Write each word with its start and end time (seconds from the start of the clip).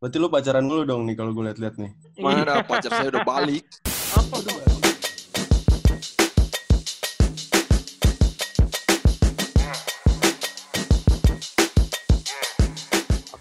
Berarti 0.00 0.16
lu 0.16 0.32
pacaran 0.32 0.64
dulu 0.64 0.82
dong 0.88 1.02
nih 1.04 1.12
kalau 1.12 1.36
gue 1.36 1.44
liat-liat 1.52 1.76
nih. 1.76 1.92
Mana 2.24 2.40
ada 2.40 2.64
pacar 2.64 2.88
saya 2.88 3.12
udah 3.12 3.20
balik. 3.20 3.68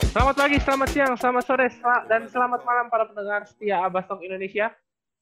Selamat 0.09 0.35
pagi, 0.35 0.57
selamat 0.59 0.87
siang, 0.91 1.13
selamat 1.15 1.43
sore, 1.45 1.67
sel- 1.71 2.05
dan 2.09 2.21
selamat 2.27 2.61
malam 2.65 2.85
para 2.91 3.07
pendengar 3.07 3.45
setia 3.47 3.79
Abastok 3.79 4.19
Indonesia. 4.25 4.73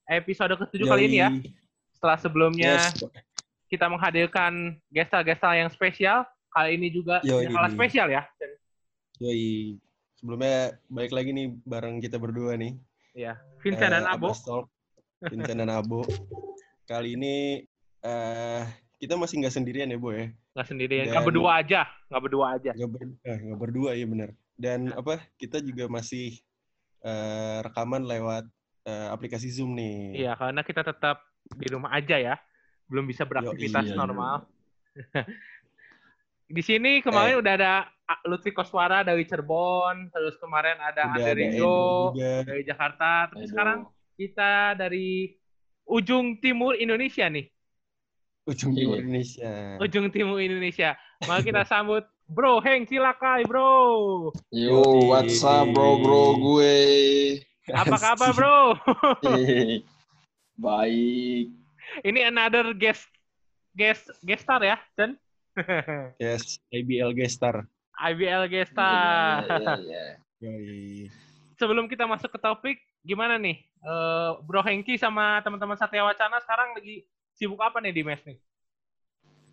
Episode 0.08 0.56
ketujuh 0.58 0.88
kali 0.88 1.06
ini 1.06 1.18
ya. 1.20 1.30
Setelah 1.94 2.18
sebelumnya 2.18 2.82
Yes. 2.82 2.98
kita 3.68 3.92
menghadirkan 3.92 4.80
gestal-gestal 4.90 5.54
yang 5.54 5.70
spesial, 5.70 6.24
kali 6.50 6.80
ini 6.80 6.88
juga 6.90 7.20
Yoi. 7.22 7.46
yang 7.46 7.54
kalah 7.54 7.70
spesial 7.70 8.08
ya. 8.08 8.24
Yoi. 9.20 9.78
Sebelumnya 10.18 10.74
balik 10.90 11.14
lagi 11.14 11.30
nih 11.30 11.48
bareng 11.62 12.02
kita 12.02 12.18
berdua 12.18 12.58
nih. 12.58 12.74
ya, 13.14 13.38
Vincent 13.62 13.94
dan 13.94 14.06
Eh, 14.06 14.14
Abo. 14.14 14.34
Talk. 14.34 14.66
Vincent 15.22 15.58
dan 15.62 15.70
Abo. 15.70 16.02
Kali 16.90 17.14
ini 17.14 17.62
eh 18.02 18.64
kita 18.98 19.14
masih 19.14 19.46
nggak 19.46 19.54
sendirian 19.54 19.94
ya, 19.94 19.98
Bo 20.02 20.10
ya. 20.10 20.34
Nggak 20.58 20.68
sendirian, 20.74 21.06
nggak 21.14 21.26
berdua 21.26 21.52
aja, 21.62 21.82
nggak 22.10 22.24
berdua 22.26 22.46
aja. 22.58 22.72
Nggak 22.74 22.90
ber- 22.90 23.18
eh, 23.30 23.38
nggak 23.46 23.60
berdua 23.62 23.90
ya 23.94 24.06
benar. 24.10 24.30
Dan 24.58 24.80
apa? 24.98 25.22
Kita 25.38 25.62
juga 25.62 25.86
masih 25.86 26.42
eh, 27.06 27.58
rekaman 27.62 28.02
lewat 28.10 28.50
eh, 28.90 29.08
aplikasi 29.14 29.54
Zoom 29.54 29.78
nih. 29.78 30.26
Iya, 30.26 30.34
karena 30.34 30.66
kita 30.66 30.82
tetap 30.82 31.22
di 31.46 31.68
rumah 31.70 31.94
aja 31.94 32.18
ya, 32.18 32.36
belum 32.90 33.06
bisa 33.06 33.22
beraktivitas 33.22 33.86
iya. 33.86 33.94
normal. 33.94 34.50
di 36.58 36.64
sini 36.66 37.06
kemarin 37.06 37.38
udah 37.38 37.54
ada 37.54 37.74
Lutfi 38.24 38.52
Koswara 38.52 39.04
dari 39.04 39.24
Cirebon, 39.24 40.08
terus 40.10 40.40
kemarin 40.40 40.80
ada 40.80 41.12
Udah 41.12 41.28
Andre 41.28 41.44
juga. 41.52 42.32
dari 42.48 42.64
Jakarta, 42.64 43.28
tapi 43.28 43.46
sekarang 43.46 43.80
kita 44.16 44.52
dari 44.74 45.36
ujung 45.84 46.40
timur 46.40 46.74
Indonesia 46.74 47.28
nih, 47.28 47.52
Ujung 48.48 48.72
Iya. 48.72 48.80
Timur 48.80 48.98
Indonesia. 48.98 49.52
ujung 49.78 50.08
timur 50.08 50.40
Indonesia. 50.40 50.96
Mari 51.22 51.42
kita 51.44 51.68
sambut 51.72 52.08
Bro 52.26 52.64
Heng 52.64 52.88
Cilakai, 52.88 53.44
Bro. 53.44 53.76
Yo, 54.52 54.80
what's 55.04 55.44
up 55.44 55.68
bro 55.70 56.00
bro 56.00 56.24
gue? 56.38 56.76
Apa 57.68 57.96
kabar, 58.08 58.32
Bro? 58.32 58.80
Baik. 60.58 61.52
Ini 62.04 62.20
another 62.26 62.72
guest 62.72 63.04
guest 63.72 64.08
guest 64.24 64.44
star 64.44 64.64
ya, 64.64 64.80
Chen? 64.96 65.20
Yes, 66.18 66.64
IBL 66.70 67.12
Gestar. 67.12 67.68
IBL 67.98 68.44
guest 68.46 68.74
Iya, 68.78 70.22
iya, 70.38 70.54
iya. 70.62 71.08
Sebelum 71.58 71.90
kita 71.90 72.06
masuk 72.06 72.30
ke 72.30 72.40
topik, 72.40 72.78
gimana 73.02 73.42
nih? 73.42 73.58
Eh, 73.82 74.32
Bro 74.46 74.62
Hengki 74.62 74.98
sama 75.02 75.42
teman-teman 75.42 75.74
Satya 75.74 76.06
Wacana 76.06 76.38
sekarang 76.46 76.78
lagi 76.78 77.10
sibuk 77.34 77.58
apa 77.58 77.82
nih 77.82 77.94
di 77.94 78.04
mes 78.06 78.22
nih? 78.22 78.38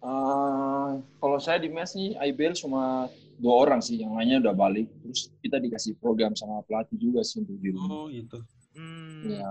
Ah, 0.04 1.00
kalau 1.16 1.40
saya 1.40 1.56
di 1.56 1.72
mes 1.72 1.96
nih 1.96 2.12
IBL 2.20 2.52
cuma 2.60 3.08
dua 3.40 3.54
orang 3.64 3.80
sih, 3.80 3.96
yang 4.04 4.12
lainnya 4.12 4.44
udah 4.44 4.52
balik. 4.52 4.84
Terus 5.00 5.32
kita 5.40 5.56
dikasih 5.56 5.96
program 5.96 6.36
sama 6.36 6.60
pelatih 6.68 7.00
juga 7.00 7.24
sih 7.24 7.40
untuk 7.40 7.56
di 7.56 7.72
rumah. 7.72 7.88
Oh, 7.88 8.06
gitu. 8.12 8.36
Hmm, 8.76 9.24
Iya. 9.32 9.50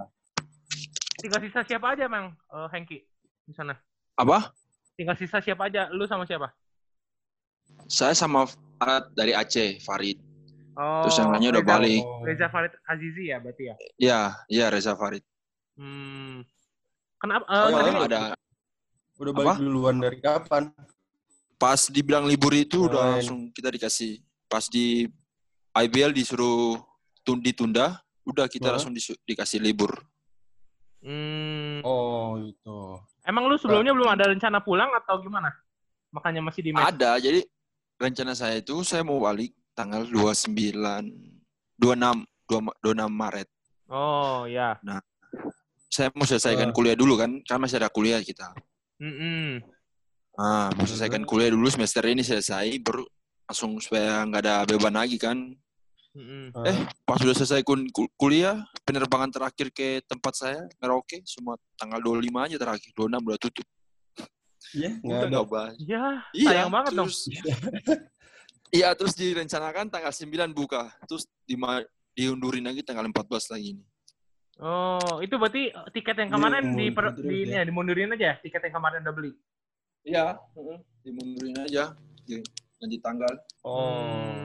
Tinggal 1.18 1.42
sisa 1.42 1.66
siapa 1.66 1.98
aja, 1.98 2.06
Mang? 2.06 2.38
Eh, 2.38 2.68
Hengki 2.70 3.02
di 3.50 3.54
sana. 3.58 3.74
Apa? 4.14 4.54
Tinggal 4.94 5.18
sisa 5.18 5.42
siapa 5.42 5.66
aja? 5.74 5.90
Lu 5.90 6.06
sama 6.06 6.30
siapa? 6.30 6.54
Saya 7.94 8.18
sama 8.18 8.50
Farad 8.50 9.14
dari 9.14 9.38
Aceh, 9.38 9.78
Farid. 9.80 10.18
Oh, 10.74 11.06
Terus 11.06 11.22
yang 11.22 11.30
lainnya 11.30 11.50
udah 11.54 11.62
Reza- 11.62 11.74
balik. 11.78 12.02
Oh. 12.02 12.22
Reza 12.26 12.48
Farid 12.50 12.74
Azizi 12.90 13.24
ya 13.30 13.38
berarti 13.38 13.64
ya? 13.70 13.76
Iya, 14.02 14.22
iya 14.50 14.66
Reza 14.74 14.98
Farid. 14.98 15.22
Hmm. 15.78 16.42
Kenapa? 17.22 17.46
eh, 17.46 17.62
Oh, 17.62 18.02
ada 18.02 18.22
Udah 19.14 19.30
balik 19.32 19.50
Apa? 19.54 19.62
duluan 19.62 19.96
dari 20.02 20.18
kapan? 20.18 20.74
pas 21.54 21.88
dibilang 21.88 22.28
libur 22.28 22.52
itu 22.52 22.92
udah 22.92 22.98
Keren. 23.00 23.12
langsung 23.16 23.40
kita 23.54 23.70
dikasih. 23.70 24.20
Pas 24.52 24.68
di 24.68 25.08
IBL 25.72 26.12
disuruh 26.12 26.76
tun- 27.24 27.40
ditunda, 27.40 28.04
udah 28.28 28.52
kita 28.52 28.68
Hah? 28.68 28.74
langsung 28.76 28.92
dikasih 29.24 29.64
libur. 29.64 29.96
Hmm. 31.00 31.80
Oh, 31.86 32.36
itu. 32.36 33.00
Emang 33.24 33.48
lu 33.48 33.56
sebelumnya 33.56 33.96
belum 33.96 34.10
ada 34.12 34.28
rencana 34.28 34.60
pulang 34.60 34.92
atau 34.92 35.24
gimana? 35.24 35.56
Makanya 36.12 36.44
masih 36.44 36.68
di. 36.68 36.70
Ada, 36.76 37.16
jadi 37.22 37.48
rencana 38.04 38.36
saya 38.36 38.60
itu 38.60 38.84
saya 38.84 39.08
mau 39.08 39.24
balik 39.24 39.56
tanggal 39.72 40.04
29 40.04 40.52
26 41.80 42.28
2 42.44 42.60
26 42.84 43.08
Maret. 43.08 43.48
Oh, 43.88 44.44
ya. 44.44 44.76
Saya 45.88 46.12
mau 46.12 46.28
selesaikan 46.28 46.70
Ah. 46.70 46.76
kuliah 46.76 46.98
dulu 47.00 47.16
kan, 47.16 47.40
kan 47.48 47.58
masih 47.64 47.80
ada 47.80 47.88
kuliah 47.88 48.20
kita. 48.20 48.52
Mm-mm. 49.00 49.64
Ah, 50.36 50.68
mau 50.76 50.84
selesaikan 50.84 51.24
kuliah 51.24 51.54
dulu 51.54 51.70
semester 51.70 52.04
ini 52.10 52.26
selesai, 52.26 52.82
baru 52.82 53.06
langsung 53.48 53.78
supaya 53.80 54.26
nggak 54.26 54.42
ada 54.44 54.56
beban 54.66 54.96
lagi 54.98 55.16
kan. 55.22 55.38
Mm-mm. 56.14 56.54
Eh, 56.66 56.78
pas 57.06 57.18
sudah 57.18 57.34
selesai 57.34 57.62
kuliah, 58.18 58.62
penerbangan 58.86 59.30
terakhir 59.34 59.70
ke 59.74 60.02
tempat 60.06 60.34
saya, 60.38 60.62
Merauke, 60.82 61.22
semua 61.26 61.58
tanggal 61.78 62.02
25 62.02 62.46
aja 62.46 62.58
terakhir, 62.58 62.90
26 62.94 63.22
udah 63.30 63.40
tutup. 63.42 63.66
Iya, 64.74 64.90
nggak 65.00 65.20
Udah 65.22 65.30
ada. 65.30 65.42
bahas. 65.46 65.74
Ya, 65.80 66.06
Iya, 66.34 66.48
sayang 66.50 66.72
banget 66.74 66.92
dong. 66.98 67.10
Iya, 68.74 68.90
terus 68.98 69.14
direncanakan 69.14 69.86
tanggal 69.86 70.10
9 70.10 70.50
buka. 70.50 70.90
Terus 71.06 71.30
di 71.46 71.54
diundurin 72.18 72.66
lagi 72.66 72.82
tanggal 72.82 73.06
14 73.06 73.54
lagi 73.54 73.78
ini. 73.78 73.84
Oh, 74.58 75.22
itu 75.22 75.38
berarti 75.38 75.70
tiket 75.94 76.18
yang 76.18 76.30
Iya, 76.30 76.38
kemarin 76.38 76.64
di, 76.74 76.86
per- 76.90 77.14
terus 77.14 77.22
di 77.22 77.38
ini 77.46 77.54
ya. 77.54 77.62
ya, 77.62 77.70
dimundurin 77.70 78.10
aja 78.14 78.26
ya, 78.34 78.36
tiket 78.42 78.62
yang 78.66 78.74
kemarin 78.74 79.06
udah 79.06 79.14
beli. 79.14 79.32
Iya, 80.02 80.26
dimundurin 81.06 81.58
aja. 81.62 81.94
Di- 82.26 82.42
Ganti 82.82 82.98
tanggal. 82.98 83.34
Oh. 83.62 84.42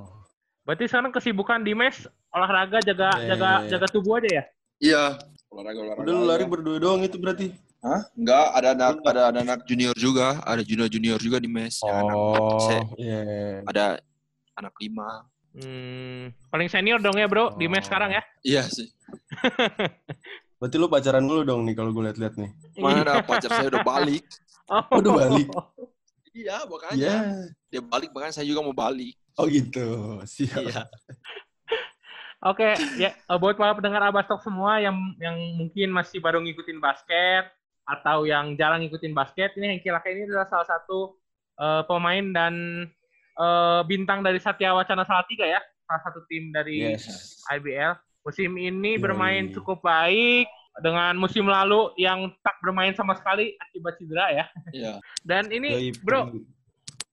Berarti 0.62 0.84
sekarang 0.86 1.10
kesibukan 1.10 1.64
di 1.64 1.72
mes 1.72 2.04
olahraga 2.28 2.84
jaga 2.84 3.08
Iya, 3.16 3.32
jaga 3.32 3.48
iya, 3.48 3.60
iya. 3.64 3.68
jaga 3.72 3.86
tubuh 3.88 4.20
aja 4.20 4.28
ya. 4.28 4.44
Iya. 4.78 5.04
Olahraga 5.48 5.78
olahraga. 5.88 6.04
Udah 6.04 6.16
lari 6.28 6.44
berdua 6.44 6.76
doang 6.76 7.00
itu 7.00 7.16
berarti. 7.16 7.48
Hah? 7.78 8.02
Enggak, 8.12 8.46
ada 8.52 8.68
anak 8.74 8.94
ada 9.06 9.22
ada 9.30 9.38
anak 9.40 9.60
junior 9.62 9.94
juga, 9.94 10.42
ada 10.42 10.60
junior 10.60 10.90
junior 10.90 11.18
juga 11.18 11.38
di 11.38 11.46
mes. 11.46 11.78
yang 11.78 12.02
anak, 12.02 12.16
Oh, 12.16 12.58
saya- 12.60 12.90
iya. 12.98 13.22
ada 13.64 13.84
anak 14.54 14.74
lima. 14.78 15.22
Hmm, 15.54 16.34
paling 16.50 16.66
senior 16.66 16.98
dong 16.98 17.14
ya, 17.14 17.26
Bro, 17.26 17.54
di 17.54 17.66
mes 17.66 17.82
Oh. 17.82 17.86
sekarang 17.86 18.10
ya. 18.12 18.22
Iya 18.42 18.62
sih. 18.66 18.90
Berarti 20.58 20.74
lu 20.74 20.90
pacaran 20.90 21.22
dulu 21.22 21.46
dong 21.46 21.62
nih 21.62 21.74
kalau 21.74 21.90
gue 21.90 22.02
liat-liat 22.04 22.34
nih. 22.34 22.50
Mana 22.76 23.00
ada 23.00 23.22
pacar 23.22 23.50
saya 23.52 23.68
udah 23.68 23.82
balik. 23.82 24.24
Oh. 24.68 25.00
Udah 25.00 25.16
balik. 25.16 25.48
Iya, 26.36 26.60
makanya. 26.68 26.92
Iya. 26.92 27.16
Dia 27.72 27.80
balik, 27.80 28.12
makanya 28.12 28.36
saya 28.36 28.44
juga 28.44 28.60
mau 28.60 28.76
balik. 28.76 29.16
Oh 29.34 29.48
gitu. 29.48 30.20
Siap. 30.28 30.60
Iya. 30.60 30.82
Oke, 32.44 32.76
ya 33.00 33.10
eh, 33.10 33.38
buat 33.40 33.56
para 33.56 33.72
pendengar 33.72 34.04
Abastok 34.04 34.44
semua 34.44 34.76
yang 34.76 34.92
yang 35.16 35.34
mungkin 35.56 35.88
masih 35.88 36.20
baru 36.20 36.38
ngikutin 36.38 36.78
basket 36.78 37.48
atau 37.88 38.28
yang 38.28 38.52
jarang 38.54 38.84
ngikutin 38.84 39.16
basket, 39.16 39.56
ini 39.56 39.72
Hengki 39.72 39.88
Laka 39.88 40.12
ini 40.12 40.28
adalah 40.28 40.44
salah 40.44 40.68
satu 40.68 41.16
eh, 41.56 41.82
pemain 41.88 42.24
dan 42.30 42.54
eh, 43.34 43.80
bintang 43.88 44.20
dari 44.20 44.36
Satya 44.36 44.76
Wacana 44.76 45.02
Salatiga 45.02 45.48
ya, 45.48 45.60
salah 45.88 46.02
satu 46.04 46.20
tim 46.28 46.52
dari 46.52 46.92
Yes. 46.92 47.40
IBL. 47.48 47.96
Musim 48.22 48.52
ini 48.54 49.00
bermain 49.00 49.48
cukup 49.50 49.80
baik 49.80 50.44
dengan 50.78 51.16
musim 51.16 51.48
lalu 51.48 51.90
yang 51.96 52.28
tak 52.44 52.60
bermain 52.60 52.92
sama 52.92 53.16
sekali 53.16 53.56
akibat 53.58 53.96
cedera 53.96 54.26
ya. 54.30 54.44
Iya. 54.70 54.92
Dan 55.24 55.48
ini, 55.48 55.90
bro, 56.04 56.28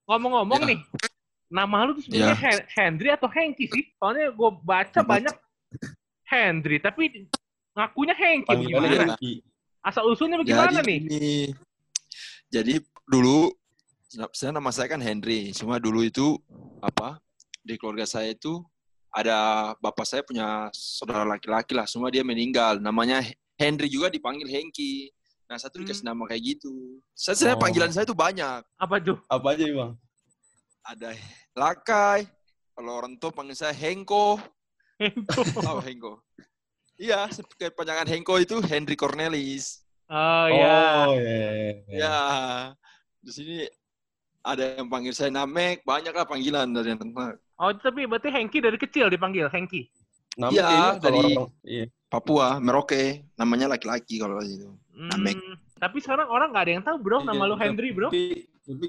ngomong-ngomong 0.06 0.68
Ya. 0.68 0.76
nih, 0.76 0.80
nama 1.48 1.88
lu 1.88 1.96
tuh 1.96 2.04
sebenarnya 2.04 2.36
Ya. 2.36 2.44
Hen- 2.52 2.68
Hendry 2.68 3.10
atau 3.16 3.32
Hengki 3.32 3.66
sih? 3.72 3.84
Soalnya 3.96 4.36
gue 4.36 4.50
baca 4.60 5.00
banyak 5.02 5.36
Hendry, 6.28 6.78
tapi 6.78 7.30
ngakunya 7.74 8.16
Hengki 8.18 8.54
gimana? 8.60 8.86
Hengki. 9.16 9.32
Asal 9.86 10.10
usulnya 10.10 10.42
bagaimana 10.42 10.82
Jadi 10.82 10.90
nih? 10.90 11.00
gini, 11.06 11.38
jadi 12.50 12.74
dulu 13.06 13.54
saya 14.34 14.50
nama 14.50 14.74
saya 14.74 14.90
kan 14.90 14.98
Henry. 14.98 15.54
Cuma 15.54 15.78
dulu 15.78 16.02
itu 16.02 16.42
apa 16.82 17.22
di 17.62 17.78
keluarga 17.78 18.10
saya 18.10 18.34
itu 18.34 18.66
ada 19.14 19.38
bapak 19.78 20.04
saya 20.04 20.26
punya 20.26 20.74
saudara 20.74 21.22
laki-laki 21.22 21.78
lah. 21.78 21.86
Semua 21.86 22.10
dia 22.10 22.26
meninggal. 22.26 22.82
Namanya 22.82 23.22
Henry 23.56 23.86
juga 23.86 24.10
dipanggil 24.10 24.50
Hengki. 24.50 25.14
Nah 25.46 25.62
satu 25.62 25.78
dikasih 25.78 26.02
Hmm. 26.02 26.18
nama 26.18 26.24
kayak 26.26 26.58
gitu. 26.58 26.74
Saya 27.14 27.38
sebenarnya 27.38 27.58
Oh. 27.58 27.64
panggilan 27.70 27.92
saya 27.94 28.04
itu 28.04 28.18
banyak. 28.18 28.62
Apa 28.82 28.96
tuh? 28.98 29.18
Apa 29.30 29.54
aja, 29.54 29.66
Bang? 29.70 29.94
Ada 30.82 31.10
Lakai. 31.54 32.26
Kalau 32.74 32.92
orang 32.92 33.14
tua 33.16 33.30
panggil 33.30 33.54
saya 33.54 33.70
Hengko. 33.72 34.42
Hengko. 34.98 35.42
Tahu 35.62 35.80
Hengko? 35.86 36.14
Iya, 36.96 37.28
kepanjangan 37.60 38.08
Hengko 38.08 38.40
itu 38.40 38.64
Henry 38.64 38.96
Cornelis. 38.96 39.84
Oh 40.08 40.46
ya. 40.48 41.10
Oh, 41.10 41.18
iya. 41.20 41.72
Ya, 41.92 42.18
di 43.20 43.32
sini 43.34 43.56
ada 44.46 44.78
yang 44.80 44.88
panggil 44.88 45.12
saya 45.12 45.34
Namek, 45.34 45.84
banyak 45.84 46.14
lah 46.14 46.24
panggilan 46.24 46.70
dari 46.72 46.94
anak-anak. 46.94 47.42
Oh 47.58 47.72
tapi 47.76 48.06
berarti 48.06 48.30
Hengki 48.32 48.60
dari 48.64 48.78
kecil 48.80 49.10
dipanggil 49.10 49.50
Hengki. 49.52 49.90
Nama 50.36 50.52
Iya, 50.52 50.70
dari- 51.00 51.36
orang 51.36 51.52
iya. 51.64 51.86
Papua, 52.12 52.60
Merauke, 52.62 53.28
namanya 53.36 53.72
laki-laki 53.76 54.20
kalau 54.22 54.40
itu. 54.40 54.72
Namek. 54.96 55.36
Hmm, 55.36 55.56
tapi 55.80 56.00
sekarang 56.00 56.32
orang 56.32 56.52
nggak 56.56 56.64
ada 56.64 56.72
yang 56.80 56.84
tahu 56.86 56.98
bro 57.02 57.20
nama 57.24 57.44
Iya, 57.44 57.52
lu 57.52 57.56
Hendry 57.60 57.90
bro. 57.92 58.08
Tapi, 58.08 58.48
tapi 58.64 58.88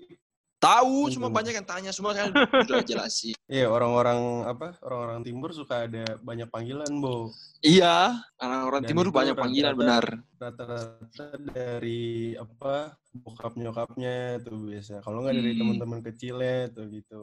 Tahu, 0.66 0.96
Hmm. 1.00 1.12
cuma 1.12 1.26
banyak 1.30 1.54
yang 1.54 1.62
tanya, 1.64 1.90
semua 1.90 2.10
kan 2.10 2.34
udah 2.34 2.82
jelasin. 2.82 3.38
iya 3.48 3.66
orang-orang 3.66 4.18
apa? 4.44 4.74
Orang-orang 4.80 5.22
timur 5.22 5.50
suka 5.50 5.86
ada 5.86 6.18
banyak 6.20 6.48
panggilan, 6.48 6.90
Bo. 6.96 7.30
Iya, 7.60 8.10
orang-orang 8.36 8.82
Dan 8.82 8.88
timur 8.90 9.06
banyak 9.10 9.34
panggilan 9.34 9.72
rata-rata- 9.72 9.80
benar. 10.02 10.04
Rata-rata 10.36 11.26
dari 11.48 12.04
apa? 12.34 12.98
Bokap 13.14 13.54
nyokapnya 13.54 14.14
tuh 14.40 14.58
biasa. 14.58 15.00
Kalau 15.00 15.22
nggak 15.22 15.34
dari 15.34 15.52
Hmm. 15.52 15.60
teman-teman 15.62 16.00
kecilnya 16.02 16.68
tuh 16.68 16.84
gitu. 16.90 17.22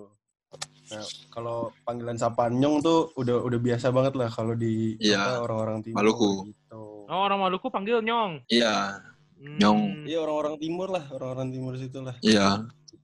Nah, 0.85 1.01
kalau 1.29 1.57
panggilan 1.81 2.15
sapaan 2.15 2.55
nyong 2.55 2.79
tuh 2.79 3.09
udah 3.15 3.41
udah 3.41 3.59
biasa 3.59 3.89
banget 3.89 4.13
lah 4.13 4.29
kalau 4.29 4.53
di 4.53 4.93
Iya. 4.97 5.17
apa, 5.17 5.43
orang-orang 5.43 5.77
timur 5.81 5.97
Maluku. 5.97 6.31
gitu. 6.47 6.81
Oh 7.03 7.19
orang 7.19 7.41
Maluku 7.41 7.67
panggil 7.67 7.99
Nyong. 7.99 8.45
Iya, 8.47 9.01
Hmm. 9.35 9.57
Nyong. 9.57 9.81
Iya 10.05 10.17
orang-orang 10.21 10.55
timur 10.55 10.87
lah, 10.87 11.03
orang-orang 11.09 11.49
timur 11.49 11.73
situ 11.75 11.99
lah. 11.99 12.15
iya. 12.21 12.63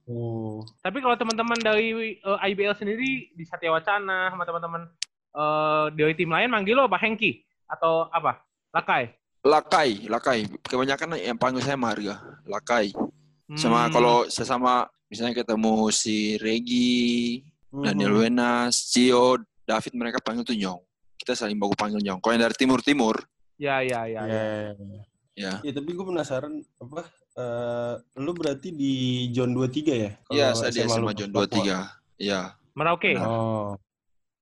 Oh. 0.10 0.66
Tapi 0.82 0.98
kalau 1.00 1.14
teman-teman 1.14 1.60
dari 1.62 2.18
eh, 2.18 2.38
IBL 2.50 2.74
sendiri 2.74 3.30
di 3.30 3.44
Satya 3.46 3.70
Wacana 3.70 4.34
sama 4.34 4.42
teman-teman 4.42 4.90
eh, 5.38 5.86
dari 5.94 6.14
tim 6.18 6.34
lain 6.34 6.50
manggil 6.50 6.74
lo 6.74 6.90
apa 6.90 6.98
Hengki 6.98 7.46
atau 7.70 8.10
apa? 8.10 8.42
Lakai. 8.74 9.14
Lakai, 9.46 10.10
Lakai. 10.10 10.50
Kebanyakan 10.66 11.16
yang 11.16 11.38
panggil 11.38 11.62
saya 11.62 11.78
Marga, 11.78 12.18
Lakai. 12.44 12.90
Sama 13.54 13.86
Hmm. 13.86 13.94
kalau 13.94 14.16
sesama 14.28 14.86
misalnya 15.10 15.42
ketemu 15.42 15.90
si 15.90 16.38
Regi, 16.38 17.42
Daniel 17.70 18.14
Mhm. 18.14 18.20
Wenas, 18.26 18.90
Cio, 18.90 19.38
David 19.66 19.94
mereka 19.94 20.18
panggil 20.22 20.42
tuh 20.44 20.58
Nyong. 20.58 20.82
Kita 21.18 21.34
saling 21.34 21.58
baku 21.58 21.74
panggil 21.78 22.02
Nyong. 22.02 22.18
Kalau 22.18 22.34
yang 22.34 22.44
dari 22.46 22.58
timur-timur, 22.58 23.16
Ya 23.60 23.84
ya 23.86 24.08
ya. 24.08 24.22
Ya. 24.24 24.26
iya. 24.26 24.44
ya. 25.36 25.54
Iya, 25.62 25.72
tapi 25.76 25.92
gue 25.92 26.06
penasaran 26.06 26.54
apa 26.80 27.06
eh 27.40 27.94
lu 28.20 28.32
berarti 28.36 28.76
di 28.76 28.94
John 29.32 29.56
23 29.56 29.96
ya? 29.96 30.12
Iya, 30.28 30.48
saya 30.52 30.72
di 30.76 30.84
SMA 30.84 31.16
John 31.16 31.32
Papua. 31.32 31.88
23. 31.88 32.20
Iya, 32.20 32.42
Merauke. 32.76 33.12
Oh. 33.16 33.80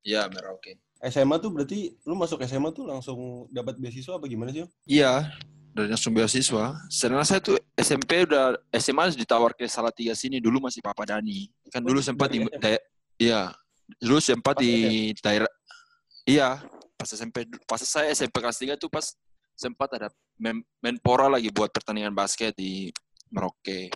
iya 0.02 0.26
Merauke. 0.26 0.82
SMA 1.06 1.38
tuh 1.38 1.54
berarti 1.54 1.94
lu 2.10 2.18
masuk 2.18 2.42
SMA 2.50 2.74
tuh 2.74 2.90
langsung 2.90 3.46
dapat 3.54 3.78
beasiswa 3.78 4.18
apa 4.18 4.26
gimana 4.26 4.50
sih? 4.50 4.66
Iya, 4.90 5.30
dari 5.78 5.94
langsung 5.94 6.18
beasiswa. 6.18 6.74
Sebenarnya 6.90 7.38
saya 7.38 7.42
tuh 7.46 7.62
SMP 7.78 8.26
udah 8.26 8.58
SMA 8.82 9.14
ditawar 9.14 9.54
ke 9.54 9.70
Salatiga 9.70 10.18
sini 10.18 10.42
dulu 10.42 10.58
masih 10.58 10.82
Papa 10.82 11.06
Dani. 11.06 11.54
Kan 11.70 11.86
dulu 11.86 12.02
Oh, 12.02 12.06
sempat 12.06 12.34
di 12.34 12.42
iya, 13.22 13.54
dulu 14.02 14.18
sempat 14.18 14.58
di 14.58 15.14
daerah 15.22 15.50
Iya, 16.28 16.60
pas 17.00 17.08
SMP 17.08 17.48
pas 17.64 17.80
saya 17.80 18.12
SMP 18.12 18.42
kelas 18.44 18.60
3 18.60 18.76
tuh 18.76 18.92
pas 18.92 19.16
sempat 19.58 19.90
ada 19.98 20.08
men 20.38 20.62
menpora 20.80 21.26
lagi 21.28 21.50
buat 21.50 21.74
pertandingan 21.74 22.14
basket 22.14 22.54
di 22.54 22.94
Merauke. 23.34 23.90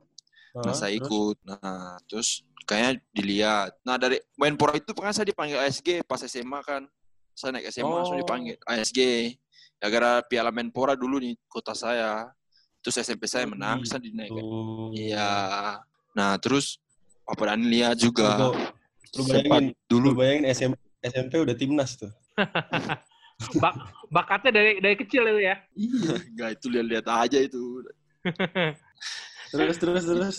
Nah, 0.57 0.73
Ah, 0.73 0.75
saya 0.75 0.91
terus? 0.91 1.05
ikut. 1.07 1.37
Nah, 1.47 1.95
terus 2.09 2.29
kayaknya 2.65 2.91
dilihat. 3.13 3.69
Nah, 3.85 3.95
dari 3.95 4.19
menpora 4.35 4.75
itu 4.75 4.91
kan 4.91 5.13
saya 5.13 5.29
dipanggil 5.29 5.61
ASG 5.61 6.01
pas 6.03 6.19
SMA 6.19 6.59
kan. 6.65 6.83
Saya 7.31 7.55
naik 7.55 7.71
SMA 7.71 7.87
langsung 7.87 8.17
Oh. 8.17 8.21
dipanggil 8.25 8.59
ASG. 8.65 8.99
Ya 9.79 9.87
gara 9.87 10.19
Piala 10.21 10.51
Menpora 10.51 10.93
dulu 10.93 11.17
di 11.17 11.33
kota 11.47 11.71
saya. 11.71 12.27
Terus 12.81 12.97
SMP 12.99 13.25
saya 13.25 13.45
Oh, 13.45 13.53
menang, 13.53 13.79
gitu. 13.79 13.93
saya 13.93 14.01
dinaik. 14.03 14.29
Tuh. 14.29 14.89
Iya. 14.91 15.31
Nah, 16.11 16.35
terus 16.37 16.81
Papa 17.23 17.53
Dani 17.53 17.65
lihat 17.69 17.95
juga. 17.95 18.35
Lu, 18.35 18.51
lu 18.51 19.21
Sempat 19.23 19.45
bayangin, 19.47 19.65
dulu 19.87 20.07
lu 20.11 20.17
bayangin 20.17 20.45
SM, 20.49 20.71
SMP 20.99 21.39
udah 21.39 21.55
timnas 21.55 21.95
tuh. 21.95 22.11
Bak 23.57 23.73
bakatnya 24.07 24.51
dari 24.51 24.71
dari 24.77 24.95
kecil 24.95 25.23
itu 25.25 25.41
ya. 25.41 25.55
Iya. 25.73 26.13
enggak 26.29 26.49
itu 26.55 26.65
lihat-lihat 26.67 27.05
aja 27.07 27.37
itu. 27.37 27.61
Terus 29.51 29.75
terus 29.77 30.03
terus. 30.03 30.35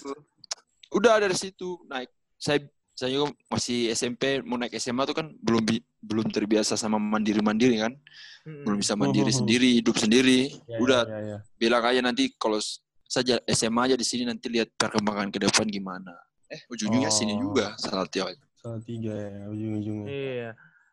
Udah 0.90 1.18
dari 1.18 1.34
situ 1.34 1.80
naik. 1.86 2.08
Saya 2.36 2.62
saya 2.92 3.08
juga 3.10 3.32
masih 3.48 3.88
SMP 3.90 4.42
mau 4.42 4.54
naik 4.54 4.76
SMA 4.76 5.02
tuh 5.02 5.16
kan 5.16 5.32
belum 5.38 5.64
belum 5.98 6.26
terbiasa 6.28 6.76
sama 6.76 6.96
mandiri-mandiri 6.96 7.80
kan. 7.80 7.94
Mm-mm. 8.42 8.66
belum 8.66 8.82
bisa 8.82 8.98
mandiri 8.98 9.30
Mhm. 9.30 9.38
sendiri, 9.38 9.70
hidup 9.78 9.94
sendiri. 9.94 10.50
Ya, 10.66 10.78
Udah 10.78 11.06
Ya, 11.06 11.14
ya, 11.14 11.18
ya. 11.24 11.38
bilang 11.54 11.78
aja 11.80 12.00
nanti 12.02 12.26
kalau 12.34 12.58
saja 13.06 13.38
SMA 13.46 13.86
aja 13.86 13.94
di 13.94 14.02
sini 14.02 14.26
nanti 14.26 14.50
lihat 14.50 14.66
perkembangan 14.74 15.30
ke 15.30 15.38
depan 15.38 15.62
gimana. 15.64 16.10
Eh, 16.50 16.58
ujung-ujungnya 16.66 17.06
sini 17.08 17.38
Oh. 17.38 17.48
juga 17.48 17.70
salah 17.78 18.02
tiap. 18.04 18.34
Salah 18.58 18.82
tiga 18.82 19.14
ya 19.14 19.46
ujung-ujungnya. 19.46 20.06
Iya. 20.10 20.50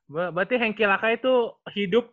Ber- 0.09 0.33
Berarti 0.33 0.57
Hengki 0.57 0.83
Laka 0.89 1.13
itu 1.13 1.53
hidup 1.77 2.09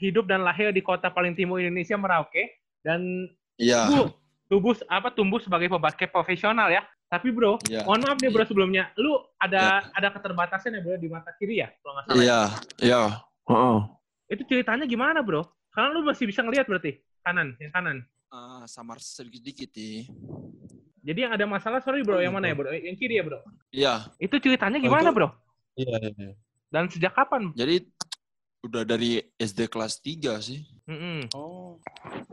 hidup 0.00 0.24
dan 0.28 0.44
lahir 0.44 0.72
di 0.72 0.80
kota 0.80 1.12
paling 1.12 1.36
timur 1.36 1.60
Indonesia 1.60 1.96
Merauke 2.00 2.56
dan 2.80 3.28
Iya, 3.56 3.88
tumbuh 3.88 4.06
tumbuh 4.48 4.74
apa 4.88 5.08
tumbuh 5.12 5.40
sebagai 5.40 5.68
pebasket 5.68 6.12
profesional 6.12 6.68
ya. 6.72 6.84
Tapi 7.06 7.30
bro, 7.30 7.62
iya. 7.70 7.86
mohon 7.86 8.02
maaf 8.02 8.18
nih 8.18 8.34
bro 8.34 8.42
sebelumnya, 8.42 8.90
lu 8.98 9.14
ada 9.38 9.78
ada 9.94 10.08
keterbatasan 10.10 10.74
ya 10.74 10.80
bro 10.82 10.98
di 10.98 11.06
mata 11.06 11.30
kiri 11.38 11.62
ya 11.62 11.70
kalau 11.78 11.92
nggak 11.96 12.04
salah. 12.10 12.18
ya? 12.18 12.24
Iya, 12.26 12.40
iya. 12.82 13.00
Heeh. 13.46 13.78
Itu 14.26 14.42
ceritanya 14.50 14.84
gimana 14.90 15.22
bro? 15.22 15.46
Karena 15.70 15.94
lu 15.94 16.02
masih 16.02 16.26
bisa 16.26 16.42
ngelihat 16.42 16.66
berarti 16.66 16.98
kanan, 17.22 17.54
yang 17.62 17.70
kanan. 17.70 17.96
Ah, 18.26 18.66
samar 18.66 18.98
sedikit-dikit 18.98 19.70
nih. 19.70 20.10
Jadi 21.06 21.18
yang 21.22 21.32
ada 21.38 21.46
masalah 21.46 21.78
sorry 21.78 22.02
bro, 22.02 22.18
Oh, 22.18 22.20
yang 22.20 22.34
mana 22.34 22.50
ya 22.50 22.58
bro? 22.58 22.74
Yang 22.74 22.96
kiri 22.98 23.22
ya 23.22 23.24
bro? 23.24 23.38
Iya, 23.70 23.94
Itu 24.18 24.36
ceritanya 24.42 24.82
Oh, 24.82 24.84
gimana 24.90 25.14
bro? 25.14 25.30
Iya, 25.78 25.94
iya, 26.02 26.10
iya. 26.10 26.34
Dan 26.66 26.90
sejak 26.90 27.14
kapan? 27.14 27.54
jadi 27.54 27.82
udah 28.66 28.82
dari 28.82 29.22
SD 29.38 29.70
kelas 29.70 30.02
3 30.02 30.42
sih. 30.42 30.66
Mm-mm. 30.90 31.30
Oh. 31.38 31.78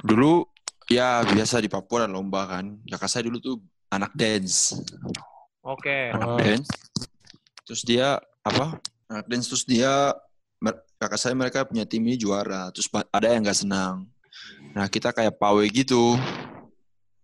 Dulu 0.01 0.49
ya 0.89 1.21
biasa 1.21 1.61
di 1.61 1.69
Papua 1.69 2.05
ada 2.05 2.09
lomba 2.09 2.49
kan. 2.49 2.81
Kakak 2.89 3.05
saya 3.05 3.29
dulu 3.29 3.37
tuh 3.37 3.55
anak 3.93 4.09
dance. 4.17 4.73
Oke. 5.61 6.09
anak 6.09 6.27
Oh. 6.33 6.39
dance. 6.41 6.69
Terus 7.69 7.81
dia 7.85 8.17
apa? 8.41 8.81
Anak 9.07 9.29
dance 9.29 9.45
terus 9.45 9.63
dia 9.63 10.09
kakak 10.97 11.19
saya 11.19 11.35
mereka 11.37 11.67
punya 11.69 11.85
tim 11.85 12.01
ini 12.01 12.17
juara. 12.17 12.73
Terus 12.73 12.89
ada 13.13 13.27
yang 13.29 13.45
nggak 13.45 13.59
senang. 13.61 14.09
Nah 14.73 14.89
kita 14.89 15.13
kayak 15.13 15.37
pawai 15.37 15.69
gitu, 15.69 16.17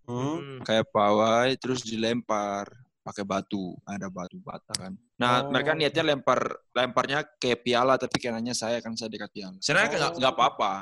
Hmm. 0.05 0.37
Mm. 0.37 0.57
kayak 0.65 0.85
pawai 0.93 1.53
terus 1.57 1.81
dilempar 1.81 2.69
pakai 3.01 3.25
batu. 3.25 3.73
Ada 3.89 4.05
batu 4.05 4.37
bata 4.37 4.69
kan. 4.77 4.93
Nah 5.19 5.43
Oh. 5.43 5.51
mereka 5.51 5.75
niatnya 5.75 6.03
lempar 6.05 6.39
lemparnya 6.71 7.27
kayak 7.37 7.59
piala 7.61 7.99
tapi 7.99 8.17
kenanya 8.17 8.55
saya 8.55 8.79
kan 8.79 8.95
saya 8.95 9.11
dekat 9.11 9.29
piala. 9.29 9.59
Sebenarnya 9.59 9.87
nggak 9.91 10.11
Oh. 10.15 10.17
nggak 10.17 10.33
apa-apa. 10.33 10.73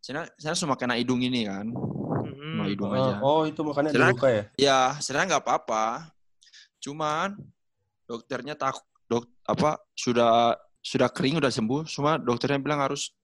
Saya 0.00 0.26
saya 0.34 0.56
cuma 0.58 0.74
kena 0.74 0.98
hidung 0.98 1.22
ini 1.22 1.46
kan, 1.46 1.70
cuma 1.70 2.66
hidung 2.66 2.90
Ah, 2.90 2.98
aja. 2.98 3.14
oh, 3.22 3.46
itu 3.46 3.62
makanya 3.62 3.94
ada 3.94 4.10
luka 4.10 4.26
ya? 4.26 4.42
Ya, 4.58 4.78
sebenarnya 4.98 5.38
nggak 5.38 5.44
apa-apa. 5.46 6.10
Cuman 6.80 7.38
dokternya 8.02 8.58
takut 8.58 8.82
dok 9.06 9.30
apa 9.46 9.78
sudah 9.94 10.56
sudah 10.82 11.06
kering 11.06 11.38
udah 11.38 11.52
sembuh, 11.52 11.86
cuma 11.86 12.18
dokternya 12.18 12.58
bilang 12.58 12.82
harus 12.82 13.14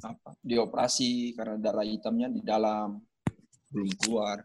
apa 0.00 0.32
dioperasi 0.40 1.36
karena 1.36 1.60
darah 1.60 1.84
hitamnya 1.84 2.32
di 2.32 2.40
dalam 2.40 2.96
belum 3.68 3.92
keluar. 4.00 4.40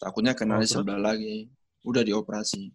Takutnya 0.00 0.32
kena 0.32 0.56
Oh, 0.56 0.62
di 0.62 0.68
sebelah 0.70 1.12
lagi. 1.12 1.44
Udah 1.84 2.00
dioperasi. 2.00 2.72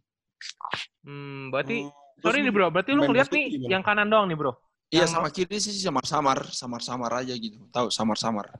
Hmm, 1.02 1.50
berarti 1.50 1.82
Hmm. 1.82 2.03
Sorry 2.24 2.40
nih 2.40 2.50
bro, 2.50 2.68
berarti 2.72 2.92
lu 2.92 3.02
ngeliat 3.04 3.28
nih 3.28 3.46
gimana? 3.52 3.70
yang 3.70 3.84
kanan 3.84 4.08
doang 4.08 4.26
nih 4.26 4.38
bro. 4.40 4.52
Iya 4.88 5.04
Yang- 5.04 5.12
sama 5.12 5.28
kiri 5.28 5.58
sih 5.60 5.74
samar-samar, 5.76 6.48
samar-samar 6.50 7.12
aja 7.20 7.34
gitu. 7.36 7.60
Tahu 7.70 7.92
samar-samar. 7.92 8.56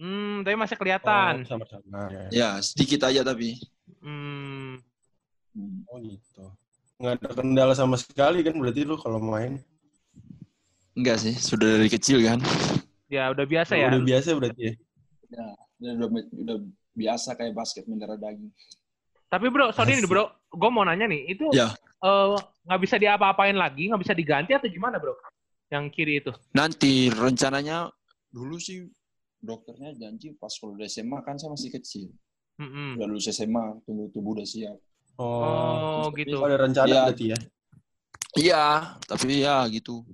Hmm, 0.00 0.42
tapi 0.42 0.56
masih 0.56 0.74
Oh, 0.74 0.80
kelihatan. 0.80 1.44
sama-sama. 1.44 2.10
Ya, 2.10 2.20
ya. 2.26 2.28
Ya, 2.32 2.50
sedikit 2.58 3.04
aja 3.04 3.20
tapi. 3.22 3.60
Hmm. 4.00 4.80
Oh 5.86 6.00
gitu. 6.00 6.44
Nggak 6.96 7.12
ada 7.18 7.28
kendala 7.34 7.74
sama 7.74 7.94
sekali 7.94 8.40
kan 8.40 8.54
berarti 8.56 8.82
lu 8.82 8.96
kalau 8.96 9.20
main? 9.20 9.60
Enggak 10.92 11.20
sih, 11.20 11.34
sudah 11.34 11.78
dari 11.78 11.88
kecil 11.88 12.20
kan. 12.22 12.40
ya 13.12 13.28
udah 13.28 13.44
biasa 13.44 13.76
ya. 13.76 13.92
Udah 13.92 14.00
biasa 14.00 14.28
berarti 14.32 14.60
ya? 14.64 14.72
Udah, 15.28 15.48
udah, 16.00 16.08
udah 16.32 16.56
biasa 16.92 17.28
kayak 17.36 17.52
basket 17.52 17.84
mendarah 17.84 18.16
daging. 18.16 18.48
Tapi 19.28 19.46
bro, 19.48 19.68
sorry 19.72 19.96
nih 19.96 20.04
Asik. 20.04 20.12
bro, 20.12 20.24
gue 20.30 20.70
mau 20.72 20.84
nanya 20.84 21.08
nih, 21.08 21.28
itu 21.28 21.44
Ya. 21.52 21.72
Eh, 22.02 22.34
nggak 22.66 22.80
bisa 22.82 22.96
diapa-apain 22.98 23.54
lagi, 23.54 23.88
nggak 23.88 24.02
bisa 24.02 24.14
diganti 24.14 24.52
atau 24.52 24.66
gimana 24.66 24.98
bro? 24.98 25.14
Yang 25.70 25.84
kiri 25.94 26.14
itu. 26.20 26.32
Nanti 26.52 27.08
rencananya 27.08 27.88
dulu 28.28 28.58
sih 28.58 28.84
dokternya 29.38 29.96
janji 29.96 30.36
pas 30.36 30.52
kalau 30.54 30.76
udah 30.76 30.86
SMA 30.86 31.18
kan 31.22 31.40
saya 31.40 31.50
masih 31.50 31.70
kecil. 31.72 32.08
Mm-mm. 32.60 33.00
Udah 33.00 33.06
lulus 33.08 33.26
SMA, 33.26 33.80
tubuh 33.82 34.06
tubuh 34.12 34.36
udah 34.36 34.46
siap. 34.46 34.76
Oh, 35.16 36.06
terus 36.08 36.26
gitu. 36.26 36.36
Ada 36.40 36.56
rencana 36.60 36.86
Iya. 36.88 37.02
berarti 37.08 37.26
ya? 37.26 37.38
Iya, 38.32 38.64
tapi 39.04 39.28
ya 39.44 39.56
gitu. 39.68 40.04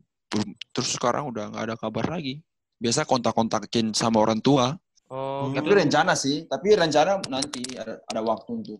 Terus 0.74 0.88
sekarang 0.94 1.30
udah 1.30 1.50
nggak 1.50 1.64
ada 1.70 1.76
kabar 1.76 2.06
lagi. 2.08 2.42
Biasa 2.78 3.02
kontak-kontakin 3.02 3.90
sama 3.90 4.22
orang 4.22 4.38
tua. 4.38 4.74
Oh, 5.10 5.48
Hmm. 5.48 5.54
gitu. 5.56 5.66
Tapi 5.66 5.70
rencana 5.74 6.12
sih, 6.14 6.46
tapi 6.46 6.74
rencana 6.78 7.18
nanti 7.26 7.62
ada, 7.74 7.98
ada 8.04 8.20
waktu 8.22 8.50
untuk. 8.54 8.78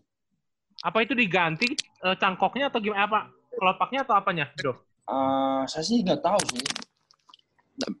Apa 0.79 1.03
itu 1.03 1.11
diganti 1.11 1.75
eh, 1.75 2.15
cangkoknya 2.15 2.71
atau 2.71 2.79
gimana? 2.79 3.03
Apa 3.07 3.19
kelopaknya 3.51 4.07
atau 4.07 4.15
apanya, 4.15 4.45
bro? 4.55 4.73
Ah, 5.09 5.65
saya 5.67 5.83
sih 5.83 5.99
nggak 6.05 6.21
tahu 6.21 6.39
sih. 6.55 6.63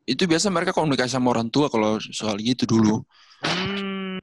itu 0.03 0.27
biasa 0.27 0.51
mereka 0.51 0.75
komunikasi 0.75 1.15
sama 1.15 1.31
orang 1.31 1.47
tua 1.47 1.71
kalau 1.71 2.03
soal 2.03 2.35
gitu 2.43 2.67
dulu. 2.67 2.99
Hmm. 3.39 4.19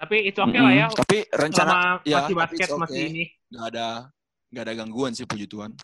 Tapi 0.00 0.32
itu 0.32 0.40
oke 0.40 0.56
lah 0.56 0.72
ya. 0.72 0.86
Tapi 0.88 1.28
rencana 1.28 1.72
Selama 1.76 2.06
ya, 2.08 2.16
masih 2.24 2.34
basket 2.34 2.68
it's 2.72 2.80
masih 2.80 2.96
okay. 2.96 3.12
ini. 3.12 3.24
nggak 3.52 3.66
ada 3.76 3.86
nggak 4.48 4.64
ada 4.64 4.72
gangguan 4.72 5.12
sih 5.12 5.28
puji 5.28 5.44
Tuhan. 5.44 5.76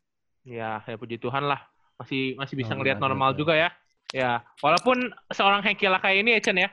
Ya, 0.48 0.80
ya 0.88 0.96
puji 0.96 1.20
Tuhan 1.20 1.44
lah. 1.44 1.60
Masih 2.00 2.32
masih 2.40 2.56
bisa 2.56 2.72
Oh, 2.72 2.80
ngelihat 2.80 2.98
normal 3.04 3.36
ada. 3.36 3.38
juga 3.38 3.52
ya. 3.52 3.68
Ya, 4.14 4.46
walaupun 4.64 5.10
seorang 5.28 5.60
Hengki 5.60 5.90
Lakai 5.90 6.22
ini 6.22 6.38
Chen 6.38 6.54
ya 6.54 6.70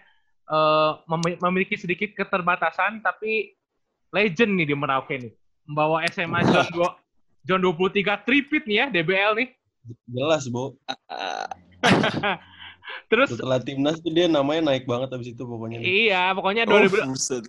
eh, 0.48 0.92
mem- 1.10 1.40
memiliki 1.42 1.74
sedikit 1.76 2.14
keterbatasan 2.14 3.02
tapi 3.02 3.58
legend 4.12 4.52
nih 4.56 4.68
di 4.70 4.76
Merauke 4.76 5.16
nih. 5.18 5.32
Membawa 5.68 6.04
SMA 6.08 6.44
John 6.46 6.68
2 7.44 7.48
John 7.48 7.62
23 7.64 8.26
tripit 8.28 8.64
nih 8.68 8.78
ya 8.78 8.86
DBL 8.92 9.34
nih. 9.40 9.50
Jelas, 10.06 10.46
Bo. 10.46 10.78
Terus 13.10 13.32
Setelah 13.32 13.60
timnas 13.62 13.98
tuh 14.04 14.12
dia 14.12 14.28
namanya 14.28 14.74
naik 14.74 14.84
banget 14.84 15.10
abis 15.16 15.32
itu 15.32 15.44
pokoknya. 15.44 15.80
nih. 15.80 16.12
iya, 16.12 16.36
pokoknya 16.36 16.68
Oh, 16.68 16.76
2000 16.76 17.08
buset. 17.08 17.44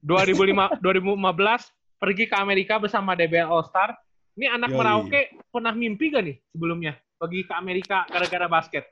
2005 0.00 0.80
2015 0.80 1.68
pergi 2.02 2.24
ke 2.26 2.36
Amerika 2.36 2.80
bersama 2.80 3.12
DBL 3.12 3.44
All 3.46 3.64
Star. 3.66 3.92
Ini 4.34 4.56
anak 4.56 4.72
Yoi. 4.72 4.78
Merauke 4.80 5.20
pernah 5.52 5.74
mimpi 5.76 6.08
gak 6.08 6.24
nih 6.24 6.36
sebelumnya 6.48 6.92
pergi 7.20 7.44
ke 7.44 7.52
Amerika 7.52 8.08
gara-gara 8.08 8.48
basket? 8.48 8.84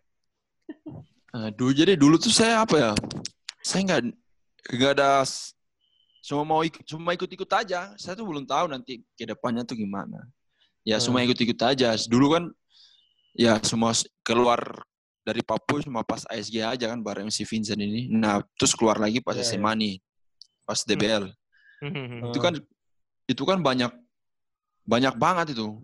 Aduh, 1.32 1.72
jadi 1.72 1.96
dulu 1.96 2.20
tuh 2.20 2.28
saya 2.28 2.60
apa 2.62 2.76
ya? 2.76 2.92
Saya 3.64 3.80
nggak 3.88 4.00
nggak 4.76 4.92
ada 5.00 5.24
s- 6.20 6.26
cuma 6.26 6.42
mau 6.42 6.60
ikut 6.62 6.82
cuma 6.84 7.14
ikut-ikut 7.14 7.50
aja. 7.50 7.94
Saya 7.94 8.14
tuh 8.14 8.26
belum 8.26 8.44
tahu 8.44 8.68
nanti 8.68 9.02
ke 9.14 9.24
depannya 9.24 9.62
tuh 9.62 9.74
gimana. 9.74 10.26
Ya 10.82 10.98
Hmm. 10.98 11.10
cuma 11.10 11.22
ikut-ikut 11.22 11.58
aja. 11.58 11.94
Dulu 12.08 12.26
kan 12.34 12.44
ya 13.34 13.58
semua 13.62 13.94
keluar 14.22 14.58
dari 15.22 15.44
Papua 15.44 15.84
cuma 15.84 16.00
pas 16.02 16.24
ASG 16.26 16.58
aja 16.58 16.88
kan 16.88 16.98
bareng 16.98 17.28
si 17.28 17.44
Vincent 17.44 17.78
ini. 17.78 18.08
Nah, 18.08 18.40
terus 18.56 18.72
keluar 18.72 18.96
lagi 18.96 19.20
pas 19.20 19.36
Iya, 19.36 19.44
SMA 19.44 19.72
nih. 19.76 19.94
Pas 20.64 20.80
DBL. 20.82 21.28
Hmm. 21.80 22.32
Itu 22.32 22.38
kan 22.40 22.54
itu 23.28 23.42
kan 23.44 23.60
banyak 23.60 23.92
banyak 24.82 25.14
banget 25.14 25.52
itu. 25.52 25.76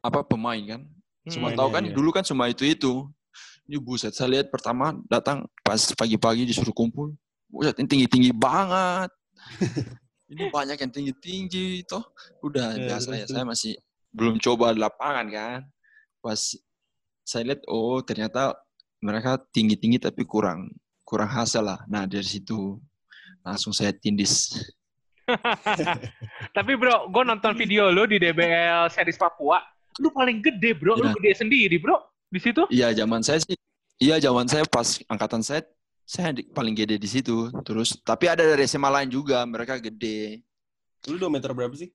Apa 0.00 0.22
pemain 0.22 0.58
kan? 0.66 0.82
Cuma 1.28 1.50
Hmm. 1.50 1.58
tahu 1.58 1.68
iya, 1.70 1.74
kan 1.78 1.82
iya. 1.86 1.94
dulu 1.94 2.10
kan 2.10 2.24
cuma 2.26 2.46
itu 2.46 2.62
itu. 2.66 3.06
Ini 3.66 3.78
buset 3.78 4.10
saya 4.12 4.28
lihat 4.28 4.50
pertama 4.50 4.94
datang 5.06 5.46
pas 5.62 5.78
pagi-pagi 5.94 6.42
disuruh 6.42 6.74
kumpul. 6.74 7.14
Buset 7.52 7.76
ini 7.76 7.84
tinggi-tinggi 7.86 8.32
banget. 8.32 9.12
ini 10.32 10.48
banyak 10.48 10.80
yang 10.80 10.88
tinggi-tinggi 10.92 11.84
toh. 11.84 12.00
Udah 12.40 12.72
Iya, 12.72 12.96
biasa 12.96 13.08
ya. 13.12 13.26
Saya 13.28 13.44
masih 13.44 13.76
belum 14.08 14.40
coba 14.40 14.72
lapangan 14.72 15.28
kan. 15.28 15.60
Pas 16.24 16.56
saya 17.22 17.52
lihat 17.52 17.60
oh 17.68 18.00
ternyata 18.00 18.56
mereka 19.04 19.36
tinggi-tinggi 19.52 20.00
tapi 20.00 20.24
kurang 20.24 20.72
kurang 21.04 21.28
hasil 21.28 21.60
lah. 21.60 21.84
Nah 21.92 22.08
dari 22.08 22.24
situ 22.24 22.80
langsung 23.44 23.76
saya 23.76 23.92
tindis. 23.92 24.56
Tapi 26.56 26.72
bro, 26.76 27.08
gue 27.08 27.22
nonton 27.24 27.54
video 27.54 27.88
lu 27.94 28.04
di 28.10 28.18
DBL 28.18 28.90
series 28.90 29.16
Papua. 29.16 29.62
Lu 30.02 30.10
paling 30.10 30.42
gede 30.42 30.74
bro, 30.74 30.98
lu 30.98 31.08
Iya. 31.08 31.14
gede 31.20 31.32
sendiri 31.46 31.76
bro 31.78 32.00
di 32.26 32.40
situ. 32.42 32.64
Iya 32.72 32.90
zaman 32.96 33.20
saya 33.22 33.38
sih. 33.44 33.54
Iya 34.02 34.18
zaman 34.18 34.48
saya 34.50 34.66
pas 34.66 34.98
angkatan 35.06 35.44
saya 35.44 35.62
saya 36.12 36.28
paling 36.52 36.76
gede 36.76 37.00
di 37.00 37.08
situ. 37.08 37.48
Terus 37.64 37.96
tapi 38.00 38.28
ada 38.28 38.44
dari 38.44 38.68
SMA 38.68 38.92
lain 38.92 39.08
juga 39.08 39.40
mereka 39.44 39.80
gede. 39.80 40.44
Lu 41.08 41.16
2 41.16 41.32
meter 41.32 41.48
berapa 41.50 41.72
sih? 41.72 41.88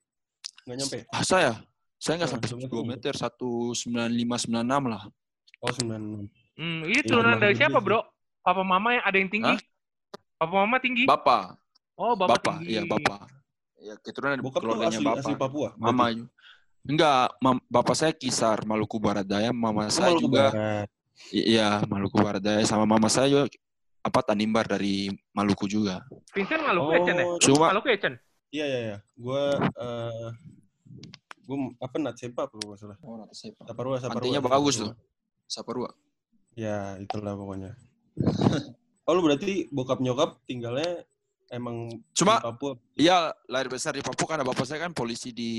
Nggak 0.65 0.75
nyampe? 0.75 0.97
Ah 1.07 1.21
saya 1.21 1.51
saya 1.95 2.17
nggak 2.17 2.29
Oh, 2.29 2.33
sampai 2.33 2.47
dua 2.49 2.59
2 2.59 2.65
meter. 2.83 2.89
meter 2.89 3.13
satu 3.13 3.49
sembilan 3.71 4.09
lima 4.09 4.35
sembilan 4.35 4.63
enam 4.63 4.83
lah. 4.89 5.01
Oh, 5.57 5.69
96. 5.69 6.25
Hmm, 6.57 6.81
ini 6.83 6.93
Iya, 6.95 7.05
turunan 7.05 7.37
dari 7.37 7.53
siapa 7.53 7.77
bro? 7.77 8.01
Papa 8.41 8.61
mama 8.61 8.89
yang 8.91 9.05
ada 9.05 9.17
yang 9.17 9.29
tinggi? 9.29 9.53
Hah? 9.53 9.59
Papa 10.37 10.53
mama 10.55 10.77
tinggi? 10.77 11.03
Bapak, 11.05 11.57
oh 11.95 12.13
bapak, 12.13 12.29
bapak, 12.37 12.55
tinggi. 12.61 12.73
iya 12.73 12.81
bapak. 12.83 13.21
Ya 13.77 13.93
keturunan 13.97 14.41
Bokap 14.41 14.61
lu 14.61 14.73
keluarganya 14.73 14.97
asli, 14.97 15.05
bapak. 15.05 15.21
asli 15.21 15.33
Papua? 15.35 15.69
Mama. 15.75 16.03
Enggak, 16.81 17.35
mam- 17.37 17.65
bapak 17.67 17.93
saya 17.93 18.11
Kisar 18.11 18.63
Maluku 18.63 18.95
Barat 18.97 19.21
Daya, 19.23 19.51
mama 19.51 19.85
Oh, 19.85 19.91
saya 19.91 20.13
Maluku 20.13 20.23
juga 20.25 20.45
Barat. 20.49 20.87
iya 21.29 21.69
Maluku 21.83 22.17
Barat 22.17 22.39
Daya 22.39 22.63
sama 22.63 22.85
mama 22.85 23.05
saya 23.07 23.27
juga 23.27 23.45
apa 24.01 24.19
Tanimbar 24.23 24.65
dari 24.65 25.07
Maluku 25.31 25.65
juga. 25.65 26.03
Vincent 26.31 26.63
Maluku 26.63 26.91
ya 26.93 26.99
Chen 27.03 27.15
ya? 27.17 27.25
Oh, 27.25 27.35
Lu 27.35 27.43
cuma- 27.43 27.69
Maluku 27.71 27.87
ya 27.91 27.97
Chen? 27.99 28.13
Iya, 28.47 28.65
iya, 28.65 28.79
iya. 28.81 28.97
Gua 29.13 29.41
eh 29.59 30.29
gua 31.43 31.57
apa 31.79 31.95
Natsepa 31.97 32.47
apa 32.47 32.53
gua 32.55 32.67
nggak 32.71 32.79
salah. 32.79 32.97
Oh, 33.03 33.15
nanti 33.17 33.35
saya 33.35 33.51
Saparua, 33.59 33.95
Saparua. 33.99 34.17
Pantainya 34.23 34.41
bagus 34.41 34.75
tuh. 34.77 34.91
Saparua. 35.45 35.89
Ya, 36.55 36.95
itulah 36.97 37.35
pokoknya. 37.35 37.71
oh, 39.07 39.11
lu 39.13 39.21
berarti 39.21 39.67
bokap 39.69 40.01
nyokap 40.01 40.41
tinggalnya 40.43 41.05
emang 41.47 41.87
Cuma 42.11 42.39
di 42.39 42.47
Papua. 42.47 42.71
Iya, 42.95 43.31
lahir 43.45 43.67
besar 43.67 43.93
di 43.93 44.03
Papua 44.03 44.27
karena 44.27 44.43
bapak 44.43 44.65
saya 44.65 44.81
kan 44.81 44.91
polisi 44.91 45.29
di 45.31 45.51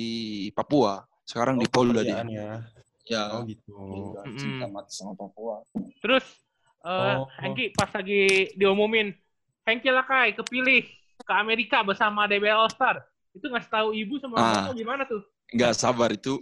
Papua. 0.50 1.00
Sekarang 1.22 1.60
di 1.60 1.68
Oh, 1.68 1.72
Polda 1.72 2.00
dia. 2.02 2.24
ya. 2.24 2.64
Ya. 3.08 3.24
Oh, 3.32 3.44
gitu. 3.44 3.72
Mm-mm. 3.72 4.36
cinta 4.36 4.66
mati 4.68 4.92
sama 4.92 5.12
Papua. 5.12 5.64
Terus 6.00 6.24
eh 6.78 7.14
Oh. 7.16 7.26
Hengki 7.38 7.72
pas 7.72 7.90
lagi 7.90 8.22
diumumin 8.54 9.10
Hengki 9.62 9.90
Lakai 9.90 10.32
kepilih 10.32 10.86
ke 11.18 11.32
Amerika 11.34 11.82
bersama 11.82 12.24
DBL 12.24 12.54
All 12.56 12.70
Star. 12.70 13.02
Itu 13.30 13.46
ngasih 13.46 13.68
tahu 13.68 13.88
ibu 13.92 14.16
sama 14.18 14.34
Ah. 14.36 14.64
bapak 14.64 14.74
gimana 14.74 15.02
tuh? 15.04 15.20
Enggak 15.50 15.74
sabar 15.74 16.10
itu. 16.10 16.40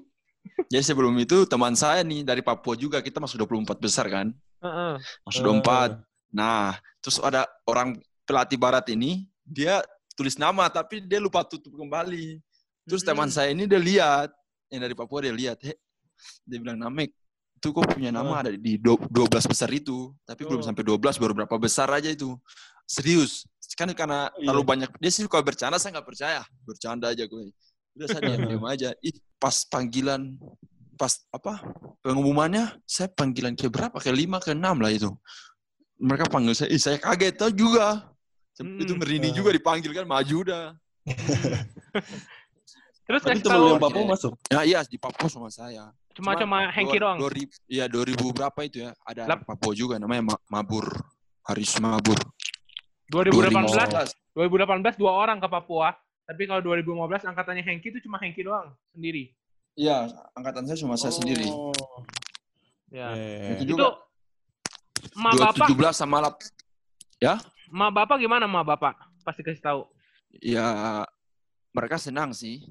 Jadi 0.70 0.84
sebelum 0.84 1.10
itu 1.16 1.42
teman 1.44 1.74
saya 1.74 2.00
nih 2.00 2.22
dari 2.22 2.38
Papua 2.38 2.78
juga 2.78 3.02
kita 3.02 3.18
masuk 3.18 3.40
24 3.40 3.76
besar 3.76 4.06
kan. 4.06 4.30
Heeh. 4.62 4.94
Masuk 5.24 5.42
Eh, 5.42 5.46
24. 5.46 5.90
Nah, 6.30 6.78
terus 7.00 7.18
ada 7.18 7.44
orang 7.64 7.98
pelatih 8.22 8.54
barat 8.56 8.86
ini, 8.88 9.26
dia 9.42 9.82
tulis 10.14 10.36
nama 10.36 10.66
tapi 10.68 11.02
dia 11.02 11.18
lupa 11.18 11.42
tutup 11.42 11.74
kembali. 11.74 12.38
Terus 12.84 13.02
Mm-mm. 13.02 13.10
teman 13.10 13.28
saya 13.28 13.50
ini 13.50 13.66
dia 13.66 13.78
lihat, 13.78 14.30
yang 14.70 14.80
dari 14.80 14.94
Papua 14.94 15.22
dia 15.22 15.34
lihat, 15.34 15.58
"Heh." 15.60 15.74
dia 16.42 16.58
bilang, 16.58 16.78
"Namek, 16.78 17.10
itu 17.56 17.68
kok 17.70 17.88
punya 17.88 18.08
nama 18.10 18.40
ada 18.40 18.50
di 18.52 18.76
do- 18.76 19.00
12 19.08 19.44
besar 19.44 19.68
itu, 19.70 20.12
tapi 20.22 20.44
belum 20.44 20.60
Oh. 20.60 20.66
sampai 20.66 20.82
12 20.82 21.16
baru 21.16 21.32
berapa 21.34 21.56
besar 21.56 21.88
aja 21.90 22.06
itu." 22.06 22.36
Serius. 22.84 23.48
Kan 23.74 23.90
karena 23.92 24.28
Oh, 24.28 24.38
iya. 24.38 24.46
terlalu 24.48 24.64
banyak 24.64 24.90
dia 24.96 25.10
sih 25.10 25.20
suka 25.20 25.40
bercanda, 25.40 25.76
saya 25.76 25.98
nggak 25.98 26.06
percaya. 26.06 26.40
Bercanda 26.62 27.10
aja 27.10 27.24
gue. 27.24 27.52
Udah 27.92 28.06
saya 28.06 28.20
diam-diam 28.22 28.64
aja. 28.64 28.88
Ih, 29.00 29.16
pas 29.36 29.64
panggilan 29.64 30.36
pas 30.96 31.12
apa 31.28 31.60
pengumumannya 32.00 32.72
saya 32.82 33.04
panggilan 33.06 33.52
ke 33.52 33.68
berapa 33.68 33.92
ke 33.94 34.08
lima 34.08 34.40
ke 34.40 34.56
enam 34.56 34.80
lah 34.80 34.88
itu 34.88 35.12
mereka 36.00 36.24
panggil 36.24 36.56
saya 36.56 36.72
ih 36.72 36.80
saya 36.80 36.96
kaget 36.96 37.36
tau 37.36 37.52
juga 37.52 38.08
Hmm. 38.56 38.80
itu 38.80 38.96
merinding 38.96 39.36
juga 39.36 39.52
dipanggil 39.52 39.92
kan 39.92 40.08
maju 40.08 40.38
dah 40.40 40.72
Terus 43.06 43.20
Tapi 43.22 43.38
tahu 43.38 43.60
lu 43.60 43.68
yang 43.70 43.78
Papua 43.78 44.04
masuk. 44.08 44.32
ya 44.48 44.60
iya 44.64 44.80
di 44.82 44.96
Papua 44.96 45.28
sama 45.28 45.52
saya 45.52 45.92
cuma 46.16 46.32
cuma 46.34 46.72
Hengki 46.72 46.96
doang. 46.96 47.20
dua 47.20 47.28
ribu 47.28 47.52
iya 47.68 47.84
dua 47.86 48.04
ribu 48.08 48.32
berapa 48.32 48.56
itu 48.64 48.80
ya 48.82 48.96
ada 49.04 49.28
anak 49.28 49.44
Papua 49.44 49.72
juga 49.76 50.00
namanya 50.00 50.32
Ma- 50.32 50.42
Mabur 50.50 50.88
Haris 51.44 51.76
Mabur 51.76 52.16
2018 53.12 54.34
2018 54.34 54.98
dua 54.98 55.12
orang 55.14 55.38
ke 55.38 55.46
Papua. 55.46 55.94
Tapi 56.26 56.42
kalau 56.50 56.58
2015 56.58 57.22
angkatannya 57.30 57.62
Hengki 57.62 57.94
itu 57.94 58.02
cuma 58.02 58.18
Hengki 58.18 58.42
doang 58.42 58.74
sendiri. 58.90 59.30
iya 59.76 60.08
angkatan 60.34 60.64
saya 60.66 60.78
cuma 60.80 60.96
saya 60.96 61.12
sendiri 61.12 61.46
Oh. 61.46 61.70
Ya. 62.90 63.12
Iya. 63.14 63.62
Itu 63.62 63.76
Itu 63.76 63.88
ma 65.14 65.30
bapak 65.30 65.68
2017 65.70 65.94
sama 65.94 66.18
lap 66.18 66.34
ma 67.68 67.86
bapak 67.90 68.16
gimana 68.18 68.48
ma 68.48 68.64
bapak? 68.64 68.96
Pasti 69.22 69.42
kasih 69.42 69.62
tahu. 69.62 69.80
ya 70.38 71.04
mereka 71.70 71.96
senang 71.96 72.34
sih 72.34 72.64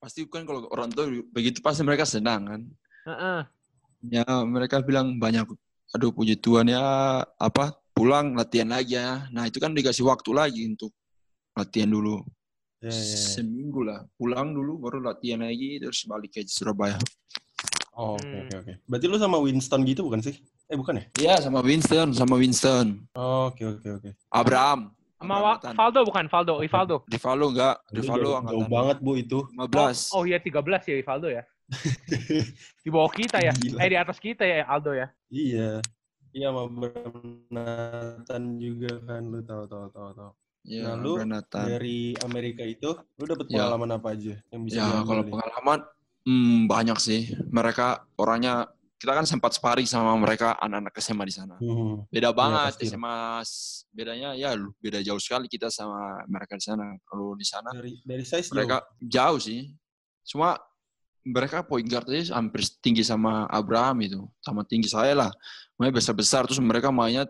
pasti 0.00 0.24
kan 0.24 0.48
kalau 0.48 0.64
orang 0.72 0.88
tua 0.88 1.06
begitu 1.30 1.60
pasti 1.60 1.84
mereka 1.84 2.08
senang 2.08 2.42
kan 2.48 2.60
Heeh. 3.04 3.40
ya 4.08 4.24
mereka 4.48 4.80
bilang 4.80 5.20
banyak 5.20 5.44
aduh 5.92 6.08
puji 6.10 6.40
Tuhan 6.40 6.72
ya 6.72 6.80
apa 7.36 7.76
pulang 7.92 8.32
latihan 8.32 8.72
lagi 8.72 8.96
ya 8.96 9.28
nah 9.28 9.44
itu 9.44 9.60
kan 9.60 9.76
dikasih 9.76 10.08
waktu 10.08 10.32
lagi 10.32 10.64
untuk 10.66 10.90
latihan 11.52 11.92
dulu 11.92 12.24
Iya, 12.80 12.96
iya, 12.96 13.04
iya. 13.12 13.28
seminggu 13.36 13.84
lah 13.84 14.08
pulang 14.16 14.56
dulu 14.56 14.80
baru 14.80 15.04
latihan 15.04 15.44
lagi 15.44 15.76
terus 15.76 16.00
balik 16.08 16.32
ke 16.32 16.48
Surabaya 16.48 16.96
Oh, 17.92 18.16
oke 18.16 18.24
Hmm. 18.24 18.40
oke 18.48 18.54
oke. 18.64 18.72
Berarti 18.88 19.06
lu 19.10 19.20
sama 19.20 19.36
Winston 19.36 19.84
gitu 19.84 20.08
bukan 20.08 20.24
sih? 20.24 20.40
Eh, 20.72 20.78
bukan 20.78 20.96
ya? 20.96 21.04
Iya 21.20 21.34
sama 21.44 21.60
Winston 21.60 22.16
sama 22.16 22.40
Winston 22.40 23.04
Oh, 23.12 23.52
oke 23.52 23.60
oke 23.76 23.88
oke. 24.00 24.10
Abraham 24.32 24.96
Angkatan. 25.20 25.74
Valdo 25.76 26.00
bukan 26.08 26.24
Valdo, 26.32 26.54
Ivaldo. 26.64 26.96
Rivalo 27.06 27.46
enggak 27.52 27.76
jauh, 27.92 28.34
angkatan 28.40 28.56
jauh 28.56 28.68
banget 28.72 28.96
Bu 29.04 29.12
itu. 29.20 29.38
15 29.52 30.16
Oh, 30.16 30.20
oh 30.20 30.22
iya 30.24 30.38
13 30.40 30.88
ya 30.88 30.96
Ivaldo 30.96 31.28
ya. 31.28 31.42
Di 32.84 32.88
bawah 32.90 33.12
kita 33.12 33.38
ya. 33.38 33.52
Gila. 33.54 33.78
Eh 33.78 33.88
di 33.92 33.96
atas 34.00 34.18
kita 34.18 34.42
ya 34.42 34.66
Aldo 34.66 34.92
ya. 34.96 35.06
Iya. 35.30 35.78
Iya 36.30 36.46
sama 36.54 36.62
Nathan 37.50 38.42
juga 38.62 38.92
kan 39.02 39.22
lu 39.26 39.42
tahu 39.42 39.64
tahu 39.66 39.86
tahu 39.90 40.10
tahu. 40.14 40.30
ya 40.62 40.82
Nah, 40.92 40.94
lu 40.98 41.12
Bernatan. 41.18 41.66
Dari 41.66 42.14
Amerika 42.22 42.62
itu 42.62 42.90
lu 43.18 43.24
dapet 43.26 43.46
Ya. 43.50 43.66
pengalaman 43.66 43.90
apa 43.98 44.08
aja 44.14 44.34
yang 44.54 44.62
bisa 44.62 44.78
Ya 44.78 45.02
kalau 45.02 45.22
pengalaman 45.26 45.78
hmm, 46.26 46.58
banyak 46.70 46.98
sih. 47.02 47.20
Mereka 47.50 48.06
orangnya 48.18 48.70
kita 49.00 49.16
kan 49.16 49.24
sempat 49.24 49.56
sparring 49.56 49.88
sama 49.88 50.12
mereka 50.20 50.52
anak-anak 50.60 50.92
SMA 51.00 51.24
di 51.24 51.32
sana. 51.32 51.56
Hmm. 51.56 52.04
Beda 52.12 52.36
banget 52.36 52.76
pasti. 52.76 52.92
SMA 52.92 53.16
bedanya 53.96 54.36
ya 54.36 54.52
beda 54.76 55.00
jauh 55.00 55.16
sekali 55.16 55.48
kita 55.48 55.72
sama 55.72 56.20
mereka 56.28 56.60
di 56.60 56.64
sana. 56.68 56.84
Kalau 57.08 57.32
di 57.32 57.46
sana 57.48 57.72
Dari 57.72 57.96
dari 58.04 58.24
size 58.28 58.52
mereka 58.52 58.84
jauh 59.00 59.40
sih. 59.40 59.72
Cuma 60.28 60.60
mereka 61.24 61.64
point 61.64 61.88
guard 61.88 62.12
aja 62.12 62.36
hampir 62.36 62.60
tinggi 62.84 63.00
sama 63.00 63.48
Abraham 63.48 64.04
itu, 64.04 64.20
sama 64.44 64.68
tinggi 64.68 64.92
saya 64.92 65.16
lah. 65.16 65.32
Mainnya 65.80 65.96
besar-besar 65.96 66.44
terus 66.44 66.60
mereka 66.60 66.92
mainnya 66.92 67.24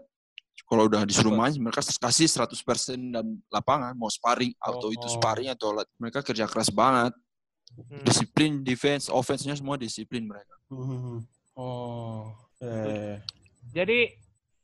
kalau 0.67 0.91
udah 0.91 1.07
disuruh 1.07 1.35
main 1.35 1.55
mereka 1.55 1.83
kasih 1.83 2.27
100% 2.27 3.15
dan 3.15 3.27
lapangan 3.51 3.95
mau 3.95 4.11
sparring 4.11 4.55
atau 4.59 4.91
itu 4.91 5.07
Oh. 5.07 5.15
sparring 5.19 5.51
atau 5.55 5.75
mereka 6.03 6.23
kerja 6.27 6.51
keras 6.51 6.71
banget. 6.71 7.15
Hmm. 7.71 8.03
Disiplin 8.03 8.67
defense, 8.67 9.07
offense-nya 9.07 9.55
semua 9.55 9.79
disiplin 9.79 10.27
mereka. 10.27 10.55
Hmm. 10.67 11.23
Oh. 11.61 12.33
Eh. 12.61 13.21
Jadi 13.71 14.09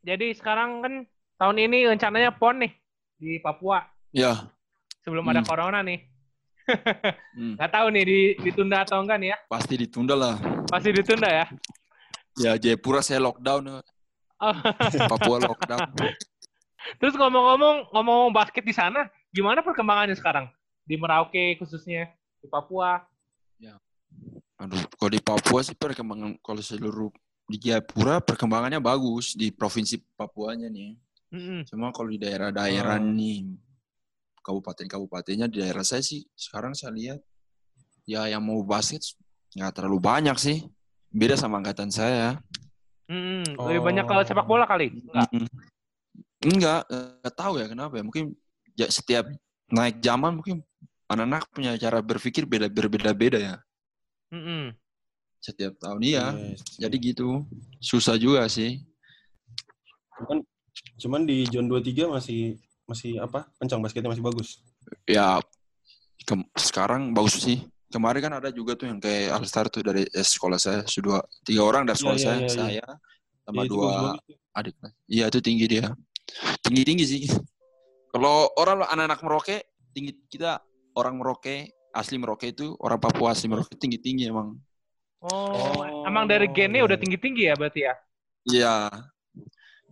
jadi 0.01 0.33
sekarang 0.33 0.81
kan 0.81 0.93
tahun 1.37 1.57
ini 1.61 1.85
rencananya 1.87 2.33
PON 2.33 2.65
nih 2.65 2.73
di 3.17 3.37
Papua 3.37 3.85
Ya, 4.11 4.49
sebelum 5.05 5.29
ada 5.29 5.45
Hmm. 5.45 5.49
corona 5.49 5.85
nih. 5.85 6.01
hmm, 7.37 7.53
Nggak 7.61 7.69
tahu 7.71 7.87
nih 7.93 8.05
di, 8.05 8.19
ditunda 8.41 8.81
atau 8.81 9.05
enggak 9.05 9.21
nih 9.21 9.29
ya. 9.31 9.39
pasti 9.47 9.75
ditunda 9.77 10.15
lah. 10.17 10.35
Pasti 10.67 10.89
ditunda 10.91 11.29
ya. 11.29 11.47
Ya 12.37 12.53
Jayapura 12.57 13.01
saya 13.01 13.21
lockdown, 13.21 13.85
Oh. 14.37 14.57
Papua 15.13 15.37
lockdown. 15.39 15.85
Terus 17.01 17.15
ngomong-ngomong 17.15 17.93
ngomong 17.93 18.33
basket 18.33 18.63
di 18.63 18.73
sana, 18.73 19.05
gimana 19.29 19.61
perkembangannya 19.61 20.17
sekarang 20.17 20.49
di 20.83 20.97
Merauke 20.97 21.57
khususnya 21.57 22.09
di 22.41 22.49
Papua? 22.49 23.05
Aduh, 24.57 24.81
kalau 24.97 25.11
di 25.13 25.21
Papua 25.21 25.61
sih 25.61 25.77
perkembangan 25.77 26.41
kalau 26.41 26.65
seluruh 26.65 27.13
di 27.47 27.61
Jayapura 27.61 28.19
perkembangannya 28.25 28.81
bagus 28.81 29.37
di 29.37 29.53
provinsi 29.53 30.01
Papuanya 30.17 30.67
nih. 30.73 30.97
Mm-mm. 31.31 31.61
Cuma 31.69 31.93
kalau 31.93 32.09
di 32.09 32.19
daerah-daerah 32.19 32.97
Oh. 32.97 33.07
nih 33.13 33.53
kabupaten-kabupatennya 34.41 35.51
di 35.51 35.59
daerah 35.61 35.83
saya 35.83 36.01
sih 36.01 36.23
sekarang 36.39 36.73
saya 36.73 36.95
lihat 36.95 37.19
ya 38.07 38.31
yang 38.31 38.41
mau 38.47 38.63
basket 38.63 39.03
nggak 39.53 39.73
terlalu 39.77 39.99
banyak 40.01 40.37
sih. 40.39 40.65
Beda 41.13 41.37
sama 41.37 41.61
angkatan 41.61 41.93
saya. 41.93 42.41
Mm-mm. 43.07 43.61
Lebih 43.61 43.83
banyak 43.85 44.05
ke 44.09 44.13
Oh. 44.15 44.25
sepak 44.25 44.47
bola 44.49 44.65
kali? 44.65 44.91
Enggak. 44.91 45.29
Mm. 45.37 45.49
Enggak, 46.47 46.83
nggak 46.89 47.35
tahu 47.37 47.55
ya 47.61 47.67
kenapa 47.69 47.93
ya. 47.99 48.03
Mungkin 48.07 48.25
ya 48.77 48.87
setiap 48.89 49.29
naik 49.69 50.01
zaman 50.01 50.41
mungkin 50.41 50.63
anak-anak 51.11 51.45
punya 51.51 51.73
cara 51.79 51.99
berpikir 52.01 52.47
beda 52.49 52.73
berbeda-beda 52.73 53.39
ya. 53.39 53.57
Mm-mm. 54.33 54.75
Setiap 55.39 55.79
tahun 55.79 56.01
iya. 56.03 56.35
Yes. 56.35 56.63
Jadi 56.81 56.97
gitu. 56.99 57.47
Susah 57.79 58.19
juga 58.19 58.47
sih. 58.51 58.83
cuman 60.17 60.41
cuman 60.97 61.21
di 61.29 61.45
John 61.53 61.69
23 61.69 62.09
masih 62.09 62.57
masih 62.89 63.21
apa? 63.21 63.45
Kencang 63.61 63.85
basketnya 63.85 64.11
masih 64.11 64.25
bagus. 64.25 64.65
Ya 65.05 65.39
ke- 66.25 66.51
sekarang 66.57 67.13
bagus 67.13 67.39
sih. 67.45 67.61
Kemarin 67.87 68.19
kan 68.19 68.35
ada 68.43 68.51
juga 68.51 68.75
tuh 68.75 68.91
yang 68.91 68.99
kayak 68.99 69.37
Alstar 69.39 69.71
tuh 69.71 69.85
dari 69.87 70.03
eh, 70.09 70.27
sekolah 70.27 70.59
saya, 70.59 70.83
sudah 70.89 71.23
tiga 71.47 71.63
orang 71.63 71.87
dari 71.87 71.95
Iya, 71.95 72.01
sekolah 72.03 72.19
iya, 72.19 72.27
saya, 72.27 72.37
iya, 72.37 72.43
iya. 72.43 72.57
saya 72.57 72.87
sama 73.47 73.63
itu 73.63 73.75
dua 73.79 73.93
adik. 74.59 74.75
Iya 75.07 75.25
itu 75.31 75.39
tinggi 75.39 75.67
dia, 75.71 75.87
tinggi 76.67 76.83
tinggi 76.83 77.05
sih. 77.07 77.23
Kalau 78.11 78.51
orang 78.59 78.83
anak-anak 78.91 79.21
Merauke 79.23 79.57
tinggi 79.95 80.19
kita 80.27 80.59
orang 80.99 81.15
Merauke 81.21 81.76
asli 81.97 82.21
Merauke 82.21 82.53
itu 82.53 82.77
orang 82.79 83.01
Papua 83.01 83.33
asli 83.33 83.49
Merauke 83.49 83.73
tinggi 83.75 83.97
tinggi 83.97 84.29
emang. 84.29 84.55
Oh, 85.25 85.49
Oh, 85.57 86.05
emang 86.05 86.29
dari 86.29 86.47
gennya 86.53 86.85
udah 86.85 86.95
tinggi-tinggi 87.01 87.49
ya 87.51 87.55
berarti 87.57 87.81
ya? 87.89 87.95
Iya, 88.47 88.75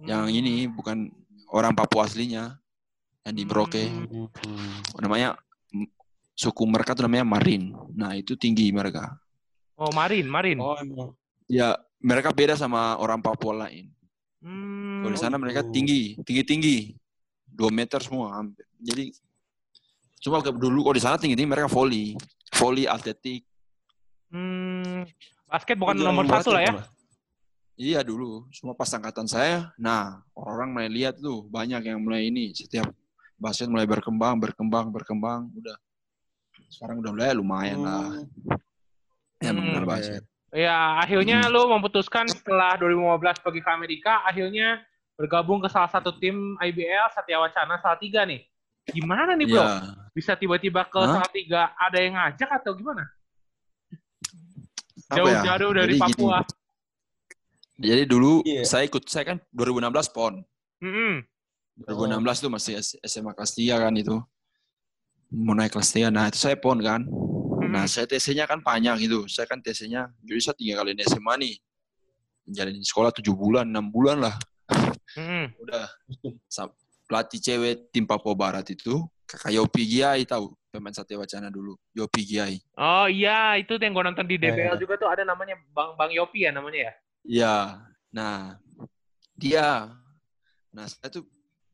yang 0.05 0.29
Hmm. 0.29 0.37
ini 0.37 0.69
bukan 0.69 1.11
orang 1.51 1.73
Papua 1.75 2.07
aslinya 2.07 2.61
yang 3.25 3.35
di 3.35 3.43
Merauke. 3.43 3.89
Hmm. 3.89 4.29
Hmm. 4.31 4.79
Namanya 5.01 5.35
suku 6.37 6.63
mereka 6.69 6.95
tuh 6.95 7.09
namanya 7.09 7.27
Marin. 7.27 7.73
Nah 7.97 8.15
itu 8.15 8.37
tinggi 8.39 8.71
mereka. 8.71 9.17
Oh, 9.75 9.91
Marin, 9.91 10.29
Marin. 10.31 10.61
Oh, 10.63 10.79
emang. 10.79 11.19
Ya, 11.51 11.75
mereka 11.99 12.31
beda 12.31 12.55
sama 12.55 12.95
orang 13.01 13.19
Papua 13.19 13.67
lain. 13.67 13.91
Hmm. 14.39 15.03
Kalau 15.03 15.15
di 15.17 15.21
sana 15.21 15.35
Oh, 15.35 15.43
mereka 15.43 15.67
tinggi, 15.67 16.15
tinggi-tinggi. 16.23 16.95
Dua 17.49 17.71
meter 17.75 17.99
semua 18.03 18.39
hampir. 18.39 18.67
Jadi, 18.79 19.15
cuma 20.25 20.41
dulu 20.41 20.89
kalau 20.89 20.97
di 20.97 21.05
sana 21.05 21.21
tinggi-tinggi 21.21 21.53
mereka 21.53 21.69
volley. 21.69 22.17
Volley, 22.57 22.89
atletik. 22.89 23.45
Hmm. 24.33 25.05
Basket 25.45 25.77
bukan 25.77 26.01
Juara 26.01 26.09
nomor 26.11 26.25
satu 26.27 26.57
lah 26.57 26.65
ya? 26.65 26.73
Iya 27.75 28.01
dulu, 28.07 28.47
semua 28.55 28.73
pas 28.73 28.89
angkatan 28.95 29.27
saya. 29.27 29.69
Nah, 29.77 30.23
orang 30.33 30.73
mulai 30.73 30.89
lihat 30.89 31.19
tuh, 31.19 31.45
banyak 31.51 31.83
yang 31.85 31.99
mulai 32.01 32.31
ini. 32.31 32.55
Setiap 32.55 32.89
basket 33.37 33.67
mulai 33.67 33.85
berkembang, 33.85 34.39
berkembang, 34.39 34.95
berkembang. 34.95 35.51
Udah. 35.59 35.77
Sekarang 36.71 37.03
udah 37.03 37.13
mulai 37.13 37.35
lumayan 37.35 37.83
lah. 37.83 38.25
Hmm. 38.25 38.27
Ya, 39.43 39.51
Hmm. 39.53 39.77
Oke. 39.77 39.87
basket. 39.87 40.23
Ya, 40.55 41.03
akhirnya 41.03 41.51
lu 41.51 41.67
memutuskan 41.67 42.31
setelah 42.31 42.79
2015 42.79 43.43
pergi 43.43 43.61
ke 43.61 43.71
Amerika, 43.75 44.23
akhirnya 44.23 44.87
bergabung 45.19 45.59
ke 45.59 45.67
salah 45.67 45.91
satu 45.91 46.15
tim 46.15 46.55
IBL 46.63 47.11
Satya 47.11 47.43
Wacana 47.43 47.75
Salatiga 47.83 48.23
nih. 48.23 48.47
Gimana 48.93 49.33
nih, 49.33 49.47
Bro? 49.49 49.63
Iya. 49.65 49.69
Bisa 50.13 50.33
tiba-tiba 50.37 50.85
ke 50.85 51.01
Hah? 51.01 51.21
Salatiga 51.21 51.73
ada 51.75 51.99
yang 51.99 52.15
ngajak 52.15 52.51
atau 52.61 52.77
gimana? 52.77 53.09
Ya? 55.11 55.21
Jauh-jauh 55.21 55.73
dari 55.73 55.97
Jadi 55.97 56.05
gini. 56.05 56.15
Papua. 56.21 56.39
Jadi 57.75 58.03
dulu 58.07 58.33
Iya. 58.47 58.63
saya 58.63 58.85
ikut, 58.87 59.03
saya 59.11 59.25
kan 59.35 59.39
2016 59.51 60.07
PON. 60.15 60.35
Mm-mm. 60.85 61.25
2016 61.75 62.39
tuh 62.47 62.51
masih 62.53 62.79
SMA 63.03 63.35
kelas 63.35 63.53
3 63.59 63.83
kan 63.83 63.93
itu. 63.99 64.17
Mau 65.35 65.57
naik 65.59 65.75
kelas 65.75 65.91
3. 65.91 66.15
Nah, 66.15 66.31
itu 66.31 66.39
saya 66.39 66.55
PON 66.55 66.79
kan. 66.79 67.03
Nah, 67.65 67.91
saya 67.91 68.07
TC-nya 68.07 68.47
kan 68.47 68.63
panjang 68.63 68.95
gitu. 69.03 69.27
Saya 69.27 69.51
kan 69.51 69.59
TC-nya, 69.59 70.07
jadi 70.23 70.39
saya 70.39 70.55
tiga 70.55 70.79
kali 70.79 70.95
SMA 71.03 71.35
nih. 71.43 71.55
Jalanin 72.47 72.85
sekolah 72.87 73.11
7 73.11 73.35
bulan, 73.35 73.67
6 73.67 73.91
bulan 73.91 74.23
lah. 74.23 74.35
Mm-mm. 75.19 75.51
Udah. 75.59 75.91
Pelatih 77.05 77.41
cewek 77.41 77.93
tim 77.93 78.09
Papua 78.09 78.33
Barat 78.33 78.65
itu, 78.69 79.05
kakak 79.29 79.53
Yopi 79.53 79.83
Giai 79.85 80.25
tahu. 80.25 80.53
Pemain 80.69 80.91
Satya 80.91 81.15
Wacana 81.15 81.55
dulu. 81.55 81.79
Yopi 81.95 82.27
Giai. 82.27 82.59
Oh 82.75 83.07
iya, 83.07 83.55
itu 83.55 83.79
yang 83.79 83.95
gue 83.95 84.05
nonton 84.05 84.27
di 84.27 84.35
DBL 84.35 84.75
Eh. 84.75 84.81
juga 84.81 84.99
tuh 84.99 85.07
ada 85.07 85.23
namanya 85.23 85.55
Bang 85.71 85.95
Bang 85.95 86.11
Yopi 86.11 86.49
ya 86.49 86.51
namanya 86.51 86.91
ya. 86.91 86.93
Iya. 87.23 87.57
Nah, 88.11 88.59
dia. 89.35 89.95
Nah, 90.75 90.87
saya 90.91 91.15
tuh 91.15 91.23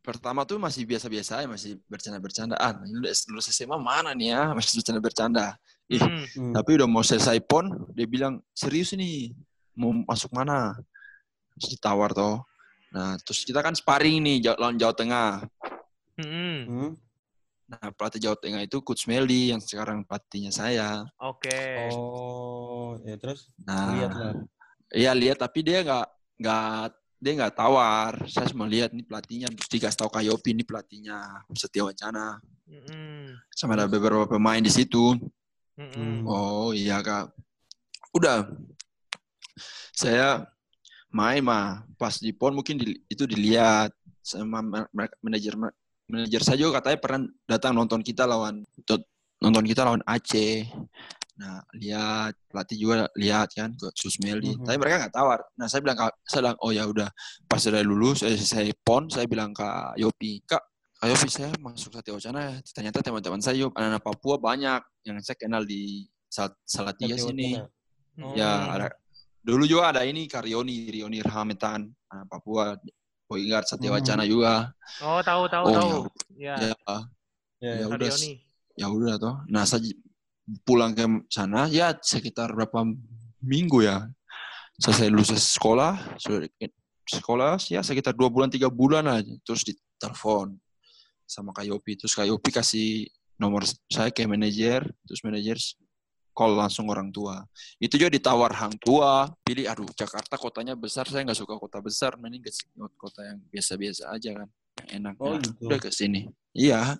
pertama 0.01 0.45
tuh 0.45 0.61
masih 0.61 0.85
biasa-biasa 0.85 1.40
ya, 1.40 1.49
masih 1.49 1.81
bercanda-bercandaan. 1.88 2.85
Ini 2.85 2.97
udah 3.01 3.12
lulus 3.33 3.49
SMA 3.49 3.77
mana 3.77 4.12
nih 4.12 4.37
ya? 4.37 4.43
Masih 4.57 4.81
bercanda-bercanda. 4.85 5.57
Ih, 5.88 6.01
Mm. 6.01 6.25
Hmm. 6.37 6.53
Tapi 6.55 6.71
udah 6.77 6.88
mau 6.88 7.03
selesai 7.03 7.40
pon, 7.43 7.66
dia 7.97 8.07
bilang 8.07 8.38
serius 8.53 8.93
nih, 8.95 9.33
mau 9.75 9.90
masuk 10.07 10.31
mana? 10.31 10.77
Terus 11.57 11.75
ditawar 11.75 12.12
toh. 12.12 12.45
Nah, 12.90 13.14
terus 13.22 13.46
kita 13.46 13.62
kan 13.62 13.74
sparring 13.74 14.18
nih 14.18 14.37
Jawa- 14.50 14.59
lawan 14.59 14.76
Jawa 14.79 14.94
Tengah. 14.94 15.31
Hmm. 16.18 16.98
Nah, 17.70 17.88
pelatih 17.94 18.18
Jawa 18.18 18.37
Tengah 18.37 18.66
itu 18.66 18.83
Coach 18.83 19.07
Meli 19.07 19.55
yang 19.55 19.62
sekarang 19.62 20.03
pelatihnya 20.03 20.50
saya. 20.50 21.07
Oke. 21.22 21.79
Oh, 21.79 22.98
ya 23.07 23.14
terus 23.14 23.46
Nah, 23.62 23.94
lihat 23.94 24.11
lah. 24.11 24.35
iya 24.90 25.12
lihat 25.14 25.38
tapi 25.38 25.62
dia 25.62 25.87
nggak 25.87 26.07
nggak 26.42 26.87
dia 27.22 27.33
nggak 27.38 27.55
tawar. 27.55 28.12
Saya 28.26 28.50
cuma 28.50 28.66
lihat 28.66 28.90
nih 28.90 29.07
pelatihnya, 29.07 29.48
terus 29.55 29.70
dikasih 29.70 29.98
tahu 30.03 30.11
Kak 30.11 30.26
Yopi 30.26 30.50
ini 30.50 30.66
pelatihnya 30.66 31.46
Setia 31.55 31.87
Wacana. 31.87 32.42
Mm-mm. 32.66 33.38
Sama 33.55 33.79
ada 33.79 33.87
beberapa 33.87 34.26
pemain 34.26 34.59
di 34.59 34.72
situ. 34.72 35.14
Mm-mm. 35.79 36.26
Oh 36.26 36.74
iya 36.74 36.98
kak. 37.03 37.31
Udah. 38.11 38.50
Saya 39.94 40.48
main 41.11 41.42
mah 41.42 41.83
pas 41.99 42.14
di 42.18 42.31
pon 42.31 42.55
mungkin 42.55 42.79
di- 42.79 43.03
itu 43.11 43.27
dilihat 43.27 43.90
sama 44.23 44.62
ma- 44.62 44.90
ma- 44.94 45.16
manajer 45.23 45.59
manajer 46.07 46.42
saya 46.42 46.59
juga 46.59 46.79
katanya 46.79 46.99
pernah 47.03 47.20
datang 47.46 47.73
nonton 47.75 48.01
kita 48.03 48.27
lawan 48.27 48.62
nonton 49.40 49.64
kita 49.64 49.83
lawan 49.83 50.05
Aceh. 50.07 50.68
Nah 51.40 51.64
lihat 51.73 52.37
pelatih 52.53 52.77
juga 52.77 53.09
lihat 53.16 53.49
kan 53.57 53.73
ke 53.73 53.88
Susmeli. 53.96 54.55
Mhm. 54.55 54.68
Tapi 54.68 54.77
mereka 54.77 54.96
nggak 55.07 55.14
tawar. 55.16 55.40
Nah 55.57 55.66
saya 55.66 55.81
bilang 55.81 55.99
saya 56.29 56.40
bilang 56.44 56.59
oh 56.61 56.70
ya 56.70 56.85
udah 56.85 57.09
pas 57.49 57.59
sudah 57.59 57.81
lulus 57.81 58.20
saya, 58.20 58.37
saya 58.37 58.70
pon 58.85 59.09
saya 59.09 59.25
bilang 59.25 59.57
ke 59.57 59.64
Yopi 59.96 60.44
kak 60.44 60.61
Yopi 61.01 61.29
saya 61.33 61.49
masuk 61.57 61.96
Satya 61.96 62.12
Wacana 62.12 62.40
ya. 62.44 62.55
Ternyata 62.61 63.01
teman-teman 63.01 63.40
saya 63.40 63.57
Yop, 63.64 63.73
anak-anak 63.73 64.05
Papua 64.05 64.37
banyak 64.37 64.81
yang 65.09 65.16
saya 65.25 65.37
kenal 65.40 65.64
di 65.64 66.05
Sal 66.29 66.53
Salatiga 66.68 67.16
sini. 67.16 67.57
Wacana. 67.57 67.73
Mm. 68.20 68.35
Ya, 68.37 68.53
ada 68.68 68.88
dulu 69.40 69.64
juga 69.64 69.92
ada 69.96 70.03
ini 70.05 70.29
Karyoni, 70.29 70.88
Rioni 70.92 71.18
Rahametan, 71.20 71.88
anak 72.12 72.26
Papua, 72.29 72.76
guard 73.31 73.66
Satya 73.66 73.88
Hmm. 73.90 73.96
Wacana 73.98 74.24
juga. 74.26 74.74
Oh 75.00 75.22
tahu 75.22 75.46
tahu 75.46 75.64
Oh, 75.70 75.74
tahu. 75.74 75.90
Ya. 76.37 76.57
Ya, 76.59 76.74
Ya, 77.61 77.70
Ya 77.72 77.74
ya. 77.85 77.87
udah. 77.88 78.09
Karyoni. 78.11 78.33
ya 78.81 78.87
udah 78.88 79.14
toh. 79.20 79.37
Nah, 79.53 79.68
saya 79.68 79.85
pulang 80.64 80.96
ke 80.96 81.05
sana 81.29 81.68
ya 81.68 81.92
sekitar 82.00 82.50
berapa 82.50 82.83
minggu 83.40 83.85
ya. 83.85 84.09
selesai 84.81 85.12
lulus 85.12 85.29
sekolah, 85.37 86.16
sekolah 87.05 87.61
ya 87.68 87.85
sekitar 87.85 88.16
dua 88.16 88.33
bulan 88.33 88.48
tiga 88.48 88.72
bulan 88.72 89.05
aja, 89.12 89.29
terus 89.44 89.61
ditelepon 89.61 90.57
sama 91.29 91.53
Kak 91.53 91.68
Yopi, 91.68 92.00
terus 92.00 92.16
Kak 92.16 92.24
Yopi 92.24 92.48
kasih 92.48 93.05
nomor 93.37 93.68
saya 93.92 94.09
ke 94.09 94.24
manajer, 94.24 94.88
terus 95.05 95.20
manajer 95.20 95.61
call 96.40 96.57
langsung 96.57 96.88
orang 96.88 97.12
tua. 97.12 97.44
Itu 97.76 98.00
juga 98.00 98.09
ditawar 98.09 98.57
hang 98.57 98.72
tua, 98.81 99.29
pilih 99.44 99.68
aduh 99.68 99.85
Jakarta 99.92 100.40
kotanya 100.40 100.72
besar, 100.72 101.05
saya 101.05 101.20
nggak 101.20 101.37
suka 101.37 101.61
kota 101.61 101.85
besar, 101.85 102.16
mending 102.16 102.40
ke 102.40 102.48
kota 102.96 103.20
yang 103.20 103.44
biasa-biasa 103.53 104.09
aja 104.09 104.40
kan, 104.40 104.48
yang 104.81 104.88
enak. 105.05 105.14
Oh, 105.20 105.37
Nah, 105.37 105.44
gitu. 105.44 105.68
Udah 105.68 105.76
ke 105.76 105.92
sini. 105.92 106.33
Iya, 106.57 106.96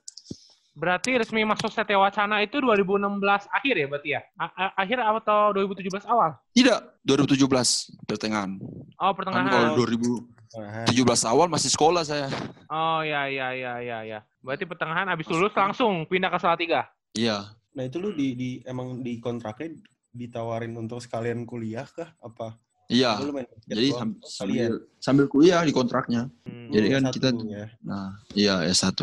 Berarti 0.71 1.13
resmi 1.19 1.43
masuk 1.43 1.67
Satya 1.69 1.99
Wacana 1.99 2.41
itu 2.47 2.57
2016 2.63 3.21
akhir 3.51 3.75
ya 3.75 3.87
berarti 3.91 4.09
ya? 4.17 4.23
A- 4.39 4.55
a- 4.55 4.75
akhir 4.79 5.03
atau 5.03 5.51
2017 5.53 6.07
awal? 6.07 6.39
tidak 6.55 6.95
2017 7.03 7.91
pertengahan. 8.07 8.55
Oh, 8.97 9.11
Kan 9.11 9.17
pertengahan. 9.19 9.51
kalau 9.51 9.69
2017 9.77 11.27
Nah, 11.27 11.31
awal 11.35 11.47
masih 11.51 11.69
sekolah 11.75 12.07
saya. 12.07 12.31
Oh, 12.71 13.03
ya 13.03 13.27
ya 13.27 13.51
ya 13.53 13.73
ya 13.83 13.99
ya. 14.07 14.19
Berarti 14.41 14.65
pertengahan 14.65 15.11
habis 15.11 15.27
lulus 15.27 15.53
langsung 15.53 16.07
pindah 16.07 16.31
ke 16.31 16.39
Salatiga. 16.39 16.87
Iya. 17.19 17.60
Nah 17.71 17.83
itu 17.83 17.97
lu 17.99 18.11
di, 18.11 18.35
di 18.35 18.51
emang 18.65 19.01
di 19.01 19.19
kontraknya 19.19 19.71
ditawarin 20.11 20.75
untuk 20.75 20.99
sekalian 20.99 21.47
kuliah 21.47 21.87
kah? 21.87 22.11
Apa? 22.19 22.59
Iya. 22.91 23.23
Jadi 23.71 23.95
sambil 24.27 24.83
sambil 24.99 25.25
kuliah 25.31 25.63
di 25.63 25.71
kontraknya. 25.71 26.27
Hmm. 26.43 26.75
Jadi 26.75 26.87
kan 26.91 27.03
Satu 27.07 27.15
kita- 27.15 27.35
ya. 27.47 27.67
Nah, 27.87 28.11
iya 28.35 28.55
S1. 28.67 28.99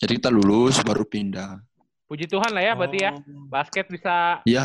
Jadi 0.00 0.12
kita 0.16 0.32
lulus 0.32 0.80
baru 0.80 1.04
pindah. 1.04 1.60
Puji 2.08 2.24
Tuhan 2.24 2.50
lah 2.50 2.64
ya 2.64 2.72
berarti 2.72 2.98
ya. 2.98 3.12
Oh. 3.12 3.44
Basket 3.46 3.84
bisa 3.86 4.40
Iya. 4.48 4.64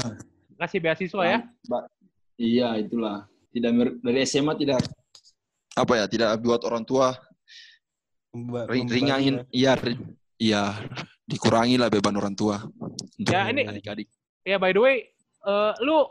ngasih 0.56 0.80
beasiswa 0.80 1.24
ya. 1.28 1.40
Ba- 1.68 1.92
Iya, 2.36 2.76
itulah. 2.80 3.28
Tidak 3.52 3.72
mer- 3.72 3.96
dari 4.00 4.24
SMA 4.24 4.56
tidak 4.56 4.84
apa 5.76 5.94
ya, 5.96 6.06
tidak 6.08 6.40
buat 6.40 6.64
orang 6.64 6.84
tua 6.84 7.12
ring- 8.68 8.88
ringangin 8.88 9.36
ya. 9.52 9.72
iya 9.72 9.74
iya 10.36 10.64
dikurangi 11.24 11.80
lah 11.80 11.88
beban 11.88 12.16
orang 12.16 12.36
tua 12.36 12.60
Ya, 13.18 13.48
ini- 13.48 13.64
adik-adik. 13.64 14.08
Ya 14.44 14.60
by 14.60 14.76
the 14.76 14.82
way, 14.82 14.96
eh, 15.42 15.72
lu 15.82 16.06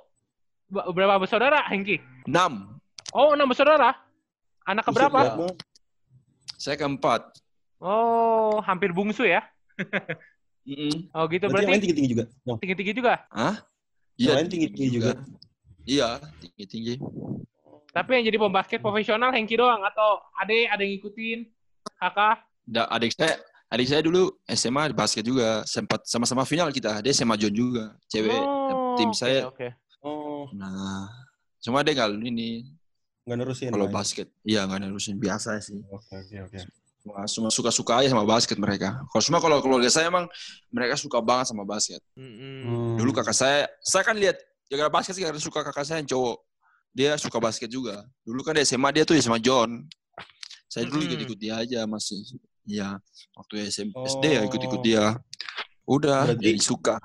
berapa 0.71 1.21
bersaudara, 1.21 1.63
Hengki? 1.69 2.01
6. 2.27 2.81
Oh, 3.13 3.37
enam 3.37 3.47
bersaudara. 3.47 3.95
Anak 4.65 4.89
keberapa? 4.89 5.45
Saya 6.57 6.81
keempat. 6.81 7.37
Oh, 7.79 8.65
hampir 8.65 8.91
bungsu 8.91 9.29
ya. 9.29 9.45
Mm-mm. 10.65 11.13
Oh 11.13 11.29
gitu 11.29 11.45
Berarti 11.45 11.69
yang 11.69 11.69
berarti 11.69 11.69
lain 11.69 11.83
tinggi-tinggi 11.85 12.11
juga? 12.17 12.25
Tinggi-tinggi 12.57 12.93
juga. 12.97 13.15
Hah? 13.29 13.55
Yang 14.17 14.37
lain 14.41 14.49
tinggi-tinggi 14.49 14.89
juga? 14.89 15.13
Iya, 15.85 16.09
tinggi-tinggi. 16.41 16.95
Tapi 17.93 18.11
yang 18.17 18.25
jadi 18.25 18.39
pembasket 18.41 18.81
profesional 18.81 19.29
Hengki 19.29 19.61
doang 19.61 19.85
atau 19.85 20.25
ade 20.41 20.65
ada 20.65 20.81
yang 20.81 20.97
ngikutin? 20.97 21.45
Kakak? 22.01 22.49
Da- 22.65 22.89
adik 22.89 23.13
saya 23.13 23.37
adik 23.67 23.87
saya 23.87 24.01
dulu 24.01 24.29
SMA 24.47 24.93
basket 24.93 25.23
juga 25.23 25.65
sempat 25.65 26.05
sama-sama 26.05 26.45
final 26.45 26.69
kita 26.69 27.01
dia 27.01 27.11
SMA 27.11 27.35
John 27.37 27.51
juga 27.51 27.85
cewek 28.07 28.33
Oh, 28.35 28.95
tim 28.95 29.11
saya 29.11 29.49
Oke. 29.49 29.75
Oh, 30.01 30.47
nah 30.53 31.09
cuma 31.59 31.81
dia 31.81 31.93
nggak 31.93 32.21
ini 32.23 32.69
nggak 33.25 33.39
nerusin. 33.41 33.69
kalau 33.69 33.89
ya? 33.89 33.93
basket 33.93 34.29
iya 34.43 34.61
nggak 34.63 34.81
nerusin 34.83 35.17
biasa 35.17 35.57
sih 35.59 35.81
Oke, 35.89 36.13
oke, 36.15 36.37
oke. 36.45 36.59
cuma 37.01 37.25
cuma 37.25 37.49
suka-suka 37.49 37.93
aja 37.99 38.09
sama 38.09 38.23
basket 38.23 38.55
mereka 38.55 39.01
kalau 39.09 39.23
cuma 39.23 39.39
kalau 39.39 39.59
keluarga 39.59 39.89
saya 39.89 40.07
emang 40.07 40.29
mereka 40.69 40.95
suka 40.95 41.19
banget 41.19 41.49
sama 41.49 41.65
basket. 41.65 42.01
Hmm. 42.15 42.95
dulu 42.95 43.11
kakak 43.13 43.33
saya 43.33 43.65
saya 43.81 44.01
kan 44.03 44.15
lihat 44.15 44.37
gara 44.69 44.89
basket 44.89 45.13
sih 45.13 45.25
karena 45.25 45.37
suka 45.37 45.61
kakak 45.63 45.85
saya 45.85 45.99
yang 45.99 46.09
cowok 46.09 46.37
dia 46.93 47.11
suka 47.17 47.37
basket 47.39 47.67
juga 47.67 48.05
dulu 48.23 48.41
kan 48.41 48.55
di 48.55 48.63
SMA 48.63 48.93
dia 48.93 49.03
tuh 49.03 49.17
SMA 49.17 49.41
John 49.41 49.83
saya 50.69 50.85
dulu 50.85 51.01
Mm-mm. 51.01 51.11
ikut-ikut 51.11 51.39
dia 51.39 51.55
aja 51.59 51.81
masih 51.85 52.23
Iya, 52.65 52.97
waktu 53.35 53.55
SM, 53.63 53.93
Oh. 53.93 54.03
SD 54.03 54.25
ya 54.31 54.43
ikut-ikut 54.43 54.81
dia. 54.81 55.21
Udah, 55.85 56.33
Berarti- 56.33 56.41
jadi 56.43 56.61
suka. 56.61 56.97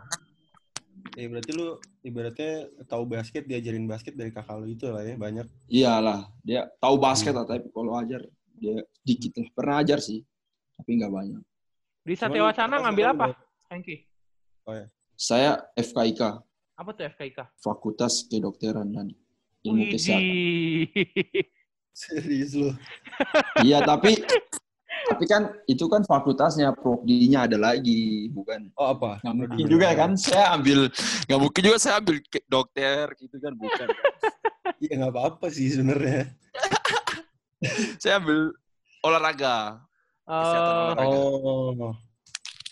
Ya, 1.14 1.28
berarti 1.28 1.52
lu 1.52 1.76
ibaratnya 2.00 2.52
tahu 2.88 3.04
basket, 3.06 3.44
diajarin 3.44 3.84
basket 3.84 4.16
dari 4.16 4.32
kakak 4.32 4.56
lu 4.56 4.72
itu 4.72 4.88
lah 4.88 5.04
ya, 5.04 5.16
banyak. 5.16 5.44
Iyalah, 5.68 6.32
dia 6.40 6.64
tahu 6.80 6.96
basket 6.96 7.36
Hmm. 7.36 7.44
lah, 7.44 7.48
tapi 7.50 7.68
kalau 7.68 7.92
ajar 7.94 8.24
dia 8.56 8.76
dikit 9.02 9.36
lah. 9.36 9.48
Pernah 9.52 9.76
ajar 9.84 10.00
sih, 10.00 10.24
tapi 10.74 10.96
nggak 10.96 11.12
banyak. 11.12 11.42
Di 12.02 12.16
Satya 12.16 12.40
Wacana 12.42 12.76
ngambil 12.80 13.06
apa, 13.10 13.26
udah- 13.30 13.42
Hengki? 13.70 13.96
Saya 15.14 15.60
FKIK, 15.76 16.40
Apa 16.74 16.96
tuh 16.96 17.04
FKIK? 17.06 17.40
Fakultas 17.60 18.24
Kedokteran 18.24 18.88
dan 18.88 19.12
Ilmu 19.62 19.92
Kesehatan. 19.92 20.24
Serius 21.92 22.56
lu. 22.56 22.72
Iya, 23.60 23.84
tapi 23.84 24.16
tapi 25.10 25.26
kan 25.26 25.42
itu 25.66 25.86
kan 25.90 26.06
fakultasnya, 26.06 26.72
prodi-nya 26.78 27.50
ada 27.50 27.58
lagi, 27.58 28.30
bukan? 28.30 28.70
Oh, 28.78 28.94
apa? 28.94 29.18
Nggak 29.26 29.36
mungkin 29.36 29.66
juga 29.66 29.88
kan, 29.98 30.14
saya 30.14 30.54
ambil, 30.54 30.88
nggak 31.26 31.40
mungkin 31.42 31.62
juga 31.66 31.78
saya 31.82 31.98
ambil 31.98 32.16
dokter 32.46 33.06
gitu 33.18 33.36
kan, 33.42 33.54
bukan. 33.58 33.88
Iya, 34.78 34.94
nggak 35.02 35.12
apa-apa 35.12 35.46
sih 35.50 35.68
sebenarnya. 35.74 36.30
saya 38.02 38.22
ambil 38.22 38.54
olahraga. 39.04 39.82
Kesehatan 40.30 40.72
Oh, 40.72 40.82
olahraga. 40.86 41.18
Oh. 41.18 41.94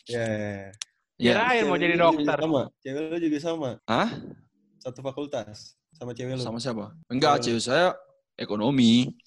Ya. 0.07 0.23
ya. 0.23 0.69
Iya. 1.17 1.33
Kirain 1.33 1.63
mau 1.65 1.73
Cewek 1.73 1.81
jadi 1.81 1.95
dokter. 1.97 2.37
Sama. 2.37 2.61
Cewek 2.85 3.01
lu 3.09 3.17
juga 3.17 3.37
sama. 3.41 3.69
Hah? 3.89 4.09
Satu 4.77 4.99
fakultas 5.01 5.73
sama 5.97 6.13
cewek 6.13 6.37
lu. 6.37 6.43
Sama 6.45 6.61
siapa? 6.61 6.93
Enggak, 7.09 7.41
Cewek 7.41 7.57
cewek 7.57 7.61
saya 7.65 7.87
ekonomi. 8.37 9.17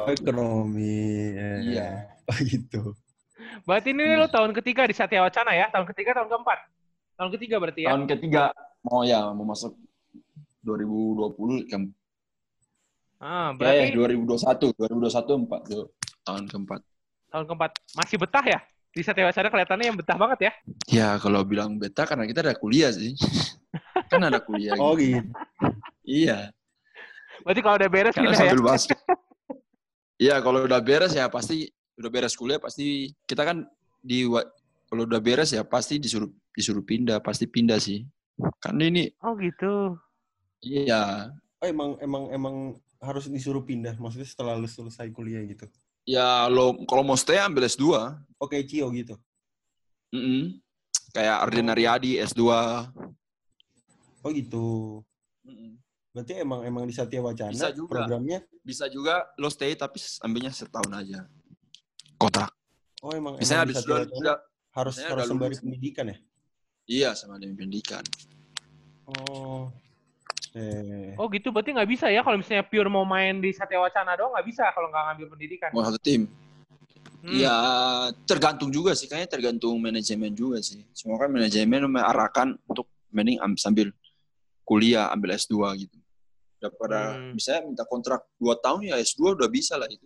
Oh, 0.00 0.08
ekonomi. 0.08 1.36
Ya. 1.36 1.52
Iya. 1.60 1.88
Oh, 2.19 2.19
gitu. 2.52 2.94
berarti 3.66 3.90
ini 3.90 4.04
lu 4.16 4.26
tahun 4.26 4.52
ketiga 4.54 4.86
di 4.86 4.94
Satya 4.94 5.24
Wacana 5.24 5.52
ya? 5.52 5.66
Tahun 5.68 5.86
ketiga, 5.90 6.14
tahun 6.16 6.28
keempat? 6.28 6.58
Tahun 7.16 7.30
ketiga 7.36 7.56
berarti 7.60 7.80
ya? 7.84 7.88
Tahun 7.92 8.04
ketiga 8.06 8.42
mau 8.80 9.04
ya 9.04 9.20
mau 9.32 9.44
masuk 9.44 9.76
2020 10.62 11.68
kan. 11.68 11.82
Ah, 13.20 13.52
Eh, 13.52 13.88
berarti 13.92 13.92
2021, 13.92 14.72
2021 14.72 15.44
empat 15.44 15.60
tuh. 15.68 15.86
tahun 16.20 16.44
keempat. 16.48 16.80
tahun 17.30 17.44
keempat. 17.46 17.70
Masih 17.94 18.16
betah 18.18 18.44
ya? 18.44 18.58
Di 18.90 19.06
Satya 19.06 19.28
Wacana 19.30 19.48
kelihatannya 19.48 19.86
yang 19.86 19.98
betah 20.00 20.16
banget 20.18 20.38
ya? 20.50 20.52
Ya 20.90 21.08
kalau 21.16 21.46
bilang 21.46 21.78
beta 21.78 22.02
karena 22.02 22.26
kita 22.26 22.42
ada 22.42 22.54
kuliah 22.58 22.90
sih. 22.90 23.14
kan 24.10 24.18
ada 24.18 24.42
kuliah. 24.42 24.74
Oh, 24.80 24.98
gitu. 24.98 25.22
gitu. 25.22 25.30
Iya. 26.02 26.50
Berarti 27.46 27.60
kalau 27.62 27.76
udah 27.78 27.90
beres 27.92 28.14
Karena 28.18 28.34
pindah 28.34 28.46
ya? 28.50 28.54
basket. 28.58 28.98
Iya, 30.20 30.36
kalau 30.42 30.58
udah 30.66 30.80
beres 30.82 31.12
ya 31.14 31.30
pasti 31.30 31.70
udah 32.00 32.08
beres 32.10 32.32
kuliah 32.32 32.56
pasti 32.56 33.12
kita 33.28 33.44
kan 33.44 33.68
di 34.00 34.24
kalau 34.88 35.04
udah 35.04 35.20
beres 35.20 35.52
ya 35.52 35.60
pasti 35.62 36.00
disuruh 36.00 36.26
disuruh 36.50 36.82
pindah, 36.82 37.20
pasti 37.22 37.44
pindah 37.46 37.78
sih. 37.78 38.02
Kan 38.58 38.80
ini 38.80 39.12
Oh 39.20 39.36
gitu. 39.36 39.94
iya, 40.64 41.28
Oh, 41.60 41.68
emang 41.68 42.00
emang 42.00 42.24
emang 42.32 42.54
harus 42.98 43.28
disuruh 43.28 43.60
pindah. 43.60 44.00
Maksudnya 44.00 44.24
setelah 44.24 44.56
lu 44.56 44.64
selesai 44.64 45.12
kuliah 45.12 45.44
gitu. 45.44 45.68
ya 46.08 46.48
lo 46.48 46.80
kalau 46.88 47.04
mau 47.04 47.14
stay 47.14 47.36
ambil 47.36 47.68
S2. 47.68 47.84
Oke, 48.40 48.64
Cio 48.64 48.88
gitu. 48.96 49.14
Mm-mm. 50.10 50.56
Kayak 51.12 51.36
Arden 51.44 51.68
Aryadi 51.70 52.16
S2. 52.24 52.40
Oh, 54.24 54.30
gitu. 54.32 55.00
Berarti 56.10 56.42
emang 56.42 56.66
emang 56.66 56.84
di 56.88 56.94
Satya 56.96 57.22
Wacana 57.22 57.54
Bisa 57.54 57.70
juga. 57.70 57.92
programnya 58.02 58.42
Bisa 58.66 58.90
juga 58.90 59.28
lo 59.38 59.46
stay 59.46 59.78
tapi 59.78 60.02
ambilnya 60.24 60.50
setahun 60.50 60.90
aja. 60.90 61.28
Kontrak. 62.20 62.50
oh 63.00 63.12
emang 63.12 63.40
Misalnya 63.40 63.64
emang 63.64 63.72
habis 63.72 63.76
Wacana 63.80 64.12
udah 64.12 64.36
harus 64.70 64.94
harus 65.00 65.24
sembari 65.24 65.50
lulus. 65.50 65.64
pendidikan 65.64 66.04
ya? 66.06 66.16
iya 66.84 67.10
sama 67.14 67.40
dengan 67.40 67.56
pendidikan. 67.56 68.04
Oh. 69.08 69.72
Eh. 70.50 71.14
Oh 71.14 71.30
gitu, 71.30 71.48
berarti 71.48 71.70
nggak 71.70 71.86
bisa 71.88 72.06
ya 72.06 72.20
kalau 72.20 72.36
misalnya 72.36 72.62
pure 72.62 72.86
mau 72.86 73.06
main 73.06 73.38
di 73.38 73.50
Satya 73.50 73.78
Wacana 73.78 74.14
doang 74.14 74.34
nggak 74.34 74.44
bisa 74.44 74.66
kalau 74.70 74.90
nggak 74.90 75.04
ngambil 75.06 75.26
pendidikan. 75.32 75.68
Mau 75.70 75.80
satu 75.80 75.96
tim. 75.96 76.26
Hmm. 77.20 77.36
Ya 77.36 77.54
tergantung 78.24 78.68
juga 78.68 78.92
sih, 78.92 79.06
kayaknya 79.06 79.30
tergantung 79.30 79.76
manajemen 79.76 80.32
juga 80.32 80.58
sih. 80.58 80.82
Semua 80.90 81.16
kan 81.16 81.28
manajemen 81.28 81.86
mengarahkan 81.86 82.58
untuk 82.64 82.84
mending 83.08 83.38
am- 83.38 83.56
sambil 83.56 83.92
kuliah 84.62 85.06
ambil 85.08 85.32
S2 85.32 85.54
gitu. 85.78 85.96
Daripada 86.58 87.14
Hmm. 87.14 87.32
misalnya 87.32 87.62
minta 87.66 87.84
kontrak 87.84 88.26
2 88.36 88.56
tahun 88.56 88.80
ya 88.86 88.96
S2 88.98 89.36
udah 89.36 89.48
bisa 89.48 89.76
lah 89.76 89.86
itu. 89.86 90.04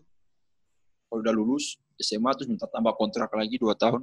Kalau 1.07 1.20
udah 1.20 1.33
lulus 1.33 1.79
SMA 1.96 2.30
terus 2.35 2.48
minta 2.48 2.66
tambah 2.66 2.94
kontrak 2.94 3.30
lagi 3.30 3.57
2 3.57 3.72
tahun. 3.74 4.02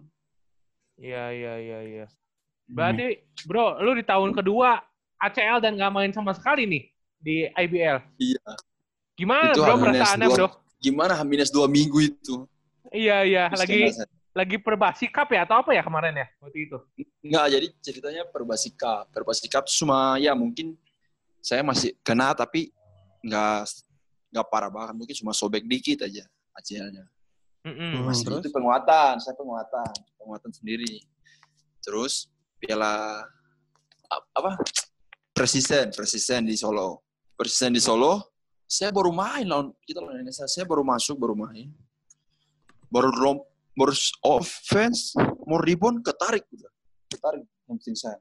Iya 0.95 1.23
iya 1.31 1.53
iya 1.57 1.79
iya. 1.81 2.05
Hmm. 2.07 2.75
Berarti 2.77 3.05
bro, 3.43 3.79
lu 3.81 3.91
di 3.93 4.03
tahun 4.03 4.31
kedua 4.31 4.79
ACL 5.17 5.59
dan 5.59 5.75
nggak 5.77 5.93
main 5.93 6.11
sama 6.11 6.31
sekali 6.31 6.65
nih 6.65 6.83
di 7.17 7.35
IBL. 7.47 7.97
Iya. 8.17 8.43
Gimana 9.13 9.51
Itu 9.53 9.61
bro 9.61 9.75
H-2. 9.75 9.81
perasaannya 9.83 10.27
bro? 10.29 10.47
Gimana 10.81 11.13
H-2 11.15 11.57
minggu 11.67 11.97
itu? 12.01 12.35
Iya 12.91 13.17
iya, 13.23 13.43
Terus 13.53 13.61
lagi 13.63 13.79
saya- 13.93 14.09
lagi 14.31 14.55
perbasi 14.57 15.05
cup 15.11 15.27
ya 15.35 15.43
atau 15.43 15.59
apa 15.59 15.75
ya 15.75 15.83
kemarin 15.83 16.15
ya 16.15 16.27
waktu 16.39 16.63
itu? 16.63 16.77
Enggak, 17.19 17.45
jadi 17.51 17.67
ceritanya 17.83 18.23
Perbasi 18.25 18.71
Cup. 18.73 19.11
Perbasi 19.11 19.45
Cup 19.51 19.67
cuma 19.67 20.15
ya 20.17 20.31
mungkin 20.31 20.73
saya 21.43 21.59
masih 21.61 21.91
kena 21.99 22.31
tapi 22.31 22.71
nggak 23.21 23.67
nggak 24.31 24.45
parah 24.47 24.71
banget 24.71 24.95
mungkin 24.95 25.15
cuma 25.19 25.35
sobek 25.35 25.67
dikit 25.67 26.07
aja 26.07 26.23
ACL-nya 26.55 27.05
Mm-mm. 27.61 28.09
masih 28.09 28.25
terus? 28.25 28.41
itu 28.41 28.49
penguatan 28.49 29.21
saya 29.21 29.37
penguatan 29.37 29.91
penguatan 30.17 30.49
sendiri 30.49 30.97
terus 31.85 32.25
piala 32.57 33.21
apa 34.09 34.57
presiden 35.29 35.93
presiden 35.93 36.49
di 36.49 36.57
Solo 36.57 37.05
presiden 37.37 37.77
di 37.77 37.81
Solo 37.81 38.33
saya 38.65 38.89
baru 38.89 39.13
main 39.13 39.45
lawan 39.45 39.69
kita 39.85 40.01
lawan 40.01 40.25
Indonesia 40.25 40.49
saya 40.49 40.65
baru 40.65 40.81
masuk 40.81 41.21
baru 41.21 41.37
main 41.37 41.69
baru 42.89 43.13
lom 43.13 43.37
baru 43.77 43.93
offense 44.25 45.13
mau 45.45 45.61
rebound 45.61 46.01
ketarik 46.01 46.43
udah 46.49 46.71
ketarik 47.13 47.45
hamstring 47.69 47.95
saya 47.95 48.17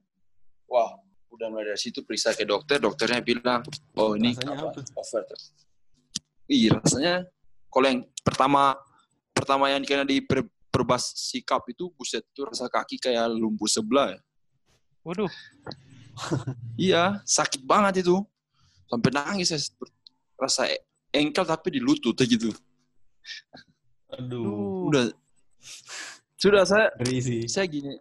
wah 0.68 1.00
udah 1.31 1.46
mulai 1.48 1.72
dari 1.72 1.81
situ 1.81 2.05
periksa 2.05 2.37
ke 2.37 2.44
dokter 2.44 2.76
dokternya 2.76 3.24
bilang 3.24 3.64
oh 3.96 4.14
ini 4.20 4.37
Rasanya 4.37 4.53
apa? 4.53 4.68
apa? 4.76 5.00
over 5.00 5.22
iya 6.50 6.70
rasanya 6.76 7.14
kalau 7.70 7.87
yang 7.87 8.00
pertama 8.20 8.74
pertama 9.40 9.72
yang 9.72 9.81
kena 9.83 10.05
di 10.05 10.20
per, 10.20 10.44
perbas 10.68 11.16
sikap 11.16 11.64
itu 11.72 11.88
buset 11.96 12.20
itu 12.20 12.44
rasa 12.44 12.68
kaki 12.68 13.00
kayak 13.00 13.33
lumpuh 13.33 13.66
sebelah 13.66 14.14
ya. 14.14 14.20
Waduh. 15.05 15.31
Iya, 16.76 17.24
sakit 17.24 17.64
banget 17.64 18.05
itu. 18.05 18.20
Sampai 18.85 19.09
nangis 19.09 19.48
saya 19.48 19.62
rasa 20.37 20.68
engkel 21.09 21.48
tapi 21.48 21.72
di 21.72 21.81
lutut 21.81 22.12
aja 22.12 22.29
gitu. 22.29 22.53
Aduh. 24.12 24.92
Udah 24.92 25.09
sudah 26.40 26.64
saya 26.64 26.88
Ngeri 26.96 27.18
sih. 27.20 27.42
saya 27.44 27.68
gini 27.68 27.92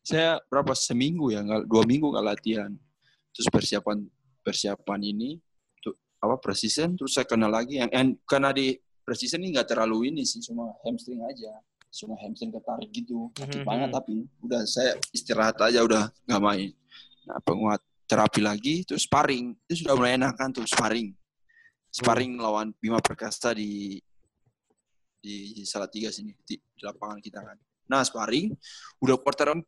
saya 0.00 0.40
berapa 0.48 0.72
seminggu 0.72 1.28
ya 1.28 1.44
nggak 1.44 1.68
dua 1.68 1.84
minggu 1.84 2.16
nggak 2.16 2.26
latihan 2.32 2.72
terus 3.36 3.48
persiapan 3.52 4.08
persiapan 4.40 5.00
ini 5.04 5.36
tuh 5.84 5.92
apa 6.16 6.40
presisen 6.40 6.96
terus 6.96 7.12
saya 7.12 7.28
kena 7.28 7.44
lagi 7.44 7.76
yang, 7.76 7.92
yang 7.92 8.16
karena 8.24 8.56
di 8.56 8.72
presisen 9.08 9.40
ini 9.40 9.56
nggak 9.56 9.72
terlalu 9.72 10.12
ini 10.12 10.28
sih 10.28 10.44
cuma 10.44 10.68
hamstring 10.84 11.24
aja 11.24 11.56
cuma 11.88 12.20
hamstring 12.20 12.52
ketarik 12.52 12.92
gitu 12.92 13.32
sakit 13.32 13.64
Mhm. 13.64 13.64
banget 13.64 13.88
tapi 13.96 14.14
udah 14.44 14.60
saya 14.68 14.92
istirahat 15.08 15.56
aja 15.64 15.80
udah 15.80 16.12
nggak 16.28 16.42
main 16.44 16.68
nah 17.24 17.40
penguat 17.40 17.80
terapi 18.04 18.44
lagi 18.44 18.84
terus 18.84 19.08
sparring 19.08 19.56
itu 19.64 19.88
sudah 19.88 19.96
mulai 19.96 20.20
enakan 20.20 20.52
tuh 20.52 20.68
sparring 20.68 21.16
sparring 21.88 22.36
lawan 22.36 22.76
Bima 22.76 23.00
Perkasa 23.00 23.56
di 23.56 23.96
di 25.18 25.64
Salatiga 25.64 26.12
sini 26.12 26.36
di, 26.44 26.60
di 26.60 26.82
lapangan 26.84 27.24
kita 27.24 27.40
kan 27.40 27.56
Nah, 27.88 28.04
sparring 28.04 28.52
udah 29.00 29.16
quarter 29.16 29.48
4. 29.48 29.64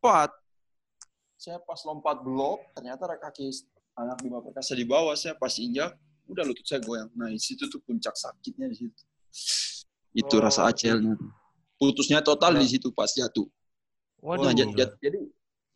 Saya 1.40 1.56
pas 1.56 1.80
lompat 1.88 2.20
blok, 2.20 2.68
ternyata 2.76 3.08
ada 3.08 3.16
kaki 3.16 3.48
anak 3.96 4.20
Bima 4.20 4.44
Perkasa 4.44 4.76
di 4.76 4.84
bawah, 4.84 5.16
saya 5.16 5.32
pas 5.32 5.56
injak, 5.56 5.96
udah 6.28 6.44
lutut 6.44 6.68
saya 6.68 6.84
goyang. 6.84 7.08
Nah, 7.16 7.32
di 7.32 7.40
situ 7.40 7.64
tuh 7.72 7.80
puncak 7.80 8.12
sakitnya 8.12 8.68
di 8.68 8.76
situ. 8.76 9.02
Itu 10.10 10.36
Oh. 10.36 10.42
rasa 10.42 10.66
ACL-nya. 10.66 11.14
Putusnya 11.76 12.20
total 12.20 12.58
di 12.58 12.66
situ 12.66 12.90
pas 12.90 13.08
jatuh. 13.08 13.46
Waduh. 14.20 14.50
Nah, 14.50 14.52
jat- 14.52 14.74
jat- 14.76 14.98
jadi 15.00 15.16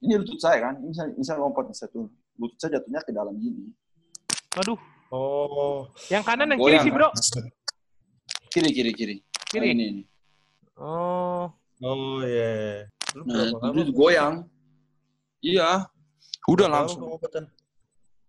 ini 0.04 0.12
lutut 0.20 0.36
saya 0.36 0.68
kan, 0.68 0.74
ini 0.84 0.92
saya, 0.92 1.08
ini 1.14 1.24
saya 1.24 1.38
lompat 1.40 1.64
di 1.64 1.74
satu. 1.74 2.10
Lutut 2.36 2.58
saya 2.60 2.76
jatuhnya 2.76 3.00
ke 3.00 3.10
dalam 3.10 3.32
gini. 3.40 3.72
Waduh. 4.58 4.78
Oh. 5.08 5.88
Yang 6.10 6.24
kanan 6.26 6.50
yang 6.52 6.60
kiri 6.60 6.78
sih, 6.82 6.92
Bro. 6.92 7.08
Kiri, 8.50 8.70
kiri, 8.70 8.92
kiri. 8.92 9.16
Nah, 9.22 9.48
Kiri. 9.48 9.66
ini, 9.70 9.84
ini. 9.90 10.02
Oh. 10.76 11.46
Oh 11.80 12.18
iya. 12.22 12.84
Lu 13.14 13.22
Nah, 13.24 13.70
itu 13.72 13.92
goyang. 13.94 14.42
Iya. 15.40 15.86
Udah 16.50 16.68
langsung. 16.68 17.06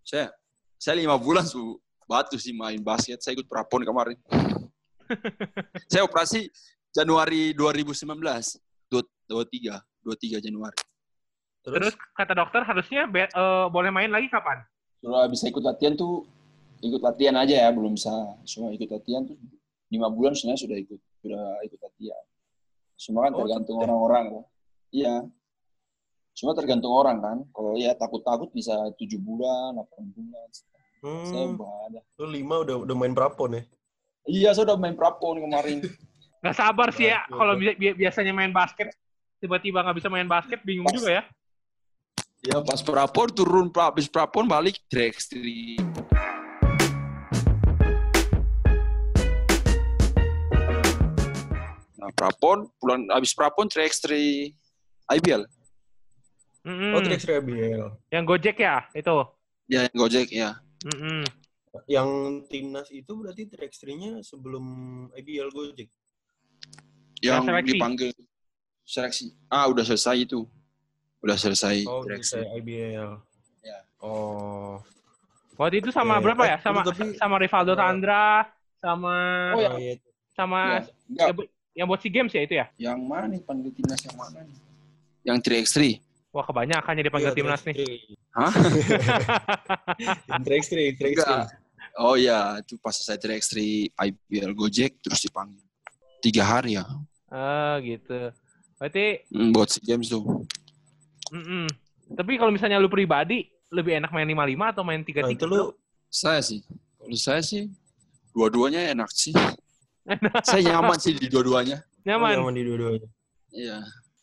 saya 0.06 0.30
saya 0.78 0.94
lima 0.94 1.18
bulan 1.18 1.42
su 1.42 1.58
batu 2.06 2.38
sih 2.38 2.54
main 2.54 2.78
basket 2.78 3.18
saya 3.18 3.34
ikut 3.34 3.50
prapon 3.50 3.82
kemarin 3.82 4.14
saya 5.90 6.02
operasi 6.02 6.48
Januari 6.90 7.52
2019 7.52 8.06
dua 8.86 9.02
dua 9.26 9.44
tiga 9.44 9.74
dua 10.00 10.14
tiga 10.14 10.38
Januari. 10.38 10.76
Terus? 11.60 11.98
Kata 12.14 12.32
dokter 12.32 12.62
harusnya 12.62 13.04
be- 13.04 13.26
eh, 13.26 13.66
boleh 13.68 13.90
main 13.90 14.08
lagi 14.08 14.28
kapan? 14.28 14.62
sudah 14.96 15.28
bisa 15.28 15.46
ikut 15.46 15.62
latihan 15.62 15.94
tuh 15.94 16.24
ikut 16.80 16.98
latihan 16.98 17.36
aja 17.36 17.54
ya 17.62 17.68
belum 17.70 17.94
bisa. 17.94 18.10
Cuma 18.44 18.70
ikut 18.70 18.88
latihan 18.88 19.22
tuh 19.22 19.36
lima 19.86 20.08
bulan 20.08 20.34
sebenarnya 20.34 20.62
sudah 20.62 20.76
ikut 20.76 21.00
sudah 21.20 21.44
ikut 21.62 21.78
latihan. 21.78 22.24
Semua 22.96 23.28
kan 23.28 23.32
Oh, 23.34 23.38
tergantung 23.44 23.76
ya? 23.76 23.82
orang-orang 23.84 24.24
kan. 24.26 24.44
iya. 24.90 25.14
Cuma 26.32 26.52
tergantung 26.52 26.90
orang 26.90 27.18
kan. 27.18 27.38
Kalau 27.48 27.72
ya 27.76 27.92
takut-takut 27.92 28.50
bisa 28.50 28.72
tujuh 28.96 29.18
bulan 29.18 29.74
delapan 29.74 30.04
bulan. 30.10 30.48
Saya 31.22 31.44
Hmm, 31.44 31.54
belum 31.54 31.70
ada. 31.86 32.00
Lu 32.18 32.26
lima 32.26 32.54
udah 32.62 32.76
udah 32.82 32.94
main 32.96 33.12
prapon 33.12 33.50
ya? 33.52 33.62
Iya 34.26 34.50
saya 34.52 34.74
udah 34.74 34.78
main 34.78 34.94
prapon 34.94 35.40
kemarin 35.40 35.78
Gak 36.44 36.54
sabar 36.54 36.94
sih 36.94 37.10
ya 37.10 37.26
kalau 37.26 37.58
bi- 37.58 37.74
bi- 37.74 37.96
biasanya 37.96 38.30
main 38.30 38.54
basket 38.54 38.92
tiba-tiba 39.42 39.82
nggak 39.82 39.96
bisa 39.98 40.08
main 40.12 40.28
basket 40.30 40.62
bingung 40.62 40.86
Pas. 40.86 40.94
juga 40.94 41.10
ya. 41.10 41.22
Ya 42.46 42.62
pas 42.62 42.78
prapon 42.78 43.26
turun 43.34 43.66
pra- 43.66 43.90
habis 43.90 44.06
prapon 44.06 44.46
balik 44.46 44.78
track 44.86 45.18
street. 45.18 45.82
Nah 51.96 52.10
prapon 52.14 52.68
pulang 52.78 53.08
habis 53.10 53.32
prapon 53.34 53.66
track 53.66 53.90
street 53.90 54.54
IBL. 55.10 55.42
Mm-mm. 56.66 56.98
Oh, 56.98 57.00
Trix 57.02 57.22
Rebel. 57.26 57.94
Yang 58.10 58.24
Gojek 58.26 58.56
ya 58.58 58.82
itu. 58.90 59.16
Ya 59.70 59.86
yang 59.86 59.96
Gojek 59.96 60.28
ya. 60.34 60.58
Mm-mm. 60.82 61.22
Yang 61.84 62.08
timnas 62.46 62.88
itu 62.88 63.12
berarti 63.12 63.42
3-nya 63.44 64.20
sebelum 64.20 64.64
IBL 65.12 65.48
Gojek. 65.48 65.88
Yang 67.18 67.42
seleksi. 67.44 67.68
dipanggil 67.70 68.10
seleksi. 68.82 69.24
Ah 69.46 69.66
udah 69.66 69.82
selesai 69.82 70.16
itu. 70.18 70.44
Udah 71.20 71.34
selesai 71.34 71.84
Oh, 71.84 72.00
bisa 72.02 72.38
street. 72.38 72.48
IBL. 72.56 73.10
Ya. 73.60 73.78
Oh. 73.98 74.78
Waktu 75.56 75.80
itu 75.80 75.90
sama 75.90 76.16
Oke. 76.16 76.28
berapa 76.28 76.42
ya? 76.46 76.56
Eh, 76.56 76.60
Sama 76.60 76.80
tapi- 76.82 77.16
sama 77.16 77.36
Rivaldo 77.36 77.72
Oh. 77.72 77.76
Tandra, 77.76 78.44
sama 78.78 79.14
Oh, 79.52 79.60
ya. 79.60 79.96
Sama 80.30 80.60
Ya. 80.60 80.92
Enggak, 81.08 81.26
yang, 81.26 81.34
bu- 81.34 81.50
yang 81.72 81.86
buat 81.88 82.00
si 82.00 82.08
games 82.08 82.30
ya 82.30 82.42
itu 82.42 82.54
ya? 82.54 82.66
yang 82.78 83.00
mana 83.00 83.26
nih 83.26 83.40
panggil 83.40 83.72
timnas 83.72 84.00
yang 84.00 84.14
mana 84.14 84.44
nih? 84.44 84.58
Yang 85.24 85.36
3x3. 85.42 85.76
Wah 86.30 86.44
kebanyakan 86.44 86.92
jadi 86.94 87.08
panggil 87.08 87.32
Iya, 87.32 87.38
timnas 87.40 87.62
nih. 87.64 87.74
3. 87.74 87.96
Hah? 88.36 88.52
Trax 90.44 90.62
3, 90.68 90.92
Trax 90.92 91.12
3. 91.16 91.16
Enggak. 91.16 91.44
Oh 91.96 92.12
ya, 92.14 92.60
itu 92.60 92.76
pas 92.76 92.92
saya 92.92 93.16
track 93.16 93.40
3 93.40 93.88
IBL 93.90 94.52
Gojek 94.52 95.00
terus 95.00 95.24
dipanggil. 95.24 95.64
Tiga 96.20 96.44
hari 96.44 96.76
ya. 96.76 96.84
Ah 97.32 97.80
gitu. 97.80 98.32
Berarti, 98.76 99.24
Hmm, 99.32 99.56
buat 99.56 99.72
SEA 99.72 99.80
Games 99.82 100.12
tuh. 100.12 100.22
mm-mm. 101.32 101.66
tapi 102.14 102.38
kalau 102.38 102.54
misalnya 102.54 102.78
lu 102.78 102.86
pribadi 102.86 103.50
lebih 103.74 103.98
enak 103.98 104.14
main 104.14 104.28
55 104.28 104.72
atau 104.76 104.82
main 104.86 105.00
33? 105.02 105.24
Nah, 105.26 105.32
itu 105.32 105.46
lu 105.48 105.74
Saya 106.06 106.38
sih, 106.38 106.62
kalau 107.00 107.18
saya 107.18 107.42
sih, 107.42 107.66
dua-duanya 108.30 108.94
enak 108.94 109.10
sih. 109.10 109.34
saya 110.46 110.62
nyaman 110.62 111.00
sih 111.02 111.18
di 111.18 111.26
dua-duanya. 111.26 111.82
nyaman. 112.06 112.38
nyaman 112.38 112.54
di 112.54 112.62
dua-duanya. 112.62 113.08
Iya. 113.50 113.78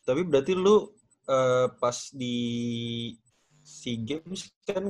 Tapi 0.06 0.22
berarti 0.24 0.54
lu 0.56 0.94
eh, 1.28 1.68
pas 1.76 1.98
di 2.14 2.36
SEA 3.66 4.00
Games 4.00 4.48
kan 4.64 4.84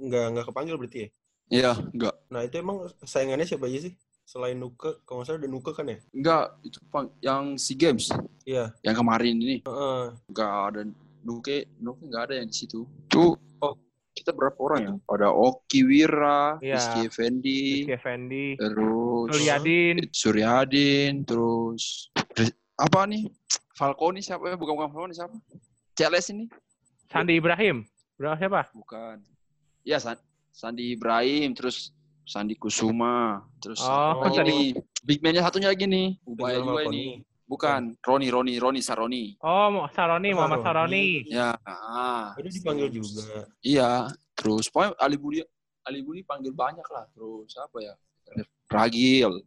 nggak 0.00 0.24
nggak 0.34 0.46
kepanggil 0.50 0.74
berarti 0.80 1.06
ya? 1.06 1.08
Iya, 1.50 1.74
enggak. 1.90 2.14
Nah 2.30 2.46
itu 2.46 2.54
emang 2.56 2.86
saingannya 3.02 3.42
siapa 3.42 3.66
aja 3.66 3.90
sih? 3.90 3.94
Selain 4.22 4.54
Nuka, 4.54 4.94
kalau 5.02 5.20
nggak 5.20 5.26
salah 5.26 5.40
ada 5.42 5.50
Nuka 5.50 5.74
kan 5.74 5.90
ya? 5.90 5.98
Enggak, 6.14 6.44
itu 6.62 6.78
pang- 6.86 7.10
yang 7.18 7.58
SEA 7.58 7.74
Games. 7.74 8.06
Iya. 8.46 8.70
Yang 8.86 8.96
kemarin 9.02 9.34
ini. 9.34 9.56
Heeh. 9.66 10.02
Enggak 10.30 10.50
ada. 10.70 10.80
Nuke, 11.26 11.66
Nuke 11.82 12.02
enggak 12.06 12.22
ada 12.30 12.34
yang 12.38 12.46
di 12.46 12.54
situ. 12.54 12.86
Tuh, 13.10 13.34
oh, 13.58 13.74
kita 14.14 14.30
berapa 14.30 14.54
orang 14.62 14.80
ya? 14.80 14.92
Ada 15.10 15.28
Oki 15.34 15.82
Wira, 15.82 16.62
Iya. 16.62 16.78
Rizky 16.78 17.00
Effendi, 17.10 17.60
Rizky 17.82 17.94
Effendi, 17.98 18.46
terus 18.54 19.28
Suryadin, 19.34 19.96
Suryadin, 20.14 21.12
terus 21.26 22.14
apa 22.78 23.10
nih? 23.10 23.26
Falconi 23.74 24.22
siapa 24.22 24.46
ya? 24.46 24.54
Bukan 24.54 24.78
bukan 24.78 24.90
Falconi 24.94 25.14
siapa? 25.18 25.34
Celes 25.98 26.30
ini? 26.30 26.46
Sandi 27.10 27.34
Ibrahim. 27.34 27.82
Berapa 28.14 28.38
siapa? 28.38 28.60
Bukan. 28.70 29.18
Ya 29.82 29.98
San- 29.98 30.22
Sandi 30.50 30.94
Ibrahim, 30.94 31.54
terus 31.54 31.94
Sandi 32.26 32.54
Kusuma, 32.54 33.42
terus 33.58 33.80
Oh, 33.82 34.22
lagi 34.22 34.36
Sandi- 34.38 34.50
nih. 34.50 34.68
Big 35.00 35.18
man-nya 35.24 35.42
satunya 35.42 35.72
lagi 35.72 35.88
nih. 35.88 36.20
Ubaya 36.22 36.60
Rizal 36.60 36.68
juga 36.68 36.82
ini. 36.92 37.24
Bukan, 37.50 37.98
Roni, 38.06 38.30
Roni, 38.30 38.54
Roni 38.62 38.78
Saroni. 38.78 39.34
Oh, 39.42 39.66
Mo- 39.72 39.90
Saroni, 39.90 40.30
Muhammad 40.30 40.62
Saroni. 40.62 41.26
Ya, 41.26 41.58
ah, 41.66 42.30
Itu 42.38 42.46
dipanggil 42.46 42.88
juga. 42.94 43.50
iya. 43.58 44.06
Terus 44.38 44.70
pokoknya 44.70 44.94
Ali 44.96 45.18
Budi, 45.18 45.42
Ali 45.82 46.00
Budi 46.00 46.22
panggil 46.22 46.54
banyak 46.54 46.86
lah. 46.86 47.10
Terus 47.10 47.50
apa 47.58 47.82
ya? 47.82 47.94
Ragil, 48.70 49.42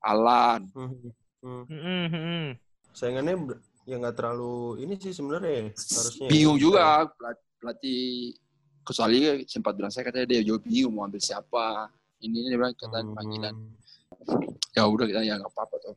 Alan. 0.00 0.72
Hmm. 0.72 1.12
Hmm. 1.44 1.62
Mm-mm. 1.68 2.56
Saingannya 2.96 3.36
ber- 3.36 3.60
ya 3.84 4.00
nggak 4.00 4.16
terlalu 4.16 4.80
ini 4.80 4.96
sih 4.96 5.12
sebenarnya 5.12 5.76
harusnya. 5.76 6.28
Bingung 6.32 6.56
juga 6.56 7.04
pelat- 7.12 7.44
pelatih 7.60 8.32
kecuali 8.84 9.18
sempat 9.44 9.72
bilang 9.72 9.88
saya 9.88 10.04
katanya 10.04 10.28
dia 10.28 10.40
juga 10.40 10.62
bingung 10.62 10.92
mau 10.92 11.04
ambil 11.04 11.18
siapa 11.18 11.88
ini 12.20 12.44
dia 12.44 12.56
bilang 12.56 12.74
kata 12.74 13.00
panggilan 13.10 13.56
Hmm. 14.16 14.46
ya 14.72 14.86
udah 14.86 15.04
kita 15.04 15.20
ya 15.20 15.36
nggak 15.36 15.50
apa-apa 15.50 15.76
tuh 15.80 15.94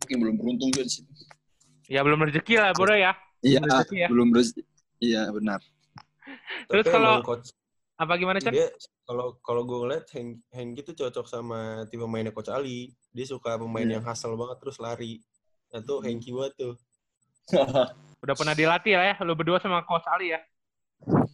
mungkin 0.00 0.16
belum 0.18 0.34
beruntung 0.36 0.68
juga 0.70 0.82
di 0.82 0.92
situ 0.92 1.10
Ya 1.84 2.00
belum 2.00 2.24
rezeki 2.24 2.54
lah 2.56 2.72
bro 2.72 2.90
ya. 2.90 3.12
iya 3.38 3.60
Belum 3.60 3.68
rezeki 3.70 3.96
ya. 3.96 4.08
belum 4.08 4.28
rezeki 4.32 4.62
iya 4.98 5.22
benar 5.28 5.60
Terus 6.66 6.82
Tapi 6.82 6.90
kalau- 6.90 7.20
coach 7.20 7.52
Apa 7.94 8.16
gimana 8.16 8.38
Chan? 8.38 8.50
dia 8.50 8.72
kalau 9.04 9.38
kalau 9.38 9.62
gue 9.62 9.78
ngeliat 9.78 10.06
Heng 10.10 10.42
Hengki 10.48 10.82
tuh 10.82 10.96
cocok 10.96 11.26
sama 11.26 11.60
tipe 11.86 12.02
mainnya 12.04 12.32
coach 12.32 12.48
Ali. 12.48 12.90
Dia 13.12 13.22
suka 13.24 13.54
pemain 13.54 13.84
Iya. 13.84 13.92
yang 13.92 14.04
hustle 14.04 14.34
banget 14.34 14.56
terus 14.58 14.78
lari. 14.78 15.22
Nah 15.70 15.78
tuh 15.78 16.00
Hmm. 16.00 16.10
Hengki 16.10 16.32
banget 16.32 16.54
tuh. 16.56 16.74
Udah 18.18 18.34
pernah 18.34 18.50
dilatih 18.52 18.96
lah 18.96 19.06
ya, 19.06 19.16
lu 19.20 19.36
berdua 19.36 19.60
sama 19.60 19.84
Coach 19.84 20.08
Ali 20.08 20.32
ya. 20.32 20.40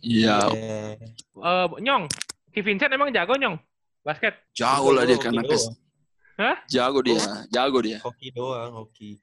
Iya 0.00 0.36
Eh, 0.50 0.94
Eh, 1.36 1.66
Nyong, 1.78 2.04
Ki 2.50 2.60
Vincent 2.60 2.90
emang 2.90 3.08
jago 3.10 3.34
Nyong? 3.34 3.56
Basket? 4.00 4.32
jago 4.50 4.90
lah 4.90 5.04
dia 5.04 5.16
karena 5.16 5.42
kes 5.42 5.68
doang. 5.68 6.56
jago 6.66 6.98
dia 7.00 7.20
jago 7.52 7.78
dia 7.78 7.98
Hoki 8.00 8.28
doang, 8.32 8.72
hoki. 8.74 9.20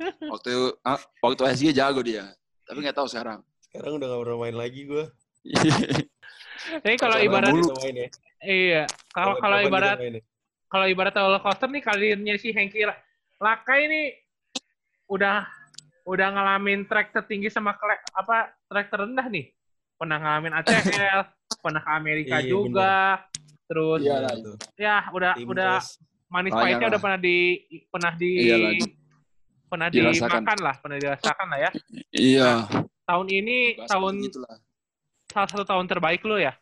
waktu 0.32 0.50
ah, 0.80 0.96
waktu 1.20 1.42
SG 1.52 1.70
jago 1.70 2.00
dia 2.00 2.32
tapi 2.64 2.80
nggak 2.80 2.96
tahu 2.96 3.04
sekarang 3.04 3.44
Sekarang 3.60 3.98
udah 3.98 4.06
gak 4.06 4.20
pernah 4.22 4.38
main 4.38 4.56
lagi 4.56 4.80
gue. 4.86 5.04
Ini 6.86 6.94
kalau 6.96 7.18
ibarat 7.18 7.52
main 7.52 7.94
ya. 7.94 8.08
iya, 8.40 8.82
kalau 9.10 9.36
kalau 9.36 9.58
ibarat 9.60 9.98
ya. 9.98 10.20
kalau 10.66 10.86
ibarat 10.86 11.12
roller 11.12 11.38
coaster 11.38 11.68
nih 11.68 11.82
karirnya 11.82 12.34
si 12.36 12.48
Hengki 12.50 12.86
Laka 13.36 13.74
ini 13.76 14.14
udah 15.04 15.44
udah 16.04 16.28
ngalamin 16.30 16.86
track 16.86 17.12
tertinggi 17.12 17.48
sama 17.48 17.74
kle- 17.74 18.00
apa 18.10 18.54
track 18.64 18.88
terendah 18.88 19.26
nih. 19.26 19.52
Pernah 20.04 20.20
ngalamin 20.20 20.52
ACL, 20.52 21.20
pernah 21.64 21.80
ke 21.80 21.90
Amerika 21.90 22.36
Iya, 22.36 22.44
juga. 22.46 23.24
Terus 23.64 23.98
Iya 23.98 24.12
Iya 24.12 24.16
lah. 24.20 24.34
tuh. 24.36 24.56
ya 24.76 24.96
udah 25.08 25.32
Tim 25.32 25.48
udah 25.48 25.72
manis 26.28 26.52
Banyak 26.52 26.60
pahitnya 26.60 26.76
lah. 26.78 26.90
udah 26.92 27.00
pernah 27.00 27.18
di 27.18 27.36
pernah 27.88 28.12
di 28.12 28.30
Iya 28.36 28.56
pernah 29.64 29.88
dirasakan. 29.88 30.28
dimakan 30.44 30.58
lah, 30.60 30.74
pernah 30.76 30.96
dirasakan 30.98 31.46
lah 31.48 31.58
ya. 31.58 31.70
iya 32.12 32.50
Tahun 33.02 33.26
ini 33.26 33.80
tahun 33.82 34.12
gitulah. 34.22 34.60
salah 35.26 35.48
satu 35.48 35.64
tahun 35.64 35.88
terbaik 35.88 36.20
lo 36.22 36.36
ya 36.36 36.52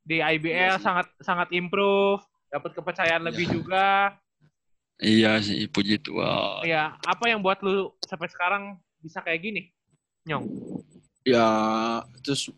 di 0.00 0.22
IBL 0.22 0.48
Iya 0.48 0.78
sih. 0.78 0.86
sangat 0.86 1.06
sangat 1.18 1.50
improve, 1.50 2.22
dapat 2.48 2.70
kepercayaan 2.72 3.26
lebih 3.26 3.44
Iya. 3.44 3.52
juga. 3.52 3.86
iya 4.96 5.32
sih 5.38 5.66
puji 5.66 5.98
Tuhan 5.98 6.62
Ya, 6.62 6.94
apa 7.02 7.26
yang 7.26 7.42
buat 7.42 7.58
lu 7.60 7.90
sampai 8.00 8.26
sekarang 8.28 8.62
bisa 8.98 9.18
kayak 9.18 9.42
gini? 9.42 9.62
Nyong. 10.24 10.46
ya 11.22 11.44
terus 12.22 12.48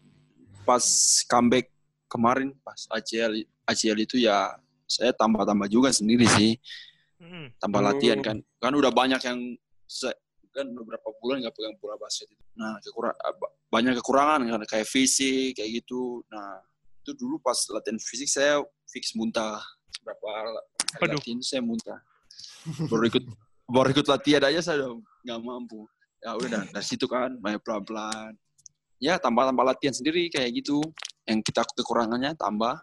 pas 0.70 0.85
comeback 1.26 1.66
kemarin 2.06 2.54
pas 2.62 2.78
ACL 2.94 3.42
ACL 3.66 3.98
itu 3.98 4.22
ya 4.22 4.54
saya 4.87 5.11
tambah-tambah 5.11 5.66
juga 5.66 5.90
sendiri 5.90 6.26
sih. 6.30 6.54
Mm. 7.20 7.52
tambah 7.61 7.85
Hmm. 7.85 7.88
latihan 7.92 8.18
kan. 8.24 8.37
Kan 8.62 8.72
udah 8.72 8.88
banyak 8.88 9.20
yang 9.20 9.38
se- 9.85 10.16
kan 10.56 10.66
beberapa 10.72 11.04
bulan 11.20 11.44
nggak 11.44 11.52
pegang 11.52 11.76
bola 11.76 12.00
basket 12.00 12.33
itu. 12.33 12.42
Nah 12.56 12.80
kekurang 12.80 13.12
banyak 13.68 13.92
kekurangan 14.00 14.40
kan 14.48 14.62
kayak 14.64 14.88
fisik 14.88 15.52
kayak 15.52 15.85
gitu. 15.85 16.24
Nah 16.33 16.64
itu 17.04 17.12
dulu 17.18 17.37
pas 17.42 17.61
latihan 17.70 18.00
fisik 18.00 18.24
saya 18.24 18.64
fix 18.88 19.12
muntah. 19.12 19.61
Berapa 20.00 20.30
Aduh. 21.04 21.20
latihan 21.20 21.44
saya 21.44 21.61
muntah. 21.61 22.00
Baru 22.88 23.04
ikut 23.04 23.24
baru 23.68 23.88
ikut 23.92 24.06
latihan 24.09 24.42
aja 24.48 24.61
saya 24.64 24.88
udah 24.88 24.96
nggak 25.28 25.40
mampu. 25.44 25.85
Ya 26.24 26.37
udah 26.40 26.48
dari, 26.48 26.66
dari 26.72 26.87
situ 26.88 27.04
kan 27.04 27.37
main 27.37 27.61
pelan 27.61 27.85
pelan 27.85 28.33
ya 29.00 29.16
tambah 29.16 29.42
tambah 29.42 29.64
latihan 29.64 29.90
sendiri 29.90 30.28
kayak 30.28 30.52
gitu 30.54 30.78
yang 31.24 31.40
kita 31.40 31.64
kekurangannya 31.66 32.36
tambah 32.36 32.78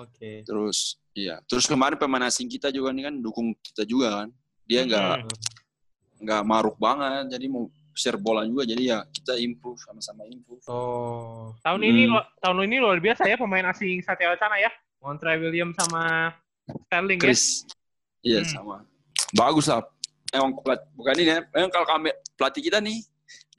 Oke. 0.00 0.42
terus 0.42 0.98
iya 1.12 1.38
terus 1.44 1.66
kemarin 1.66 1.94
pemain 1.94 2.24
asing 2.24 2.46
kita 2.46 2.70
juga 2.70 2.90
nih 2.90 3.06
kan 3.06 3.14
dukung 3.16 3.54
kita 3.60 3.82
juga 3.82 4.22
kan 4.22 4.28
dia 4.64 4.82
nggak 4.82 5.14
Hmm. 5.20 5.30
nggak 6.20 6.42
maruk 6.44 6.76
banget 6.76 7.32
jadi 7.32 7.46
mau 7.46 7.66
share 7.90 8.16
bola 8.16 8.44
juga 8.44 8.62
jadi 8.62 8.82
ya 8.82 8.98
kita 9.04 9.34
improve 9.36 9.78
sama-sama 9.78 10.24
improve 10.26 10.62
Oh. 10.66 11.50
Tahun 11.60 11.80
ini 11.80 12.06
Hmm. 12.06 12.14
lo- 12.14 12.28
tahun 12.38 12.58
ini 12.64 12.76
luar 12.78 12.98
biasa 12.98 13.26
ya 13.26 13.34
pemain 13.34 13.66
asing 13.66 13.98
Satya 14.00 14.30
Wacana 14.30 14.56
ya. 14.56 14.70
Montre 15.00 15.32
William 15.36 15.72
sama 15.74 16.30
Sterling 16.86 17.18
ya. 17.18 17.22
Chris 17.24 17.64
iya 18.20 18.44
Hmm. 18.44 18.50
sama 18.52 18.76
bagus 19.32 19.66
lah 19.66 19.80
emang 20.30 20.54
pelat, 20.60 20.80
bukan 20.92 21.14
ini 21.16 21.30
ya 21.30 21.38
emang 21.50 21.72
kalau 21.72 21.86
kami 21.88 22.10
pelatih 22.36 22.62
kita 22.62 22.78
nih 22.78 23.00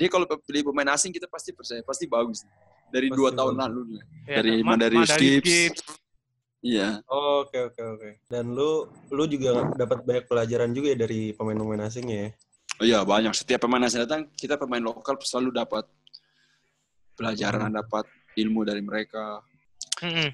dia 0.01 0.09
kalau 0.09 0.25
beli 0.25 0.65
pemain 0.65 0.89
asing 0.91 1.13
kita 1.13 1.29
pasti 1.29 1.53
percaya 1.53 1.81
pasti 1.81 2.05
bagus 2.05 2.41
dari 2.89 3.07
Pasti 3.07 3.15
dua 3.15 3.29
tahun 3.29 3.53
bagus. 3.53 3.63
lalu 3.63 3.81
Ya, 4.25 4.35
dari 4.35 4.51
Mandarius 4.59 5.07
Mandarius 5.07 5.43
Gibbs. 5.45 5.79
iya 6.59 6.89
Oke 7.05 7.57
oke 7.63 7.81
oke. 7.87 8.09
Dan 8.25 8.49
lu 8.49 8.85
lu 9.07 9.23
juga 9.25 9.49
dapat 9.71 10.01
banyak 10.01 10.25
pelajaran 10.25 10.69
juga 10.71 10.89
ya 10.89 10.97
dari 10.99 11.31
pemain-pemain 11.31 11.85
asing 11.85 12.05
ya. 12.07 12.33
oh 12.77 12.85
iya 12.87 12.99
banyak 13.03 13.29
setiap 13.31 13.61
pemain 13.61 13.81
asing 13.81 14.01
datang 14.01 14.25
kita 14.33 14.57
pemain 14.57 14.81
lokal 14.81 15.13
selalu 15.19 15.53
dapat 15.55 15.85
pelajaran 17.13 17.69
dapat 17.69 18.05
ilmu 18.35 18.63
dari 18.63 18.81
mereka 18.81 19.41
Mm-mm. 20.01 20.33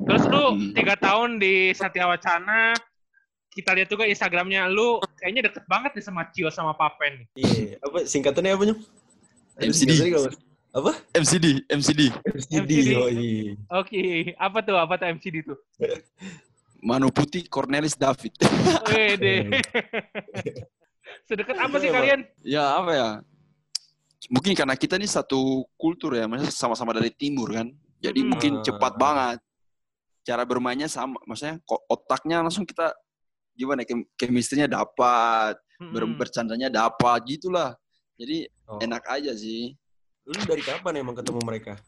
Terus 0.00 0.24
lu 0.26 0.44
Hmm. 0.48 0.72
tiga 0.72 0.94
tahun 0.94 1.36
di 1.36 1.74
Satya 1.74 2.06
Wacana, 2.06 2.70
kita 3.50 3.74
lihat 3.74 3.90
juga 3.90 4.06
Instagramnya 4.06 4.64
lu 4.66 4.96
kayaknya 5.14 5.44
deket 5.44 5.66
banget 5.66 5.90
nih 5.92 6.04
sama 6.06 6.22
Cio 6.30 6.48
sama 6.48 6.72
Papen. 6.72 7.12
nih. 7.18 7.26
Iya. 7.36 7.76
Apa 7.82 8.06
singkatannya 8.06 8.54
apa 8.54 8.64
nyok? 8.64 8.78
MCD. 9.58 10.14
Apa? 10.68 10.92
MCD 11.12 11.64
MCD 11.66 12.00
MCD. 12.24 12.62
MCD. 12.62 12.90
Oh 12.94 13.08
iya. 13.10 13.52
Oke, 13.74 14.02
apa 14.36 14.58
tuh? 14.60 14.76
Apa 14.76 14.94
tuh 14.94 15.06
MCD 15.10 15.36
tuh? 15.42 15.58
Manu 16.78 17.10
Putih 17.10 17.42
Cornelis 17.46 17.98
David 17.98 18.38
Wede. 18.86 19.50
Sedekat 21.28 21.56
apa 21.56 21.76
sih 21.76 21.90
kalian? 21.90 22.20
ya 22.40 22.78
apa 22.78 22.92
ya 22.92 23.08
mungkin 24.28 24.52
karena 24.52 24.76
kita 24.76 24.94
nih 24.94 25.08
satu 25.08 25.64
kultur 25.74 26.12
ya 26.12 26.28
maksudnya 26.28 26.52
sama-sama 26.52 26.92
dari 26.92 27.08
timur 27.10 27.48
kan 27.50 27.68
jadi 27.98 28.20
Hmm. 28.20 28.28
mungkin 28.28 28.52
Ah. 28.60 28.64
cepat 28.64 28.92
banget 28.94 29.38
cara 30.22 30.44
bermainnya 30.44 30.86
sama 30.86 31.16
maksudnya 31.24 31.56
kok 31.64 31.80
otaknya 31.88 32.44
langsung 32.44 32.68
kita 32.68 32.92
gimana 33.56 33.82
kem 33.82 34.04
chemistry-nya 34.14 34.68
dapat 34.68 35.56
Mm-mm. 35.80 36.14
bercandanya 36.14 36.68
dapat 36.68 37.24
gitulah 37.24 37.72
jadi 38.18 38.50
Oh. 38.66 38.76
enak 38.78 39.00
aja 39.08 39.32
sih 39.32 39.72
Lu 40.28 40.36
dari 40.44 40.60
kapan 40.60 41.00
emang 41.00 41.16
ketemu 41.16 41.40
mereka? 41.40 41.80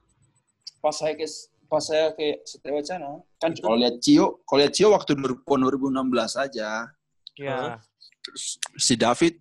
pas 0.81 0.97
saya 0.97 1.13
ke 1.13 1.29
pas 1.67 1.85
saya 1.85 2.09
ke 2.11 2.41
Setia 2.43 2.73
Wacana 2.73 3.21
kan 3.37 3.53
kalau 3.53 3.77
lihat 3.77 4.01
Cio 4.01 4.41
kalau 4.43 4.65
lihat 4.65 4.73
Cio 4.73 4.89
waktu 4.89 5.13
2016 5.13 5.93
aja 6.35 6.89
Ya. 7.37 7.77
terus 8.21 8.57
si 8.77 8.97
David 8.97 9.37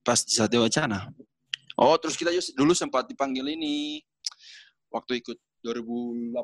pas 0.00 0.18
di 0.18 0.30
Satya 0.30 0.58
Wacana. 0.58 1.14
Oh, 1.74 1.94
terus 1.94 2.14
kita 2.14 2.30
just- 2.30 2.52
dulu 2.52 2.70
sempat 2.72 3.06
dipanggil 3.06 3.46
ini 3.48 4.02
waktu 4.88 5.18
ikut 5.18 5.38
2018 5.60 6.34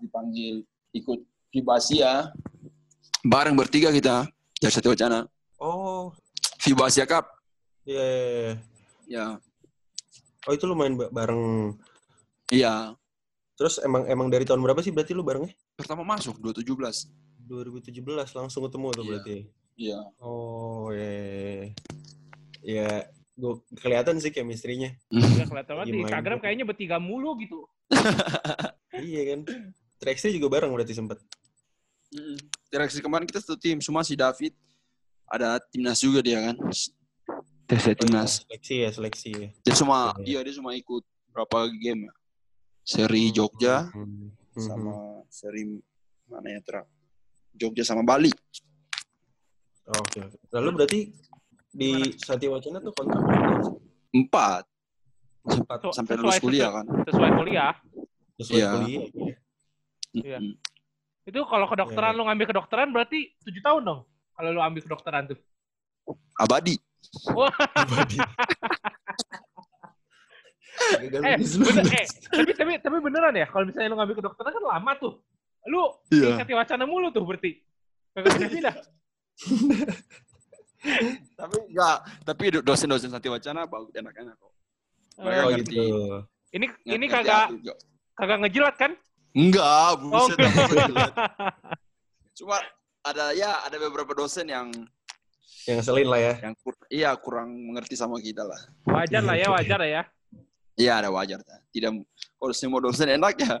dipanggil 0.00 0.64
ikut 0.90 1.20
FIBA 1.48 1.72
Asia. 1.74 2.12
Bareng 3.22 3.52
bertiga 3.52 3.88
kita 3.88 4.24
dari 4.56 4.72
Satya 4.72 4.88
Wacana. 4.88 5.20
Oh. 5.56 6.12
FIBA 6.58 6.88
Asia 6.88 7.04
Cup. 7.04 7.28
Iya. 7.84 8.00
iya, 8.00 8.28
iya. 8.32 8.52
Ya, 9.12 9.36
Oh 10.42 10.52
itu 10.56 10.64
lu 10.64 10.72
main 10.74 10.96
ba- 10.96 11.12
bareng. 11.12 11.76
iya. 12.48 12.96
Terus 13.54 13.78
emang 13.84 14.08
emang 14.08 14.26
dari 14.26 14.42
tahun 14.42 14.58
berapa 14.58 14.80
sih 14.80 14.90
berarti 14.90 15.12
lu 15.14 15.22
barengnya? 15.22 15.52
Pertama 15.76 16.02
masuk 16.02 16.40
2017. 16.40 17.12
2017 17.46 18.32
langsung 18.34 18.64
ketemu 18.66 18.86
tuh 18.90 19.02
Iya. 19.04 19.10
berarti. 19.12 19.36
Iya. 19.78 20.00
Oh 20.18 20.90
iya. 20.90 21.70
Ya, 22.64 22.88
gue 23.38 23.52
kelihatan 23.78 24.18
sih 24.18 24.32
chemistry-nya. 24.34 24.96
Ya, 25.38 25.44
kelihatan 25.46 25.74
banget 25.78 25.86
di 25.94 26.00
Instagram 26.02 26.38
kayaknya 26.42 26.64
bertiga 26.66 26.96
mulu 26.98 27.38
gitu. 27.38 27.62
iya 28.98 29.22
kan. 29.36 29.40
Trax 30.02 30.26
juga 30.26 30.48
bareng 30.50 30.74
berarti 30.74 30.96
sempet. 30.96 31.22
Mm. 32.10 32.36
Kemarin 32.98 33.28
kita 33.30 33.38
satu 33.38 33.54
tim, 33.60 33.78
semua 33.78 34.02
si 34.02 34.18
David 34.18 34.56
ada 35.30 35.62
timnas 35.70 36.02
juga 36.02 36.18
dia 36.18 36.50
kan. 36.50 36.56
Tes 37.72 37.88
timnas. 37.96 38.44
Seleksi 38.44 38.74
ya, 38.84 38.88
seleksi 38.92 39.28
ya. 39.32 39.48
Dia 39.64 39.72
semua 39.72 40.12
Iya. 40.20 40.28
iya 40.28 40.38
dia 40.44 40.52
semua 40.52 40.76
ikut 40.76 41.00
berapa 41.32 41.72
game 41.72 42.04
ya. 42.04 42.12
Seri 42.84 43.32
Jogja 43.32 43.88
Hmm. 43.88 44.28
Sama 44.52 45.24
seri 45.32 45.80
mana 46.28 46.52
ya 46.52 46.60
Tra? 46.60 46.84
Jogja 47.56 47.80
sama 47.80 48.04
Bali. 48.04 48.28
Oke. 49.88 50.20
oke. 50.20 50.36
Lalu 50.52 50.68
berarti 50.76 51.00
di 51.72 52.12
Satya 52.20 52.52
Wacana 52.52 52.84
tuh 52.84 52.92
kontrak? 52.92 53.24
Empat 54.12 54.68
Empat. 55.42 55.96
Sampai 55.96 56.20
lulus 56.20 56.36
kuliah 56.38 56.68
kan. 56.68 56.84
Sesuai 57.08 57.30
kuliah. 57.34 57.72
Sesuai 58.36 58.58
Iya. 58.60 58.68
kuliah. 58.70 59.00
ya. 59.08 59.34
Iya. 60.12 60.38
Mm-mm. 60.44 60.54
Itu 61.24 61.40
kalau 61.48 61.64
kedokteran 61.64 62.12
Iya, 62.12 62.18
lu 62.20 62.22
ngambil 62.28 62.46
kedokteran 62.52 62.88
berarti 62.92 63.32
tujuh 63.40 63.64
tahun 63.64 63.80
dong. 63.80 64.00
Kalau 64.36 64.48
lu 64.52 64.60
ambil 64.60 64.84
kedokteran 64.84 65.24
tuh. 65.32 65.40
Abadi. 66.36 66.76
Wah, 67.32 67.52
eh, 70.92 71.36
bener, 71.36 71.84
eh, 71.84 72.06
tapi, 72.32 72.52
tapi, 72.54 72.72
tapi 72.80 72.96
beneran 72.98 73.34
ya, 73.34 73.46
kalau 73.46 73.64
misalnya 73.64 73.92
lu 73.92 73.96
ngambil 73.98 74.16
kedokteran 74.18 74.52
kan 74.52 74.64
lama 74.66 74.92
tuh. 74.96 75.14
Lu 75.64 75.82
Iya. 76.10 76.38
Satya 76.38 76.56
Wacana 76.56 76.84
mulu 76.84 77.08
tuh 77.10 77.22
berarti. 77.22 77.60
Kagak 78.12 78.30
pindah-pindah. 78.34 78.74
Tapi 81.32 81.56
enggak, 81.70 81.96
tapi 82.26 82.44
do- 82.50 82.64
dosen-dosen 82.64 83.06
Satya 83.08 83.30
Wacana 83.30 83.64
bagus 83.64 83.94
enak-enak 83.94 84.34
kok. 84.34 84.52
Mereka 85.16 85.38
Oh 85.38 85.48
ngerti. 85.48 85.62
gitu. 85.70 85.84
ini 86.50 86.66
ini 86.84 87.06
Ngerti 87.06 87.14
kagak 87.14 87.38
hati 87.38 87.54
juga. 87.56 87.74
kagak 88.12 88.38
ngejilat 88.42 88.74
kan? 88.76 88.92
Enggak, 89.32 89.90
Oh, 89.94 90.26
buset. 90.26 90.36
enggak. 90.42 91.12
Cuma 92.38 92.56
ada 93.00 93.30
ya 93.30 93.62
ada 93.62 93.76
beberapa 93.78 94.10
dosen 94.12 94.50
yang 94.50 94.74
Yang 95.62 95.76
ngeselin 95.82 96.08
lah 96.10 96.20
ya. 96.20 96.34
yang 96.42 96.54
kur- 96.58 96.88
iya 96.90 97.10
kurang 97.14 97.48
mengerti 97.54 97.94
sama 97.94 98.18
kita 98.18 98.42
lah. 98.42 98.58
wajar 98.88 99.22
lah 99.22 99.36
ya, 99.38 99.46
wajar 99.50 99.78
lah 99.78 99.90
ya. 99.90 100.02
Iya 100.74 100.92
ada 101.04 101.08
wajar. 101.12 101.38
Tidak 101.70 101.90
kalau 102.40 102.54
semua 102.56 102.80
dosen 102.82 103.06
enak 103.06 103.36
ya. 103.38 103.60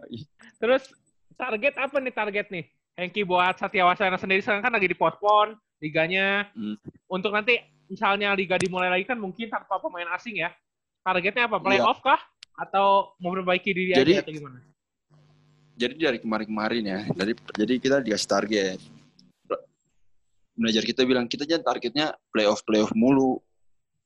Terus 0.58 0.90
target 1.38 1.74
apa 1.78 1.96
nih 2.02 2.14
target 2.14 2.46
nih? 2.50 2.64
Hengki 2.92 3.22
buat 3.24 3.56
Satya 3.56 3.88
Wacana 3.88 4.20
sendiri 4.20 4.44
sekarang 4.44 4.60
kan 4.60 4.72
lagi 4.72 4.90
dipospon 4.90 5.56
liganya. 5.78 6.50
Hmm. 6.52 6.76
Untuk 7.08 7.30
nanti 7.32 7.56
misalnya 7.88 8.32
liga 8.34 8.56
dimulai 8.56 8.88
lagi 8.88 9.04
kan 9.04 9.16
mungkin 9.16 9.48
tanpa 9.48 9.78
pemain 9.78 10.08
asing 10.16 10.40
ya. 10.42 10.50
Targetnya 11.04 11.46
apa? 11.48 11.56
Iya. 11.60 11.64
Playoff 11.64 11.98
kah? 12.02 12.20
Atau 12.58 13.16
mau 13.22 13.32
memperbaiki 13.32 13.70
diri 13.72 13.92
Jadi- 13.96 14.12
aja 14.18 14.24
atau 14.26 14.34
gimana? 14.34 14.58
Jadi 15.72 15.94
dari 15.98 16.18
kemarin-kemarin 16.20 16.82
ya, 16.84 17.00
dari 17.16 17.32
jadi 17.56 17.72
kita 17.80 17.96
dikasih 18.04 18.28
target. 18.28 18.78
Manajer 20.52 20.84
kita 20.84 21.02
bilang 21.02 21.24
kita 21.24 21.48
jangan 21.48 21.64
targetnya 21.66 22.12
playoff 22.28 22.60
playoff 22.62 22.92
mulu. 22.92 23.40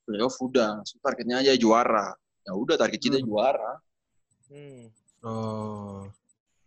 Playoff 0.07 0.39
udah, 0.39 0.79
so 0.87 0.95
targetnya 0.97 1.43
aja 1.43 1.51
juara. 1.53 2.15
Ya 2.47 2.55
udah 2.55 2.79
target 2.79 2.99
kita 3.01 3.19
Hmm. 3.19 3.27
juara. 3.27 3.71
Hmm. 4.47 4.87
Oh. 5.19 6.07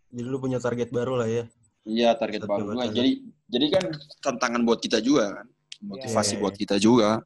Jadi 0.07 0.21
lu 0.21 0.37
punya 0.37 0.61
target 0.61 0.93
baru 0.93 1.17
lah 1.17 1.25
ya. 1.25 1.49
Iya 1.81 2.13
target 2.13 2.45
baru. 2.45 2.77
Wacana. 2.77 2.93
Jadi 2.93 3.25
jadi 3.49 3.65
kan 3.73 3.83
tantangan 4.21 4.61
buat 4.61 4.77
kita 4.77 5.01
juga 5.01 5.33
kan. 5.33 5.47
Motivasi 5.81 6.37
Iya. 6.37 6.41
buat 6.45 6.53
kita 6.53 6.77
juga. 6.77 7.25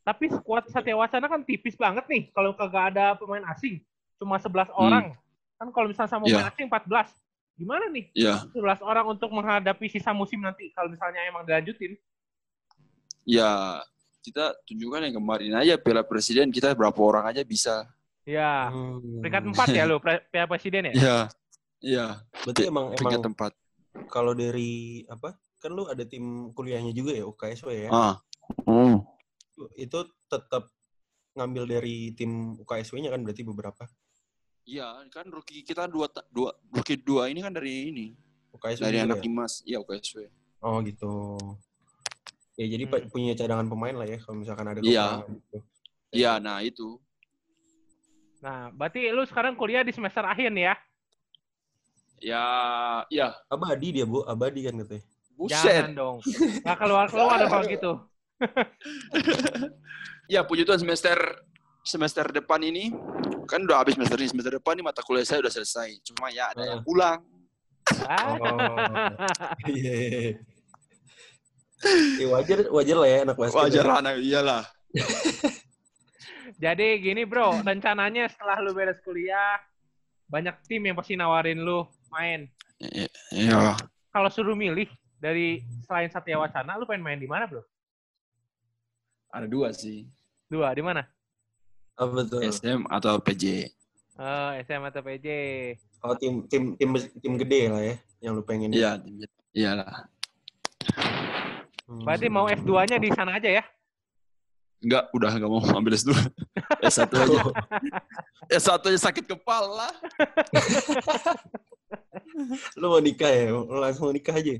Tapi 0.00 0.32
skuad 0.32 0.64
Satya 0.72 0.96
Wacana 0.96 1.28
kan 1.28 1.44
tipis 1.44 1.76
banget 1.76 2.08
nih 2.08 2.32
kalau 2.32 2.56
kagak 2.56 2.96
ada 2.96 3.12
pemain 3.14 3.44
asing. 3.52 3.84
Cuma 4.16 4.40
11 4.40 4.72
Hmm. 4.72 4.80
orang. 4.80 5.04
Kan 5.60 5.68
kalau 5.68 5.86
misalnya 5.86 6.08
sama 6.08 6.24
Iya. 6.24 6.40
pemain 6.40 6.48
asing 6.48 6.66
14. 6.66 7.08
Gimana 7.54 7.88
nih? 7.88 8.08
Iya, 8.12 8.46
11 8.50 8.80
orang 8.80 9.06
untuk 9.08 9.30
menghadapi 9.30 9.86
sisa 9.86 10.10
musim 10.10 10.40
nanti 10.40 10.70
kalau 10.72 10.88
misalnya 10.88 11.20
emang 11.24 11.44
dilanjutin. 11.44 11.96
ya 13.22 13.78
kita 14.20 14.56
tunjukkan 14.64 15.06
yang 15.06 15.16
kemarin 15.16 15.52
aja 15.54 15.76
Piala 15.76 16.02
Presiden 16.02 16.48
kita 16.48 16.72
berapa 16.72 16.96
orang 16.96 17.28
aja 17.28 17.44
bisa. 17.44 17.84
Ya, 18.24 18.68
Hmm. 18.68 19.20
peringkat 19.20 19.44
4 19.48 19.68
ya 19.70 19.84
pre- 19.96 20.24
Piala 20.28 20.46
Presiden 20.46 20.88
ya? 20.90 20.94
Iya. 20.94 21.18
Iya, 21.80 22.06
Berarti 22.44 22.62
emang 22.66 22.92
peringkat 22.92 23.08
emang 23.16 23.26
tempat. 23.32 23.52
kalau 24.08 24.32
dari 24.32 25.00
apa? 25.06 25.32
Kan 25.56 25.72
lu 25.72 25.84
ada 25.84 26.04
tim 26.04 26.52
kuliahnya 26.52 26.92
juga 26.92 27.12
ya 27.12 27.24
UKSW 27.24 27.68
ya. 27.72 27.90
Ah. 27.90 28.14
Hmm. 28.64 29.00
Itu 29.74 30.04
tetap 30.26 30.68
ngambil 31.32 31.64
dari 31.70 32.12
tim 32.12 32.56
UKSW-nya 32.58 33.08
kan 33.08 33.20
berarti 33.20 33.40
beberapa. 33.42 33.84
Iya, 34.70 35.02
kan 35.10 35.26
rookie 35.26 35.66
kita 35.66 35.90
dua 35.90 36.06
dua 36.30 36.54
rookie 36.70 36.94
dua 36.94 37.26
ini 37.26 37.42
kan 37.42 37.50
dari 37.50 37.90
ini. 37.90 38.06
UKSW 38.54 38.82
Dari 38.86 39.02
juga 39.02 39.06
anak 39.10 39.18
ya? 39.18 39.22
Dimas. 39.26 39.52
Iya, 39.66 39.76
UKSW. 39.82 40.16
Oh 40.62 40.78
gitu. 40.86 41.14
Ya 42.54 42.66
jadi 42.70 42.84
Hmm. 42.86 43.10
punya 43.10 43.34
cadangan 43.34 43.66
pemain 43.66 43.96
lah 43.98 44.06
ya 44.06 44.22
kalau 44.22 44.38
misalkan 44.38 44.66
ada 44.70 44.78
Iya. 44.78 45.26
kekurangan 45.26 45.26
gitu. 45.42 45.58
Iya, 46.14 46.32
nah 46.38 46.58
itu. 46.62 46.88
Nah, 48.40 48.70
berarti 48.70 49.10
lu 49.10 49.26
sekarang 49.26 49.58
kuliah 49.58 49.82
di 49.82 49.90
semester 49.90 50.22
akhir 50.22 50.54
nih 50.54 50.64
ya? 50.70 50.74
Ya, 52.20 52.44
ya. 53.10 53.28
Abadi 53.50 53.90
dia 53.90 54.06
bu, 54.06 54.22
abadi 54.22 54.70
kan 54.70 54.78
katanya. 54.86 55.02
Buset. 55.34 55.56
Jangan 55.56 55.90
dong. 55.98 56.16
Nggak 56.62 56.78
keluar-keluar 56.78 57.36
dong 57.42 57.50
kalau 57.50 57.66
gitu. 57.66 57.92
Ya, 60.30 60.46
puji 60.46 60.62
Tuhan 60.62 60.78
semester 60.78 61.18
semester 61.90 62.22
depan 62.30 62.62
ini 62.62 62.94
kan 63.50 63.66
udah 63.66 63.82
habis 63.82 63.98
semester 63.98 64.14
ini. 64.22 64.30
Semester 64.30 64.62
depan 64.62 64.78
ini 64.78 64.86
mata 64.86 65.02
kuliah 65.02 65.26
saya 65.26 65.42
udah 65.42 65.50
selesai. 65.50 65.98
Cuma 66.06 66.30
ya 66.30 66.54
ada 66.54 66.62
yang 66.62 66.82
pulang. 66.86 67.18
Ah. 68.06 68.38
Oh. 68.38 68.58
Iya. 69.70 70.38
Ya, 72.20 72.26
wajar 72.28 72.68
wajar 72.68 72.96
lah 73.00 73.08
ya 73.08 73.16
anak 73.24 73.36
basket. 73.40 73.56
Wajar 73.56 73.84
ya. 73.84 73.88
lah, 73.88 73.98
nah, 74.04 74.12
iyalah. 74.12 74.62
Jadi 76.64 77.00
gini 77.00 77.24
bro, 77.24 77.56
rencananya 77.64 78.28
setelah 78.28 78.60
lu 78.60 78.76
beres 78.76 79.00
kuliah, 79.00 79.56
banyak 80.28 80.60
tim 80.68 80.84
yang 80.84 80.92
pasti 80.92 81.16
nawarin 81.16 81.64
lu 81.64 81.88
main. 82.12 82.52
Iya. 83.32 83.80
Kalau 84.12 84.28
suruh 84.28 84.52
milih 84.52 84.92
dari 85.16 85.64
selain 85.88 86.12
Satya 86.12 86.36
Wacana, 86.36 86.76
lu 86.76 86.84
pengen 86.84 87.00
main 87.00 87.16
di 87.16 87.24
mana 87.24 87.48
bro? 87.48 87.64
Ada 89.32 89.48
dua 89.48 89.72
sih. 89.72 90.04
Dua, 90.52 90.68
di 90.76 90.84
mana? 90.84 91.00
Oh, 92.00 92.08
betul. 92.08 92.40
SM 92.48 92.88
atau 92.88 93.20
PJ. 93.20 93.68
Oh, 94.16 94.50
SM 94.56 94.80
atau 94.88 95.00
PJ. 95.04 95.28
Oh 96.00 96.16
tim 96.16 96.48
tim 96.48 96.72
tim 96.80 96.96
tim 96.96 97.32
gede 97.36 97.68
lah 97.68 97.82
ya 97.84 97.94
yang 98.24 98.32
lu 98.36 98.40
pengen. 98.40 98.72
Iya, 98.72 98.96
iyalah. 99.52 100.08
Hmm. 101.84 102.04
Berarti 102.08 102.26
mau 102.32 102.48
F2-nya 102.48 102.96
di 102.96 103.12
sana 103.12 103.36
aja 103.36 103.60
ya? 103.60 103.64
Enggak, 104.80 105.12
udah 105.12 105.30
enggak 105.36 105.50
mau 105.52 105.60
ambil 105.76 105.92
S2. 105.92 106.16
S1 106.88 107.12
aja. 107.12 107.40
S1 108.48 108.80
aja 108.80 108.98
sakit 109.12 109.24
kepala. 109.28 109.92
lu 112.80 112.86
mau 112.88 113.02
nikah 113.04 113.28
ya? 113.28 113.52
Lu 113.52 113.76
langsung 113.76 114.08
mau 114.08 114.14
nikah 114.16 114.40
aja. 114.40 114.56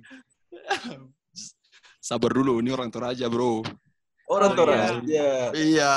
Sabar 2.05 2.37
dulu, 2.37 2.61
ini 2.61 2.69
orang 2.69 2.93
Toraja, 2.93 3.33
bro. 3.33 3.65
Orang 4.31 4.55
Oh, 4.55 4.57
Toraja 4.63 5.51
Iya. 5.53 5.95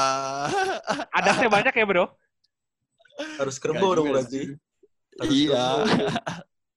Adasnya 1.13 1.49
banyak 1.49 1.73
ya 1.73 1.85
bro? 1.85 2.05
harus 3.37 3.61
kerbau 3.61 3.93
dong 3.93 4.09
berarti. 4.09 4.57
Harus 5.21 5.29
Iya. 5.29 5.85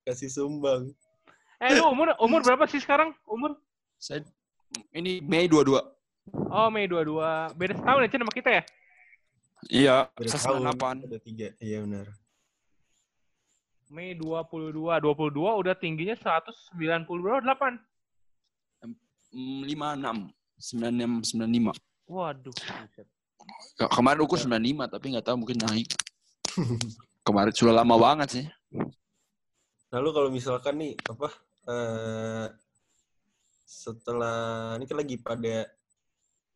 Kasih 0.05 0.29
sumbang. 0.29 0.93
Eh 1.57 1.73
lu 1.73 1.89
umur 1.89 2.13
umur 2.21 2.45
berapa 2.45 2.69
sih 2.69 2.77
sekarang? 2.77 3.17
Umur? 3.25 3.57
Saya 3.97 4.21
ini 4.93 5.25
Mei 5.25 5.49
22. 5.49 5.81
Oh 6.53 6.69
Mei 6.69 6.85
22. 6.85 7.57
Beda 7.57 7.73
setahun 7.73 8.05
ya 8.05 8.09
Cen 8.13 8.21
sama 8.21 8.35
kita 8.37 8.51
ya? 8.53 8.63
Iya, 9.67 9.97
Beda 10.13 10.37
tahun. 10.37 10.61
98. 10.77 11.09
Ada 11.09 11.19
tiga. 11.25 11.49
Iya 11.57 11.79
benar. 11.89 12.07
Mei 13.89 14.13
22. 14.13 14.77
22 14.77 15.33
udah 15.33 15.73
tingginya 15.73 16.13
190 16.13 17.09
bro, 17.09 17.41
8. 17.41 17.81
Mm, 19.33 19.65
56. 19.65 20.36
96, 20.59 21.37
95. 21.37 21.77
Waduh. 22.07 22.55
Kemarin 23.77 24.21
ukur 24.25 24.39
95, 24.39 24.89
tapi 24.89 25.07
nggak 25.13 25.27
tahu 25.27 25.37
mungkin 25.39 25.59
naik. 25.61 25.91
Kemarin 27.27 27.53
sudah 27.53 27.75
lama 27.77 27.97
banget 27.99 28.29
sih. 28.31 28.47
Lalu 29.91 30.09
kalau 30.11 30.29
misalkan 30.31 30.75
nih 30.79 30.95
apa 31.07 31.29
eh 31.67 32.47
setelah 33.67 34.39
ini 34.79 34.87
kan 34.87 34.97
lagi 34.97 35.17
pada 35.19 35.67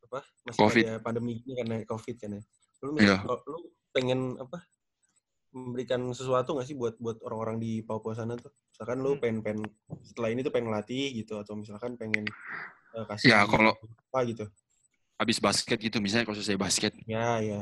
apa 0.07 0.21
masih 0.47 0.61
Covid. 0.63 0.83
pada 0.87 0.95
pandemi 1.03 1.43
ini 1.43 1.53
karena 1.59 1.77
covid 1.85 2.17
kan 2.17 2.31
ya. 2.39 2.43
Lu, 2.81 2.97
Iya. 2.97 3.17
kalau 3.21 3.37
lu 3.47 3.59
pengen 3.91 4.39
apa 4.39 4.63
memberikan 5.51 6.15
sesuatu 6.15 6.55
nggak 6.55 6.67
sih 6.67 6.79
buat 6.79 6.95
buat 7.03 7.19
orang-orang 7.27 7.59
di 7.59 7.83
Papua 7.83 8.15
sana 8.15 8.39
tuh? 8.39 8.55
Misalkan 8.71 9.03
lu 9.03 9.19
Hmm. 9.19 9.21
pengen 9.21 9.39
pengen 9.43 9.61
setelah 10.01 10.31
ini 10.31 10.41
tuh 10.41 10.55
pengen 10.55 10.71
latih 10.71 11.11
gitu 11.13 11.35
atau 11.37 11.59
misalkan 11.59 11.99
pengen 11.99 12.25
eh, 12.95 13.05
kasih 13.07 13.27
Ya, 13.31 13.39
kalau- 13.47 13.77
apa 14.11 14.19
gitu. 14.27 14.45
Habis 15.21 15.37
basket 15.37 15.79
gitu, 15.79 16.01
misalnya 16.01 16.25
kalau 16.25 16.39
selesai 16.39 16.57
basket. 16.57 16.93
Ya 17.05 17.39
ya. 17.39 17.61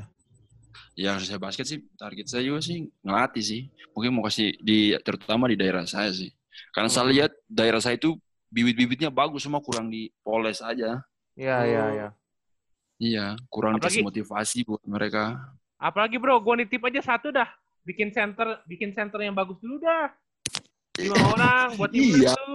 Ya, 0.95 1.19
selesai 1.19 1.43
basket 1.43 1.67
sih, 1.67 1.79
target 1.99 2.27
saya 2.31 2.43
juga 2.47 2.63
sih 2.63 2.87
ngelatih 3.03 3.43
sih. 3.43 3.63
Mungkin 3.95 4.11
mau 4.15 4.23
kasih 4.27 4.55
di, 4.63 4.95
terutama 5.03 5.51
di 5.51 5.59
daerah 5.59 5.83
saya 5.83 6.11
sih. 6.15 6.31
Karena 6.71 6.87
saya 6.87 7.07
Hmm. 7.07 7.15
lihat 7.15 7.31
daerah 7.51 7.83
saya 7.83 7.99
itu 7.99 8.15
bibit-bibitnya 8.49 9.11
bagus, 9.11 9.43
semua 9.43 9.59
kurang 9.59 9.91
dipoles 9.91 10.63
aja. 10.63 11.03
Iya, 11.35 11.57
Oh. 11.59 11.65
iya, 11.67 11.85
iya. 11.95 12.09
Iya, 12.99 13.27
kurang 13.47 13.79
Apalagi- 13.79 14.03
dikasih 14.03 14.07
motivasi 14.07 14.59
buat 14.67 14.83
mereka. 14.87 15.39
Apalagi 15.79 16.19
bro, 16.19 16.39
gue 16.43 16.55
nitip 16.63 16.83
aja 16.83 16.99
satu 17.03 17.31
dah. 17.31 17.47
Bikin 17.87 18.11
center, 18.11 18.59
bikin 18.67 18.91
center 18.91 19.23
yang 19.23 19.35
bagus 19.35 19.59
dulu 19.59 19.79
dah. 19.79 20.11
Lima 20.99 21.17
orang 21.31 21.67
buat 21.79 21.89
tim 21.89 22.03
Iya, 22.03 22.35
lu. 22.35 22.53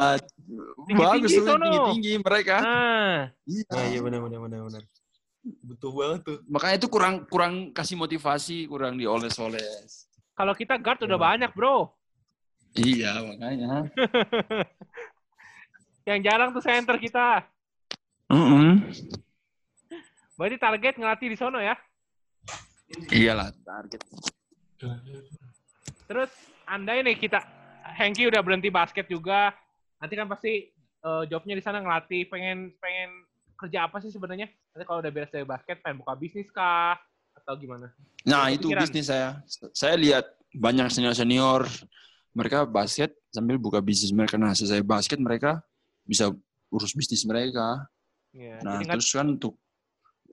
bagus 0.94 1.32
Tinggi-tinggi 1.32 1.34
tuh 1.34 1.46
sono. 1.48 1.64
tinggi-tinggi 1.64 2.14
mereka. 2.20 2.56
Nah, 2.60 3.16
Iya. 3.44 3.64
Nah, 3.72 3.84
iya 3.88 4.00
benar 4.00 4.20
benar 4.22 4.40
benar 4.42 4.60
benar. 4.68 4.82
Butuh 5.62 5.90
banget 5.92 6.20
tuh. 6.24 6.38
Makanya 6.46 6.76
itu 6.78 6.88
kurang 6.88 7.14
kurang 7.26 7.54
kasih 7.72 7.96
motivasi, 7.96 8.66
kurang 8.66 8.96
dioles-oles. 8.96 10.08
kalau 10.34 10.52
kita 10.52 10.76
guard 10.76 10.98
udah 11.00 11.14
Iya. 11.14 11.24
banyak 11.24 11.50
bro. 11.54 11.94
Iya, 12.74 13.12
makanya. 13.22 13.86
Yang 16.04 16.20
jarang 16.26 16.50
tuh 16.52 16.60
center 16.60 16.98
kita. 16.98 17.46
Mm-mm. 18.28 18.82
Berarti 20.34 20.58
target 20.58 20.94
ngelatih 20.98 21.28
di 21.30 21.38
sono 21.38 21.58
ya. 21.58 21.74
Iyalah, 23.08 23.50
target. 23.56 24.02
Terus 26.04 26.30
andai 26.66 27.00
nih 27.02 27.16
kita 27.16 27.40
Hengki 27.94 28.28
udah 28.28 28.42
berhenti 28.42 28.70
basket 28.74 29.06
juga. 29.08 29.54
Nanti 30.02 30.14
kan 30.18 30.28
pasti 30.28 30.74
uh, 31.06 31.24
jobnya 31.30 31.56
di 31.56 31.64
sana 31.64 31.80
ngelatih. 31.80 32.28
Pengen 32.28 32.74
pengen 32.82 33.10
kerja 33.56 33.88
apa 33.88 34.02
sih 34.04 34.12
sebenarnya? 34.12 34.50
Nanti 34.74 34.84
kalau 34.84 35.00
udah 35.00 35.12
beres 35.14 35.32
dari 35.32 35.46
basket, 35.48 35.80
pengen 35.80 36.02
buka 36.02 36.14
bisnis 36.18 36.50
kah? 36.52 36.98
Atau 37.34 37.58
gimana? 37.58 37.90
Nah, 38.28 38.52
itu 38.52 38.68
kepikiran? 38.68 38.84
bisnis 38.84 39.06
saya. 39.10 39.40
Saya 39.74 39.96
lihat 39.98 40.26
banyak 40.54 40.90
senior-senior 40.92 41.66
mereka 42.34 42.66
basket 42.66 43.14
sambil 43.30 43.62
buka 43.62 43.80
bisnis 43.80 44.14
mereka. 44.14 44.36
Nah, 44.38 44.54
selesai 44.54 44.82
basket 44.82 45.22
mereka 45.22 45.62
bisa 46.04 46.34
urus 46.74 46.94
bisnis 46.98 47.24
mereka. 47.24 47.86
Iya, 48.34 48.66
Nah, 48.66 48.82
jadi 48.82 48.98
terus 48.98 49.14
kan 49.14 49.30
untuk 49.30 49.62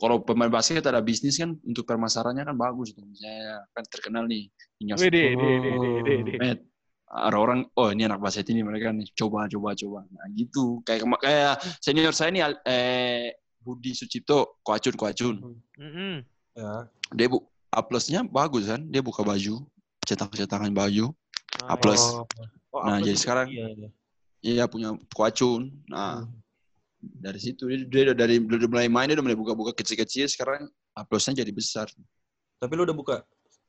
kalau 0.01 0.25
pemain 0.25 0.49
basket 0.49 0.81
ada 0.89 1.05
bisnis 1.05 1.37
kan 1.37 1.53
untuk 1.61 1.85
permasarannya 1.85 2.49
kan 2.49 2.57
bagus 2.57 2.97
tuh. 2.97 3.05
Saya 3.21 3.61
kan 3.77 3.85
terkenal 3.85 4.25
nih. 4.25 4.49
Tinggal 4.81 4.97
Wede, 4.97 5.25
wede, 5.37 6.70
wede, 7.11 7.19
wede, 7.19 7.19
wede. 7.19 7.19
Met, 7.19 7.27
ada 7.27 7.37
orang 7.43 7.61
oh 7.75 7.91
ini 7.91 8.07
anak 8.07 8.23
basket 8.23 8.47
ini 8.51 8.63
mereka 8.63 8.95
nih 8.95 9.11
coba 9.19 9.51
coba 9.51 9.75
coba 9.75 10.01
nah 10.15 10.31
gitu 10.31 10.79
kayak 10.87 11.03
kayak 11.19 11.55
senior 11.83 12.15
saya 12.15 12.31
nih 12.31 12.43
Al- 12.47 12.63
eh 12.63 13.35
Budi 13.59 13.93
Sucipto 13.93 14.63
Koacun 14.63 14.95
Koacun 14.95 15.37
Mm-mm. 15.75 16.23
Ya. 16.55 16.87
dia 17.11 17.27
bu 17.27 17.43
A 17.71 17.83
plusnya 17.83 18.23
bagus 18.23 18.67
kan 18.71 18.83
dia 18.87 19.03
buka 19.03 19.27
baju 19.27 19.67
cetak 20.07 20.35
cetakan 20.39 20.71
baju 20.71 21.11
A 21.67 21.75
plus 21.75 21.99
Oh, 22.71 22.79
oh, 22.79 22.87
Nah, 22.87 23.03
jadi 23.03 23.19
sekarang- 23.19 23.51
Iya, 23.51 23.67
iya. 23.75 23.89
iya 24.41 24.65
punya 24.71 24.95
Koacun 25.11 25.83
nah 25.91 26.23
Hmm. 26.23 26.31
dari 27.03 27.43
situ 27.43 27.67
dia, 27.67 27.83
dia 27.91 28.01
udah 28.11 28.17
dari 28.17 28.39
udah 28.39 28.69
mulai 28.71 28.87
main 28.87 29.11
dia 29.11 29.19
udah 29.19 29.27
mulai 29.27 29.35
buka-buka 29.35 29.75
kecil-kecil 29.75 30.31
sekarang 30.31 30.71
A 30.95 31.03
plusnya 31.03 31.43
jadi 31.43 31.51
besar 31.51 31.91
Tapi 32.63 32.73
lu 32.79 32.87
udah 32.87 32.95
buka 32.95 33.17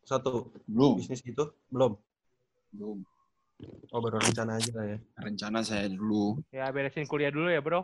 satu 0.06 0.54
belum 0.70 1.02
bisnis 1.02 1.26
gitu? 1.26 1.50
Belum. 1.74 1.98
belum 2.72 3.02
Oh, 3.91 3.99
baru 3.99 4.18
rencana 4.18 4.55
aja 4.55 4.72
lah 4.72 4.86
ya. 4.88 4.97
rencana 5.20 5.59
saya 5.62 5.86
dulu 5.88 6.39
Ya 6.49 6.72
beresin 6.72 7.03
kuliah 7.05 7.30
dulu 7.30 7.47
ya 7.47 7.59
bro. 7.59 7.84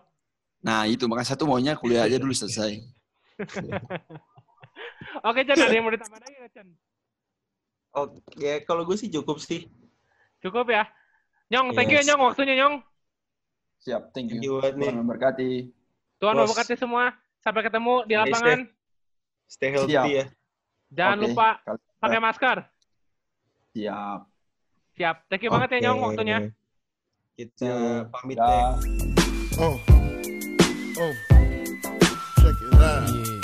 nah 0.59 0.84
itu 0.84 1.05
makanya 1.05 1.36
satu 1.36 1.45
maunya 1.45 1.75
kuliah 1.75 2.03
aja 2.03 2.17
dulu 2.17 2.32
selesai 2.32 2.82
Oke 5.23 5.41
Chan, 5.43 5.57
ada 5.57 5.69
yang 5.69 5.86
mau 5.86 5.93
ditambah 5.93 6.17
lagi 6.17 6.36
nggak 6.36 6.53
Chan? 6.53 6.67
Oh, 7.93 8.05
ya 8.36 8.61
kalau 8.61 8.82
gue 8.82 8.93
sih 8.93 9.09
cukup 9.09 9.38
sih. 9.38 9.65
Cukup 10.38 10.69
ya? 10.69 10.86
Nyong, 11.49 11.73
thank 11.73 11.89
you 11.89 11.97
Yes. 11.97 12.05
Nyong 12.05 12.21
waktunya 12.23 12.53
Nyong. 12.55 12.75
siap 13.78 14.09
thank 14.11 14.30
Thank 14.30 14.43
you. 14.43 14.57
Tuhan 14.59 14.78
memberkati 14.95 15.69
Tuhan 16.17 16.36
memberkati 16.36 16.75
semua. 16.75 17.13
Sampai 17.39 17.61
ketemu 17.61 18.03
di 18.03 18.13
lapangan. 18.13 18.59
Stay 19.47 19.69
healthy 19.71 19.93
Siap. 19.93 20.05
ya. 20.07 20.25
Jangan 20.89 21.17
Oke. 21.17 21.23
lupa 21.25 21.49
pakai 21.97 22.19
masker. 22.19 22.57
siap 23.69 24.25
Siap. 24.98 25.30
Thank 25.30 25.45
you 25.45 25.54
banget 25.54 25.78
ya 25.78 25.93
Nyong 25.93 26.00
waktunya. 26.02 26.38
Kita 27.38 28.02
pamit 28.10 28.41
deh. 28.41 28.66
Oh, 29.62 29.78
oh, 30.98 31.14
check 32.41 32.58
it 32.66 32.82
out. 32.82 33.36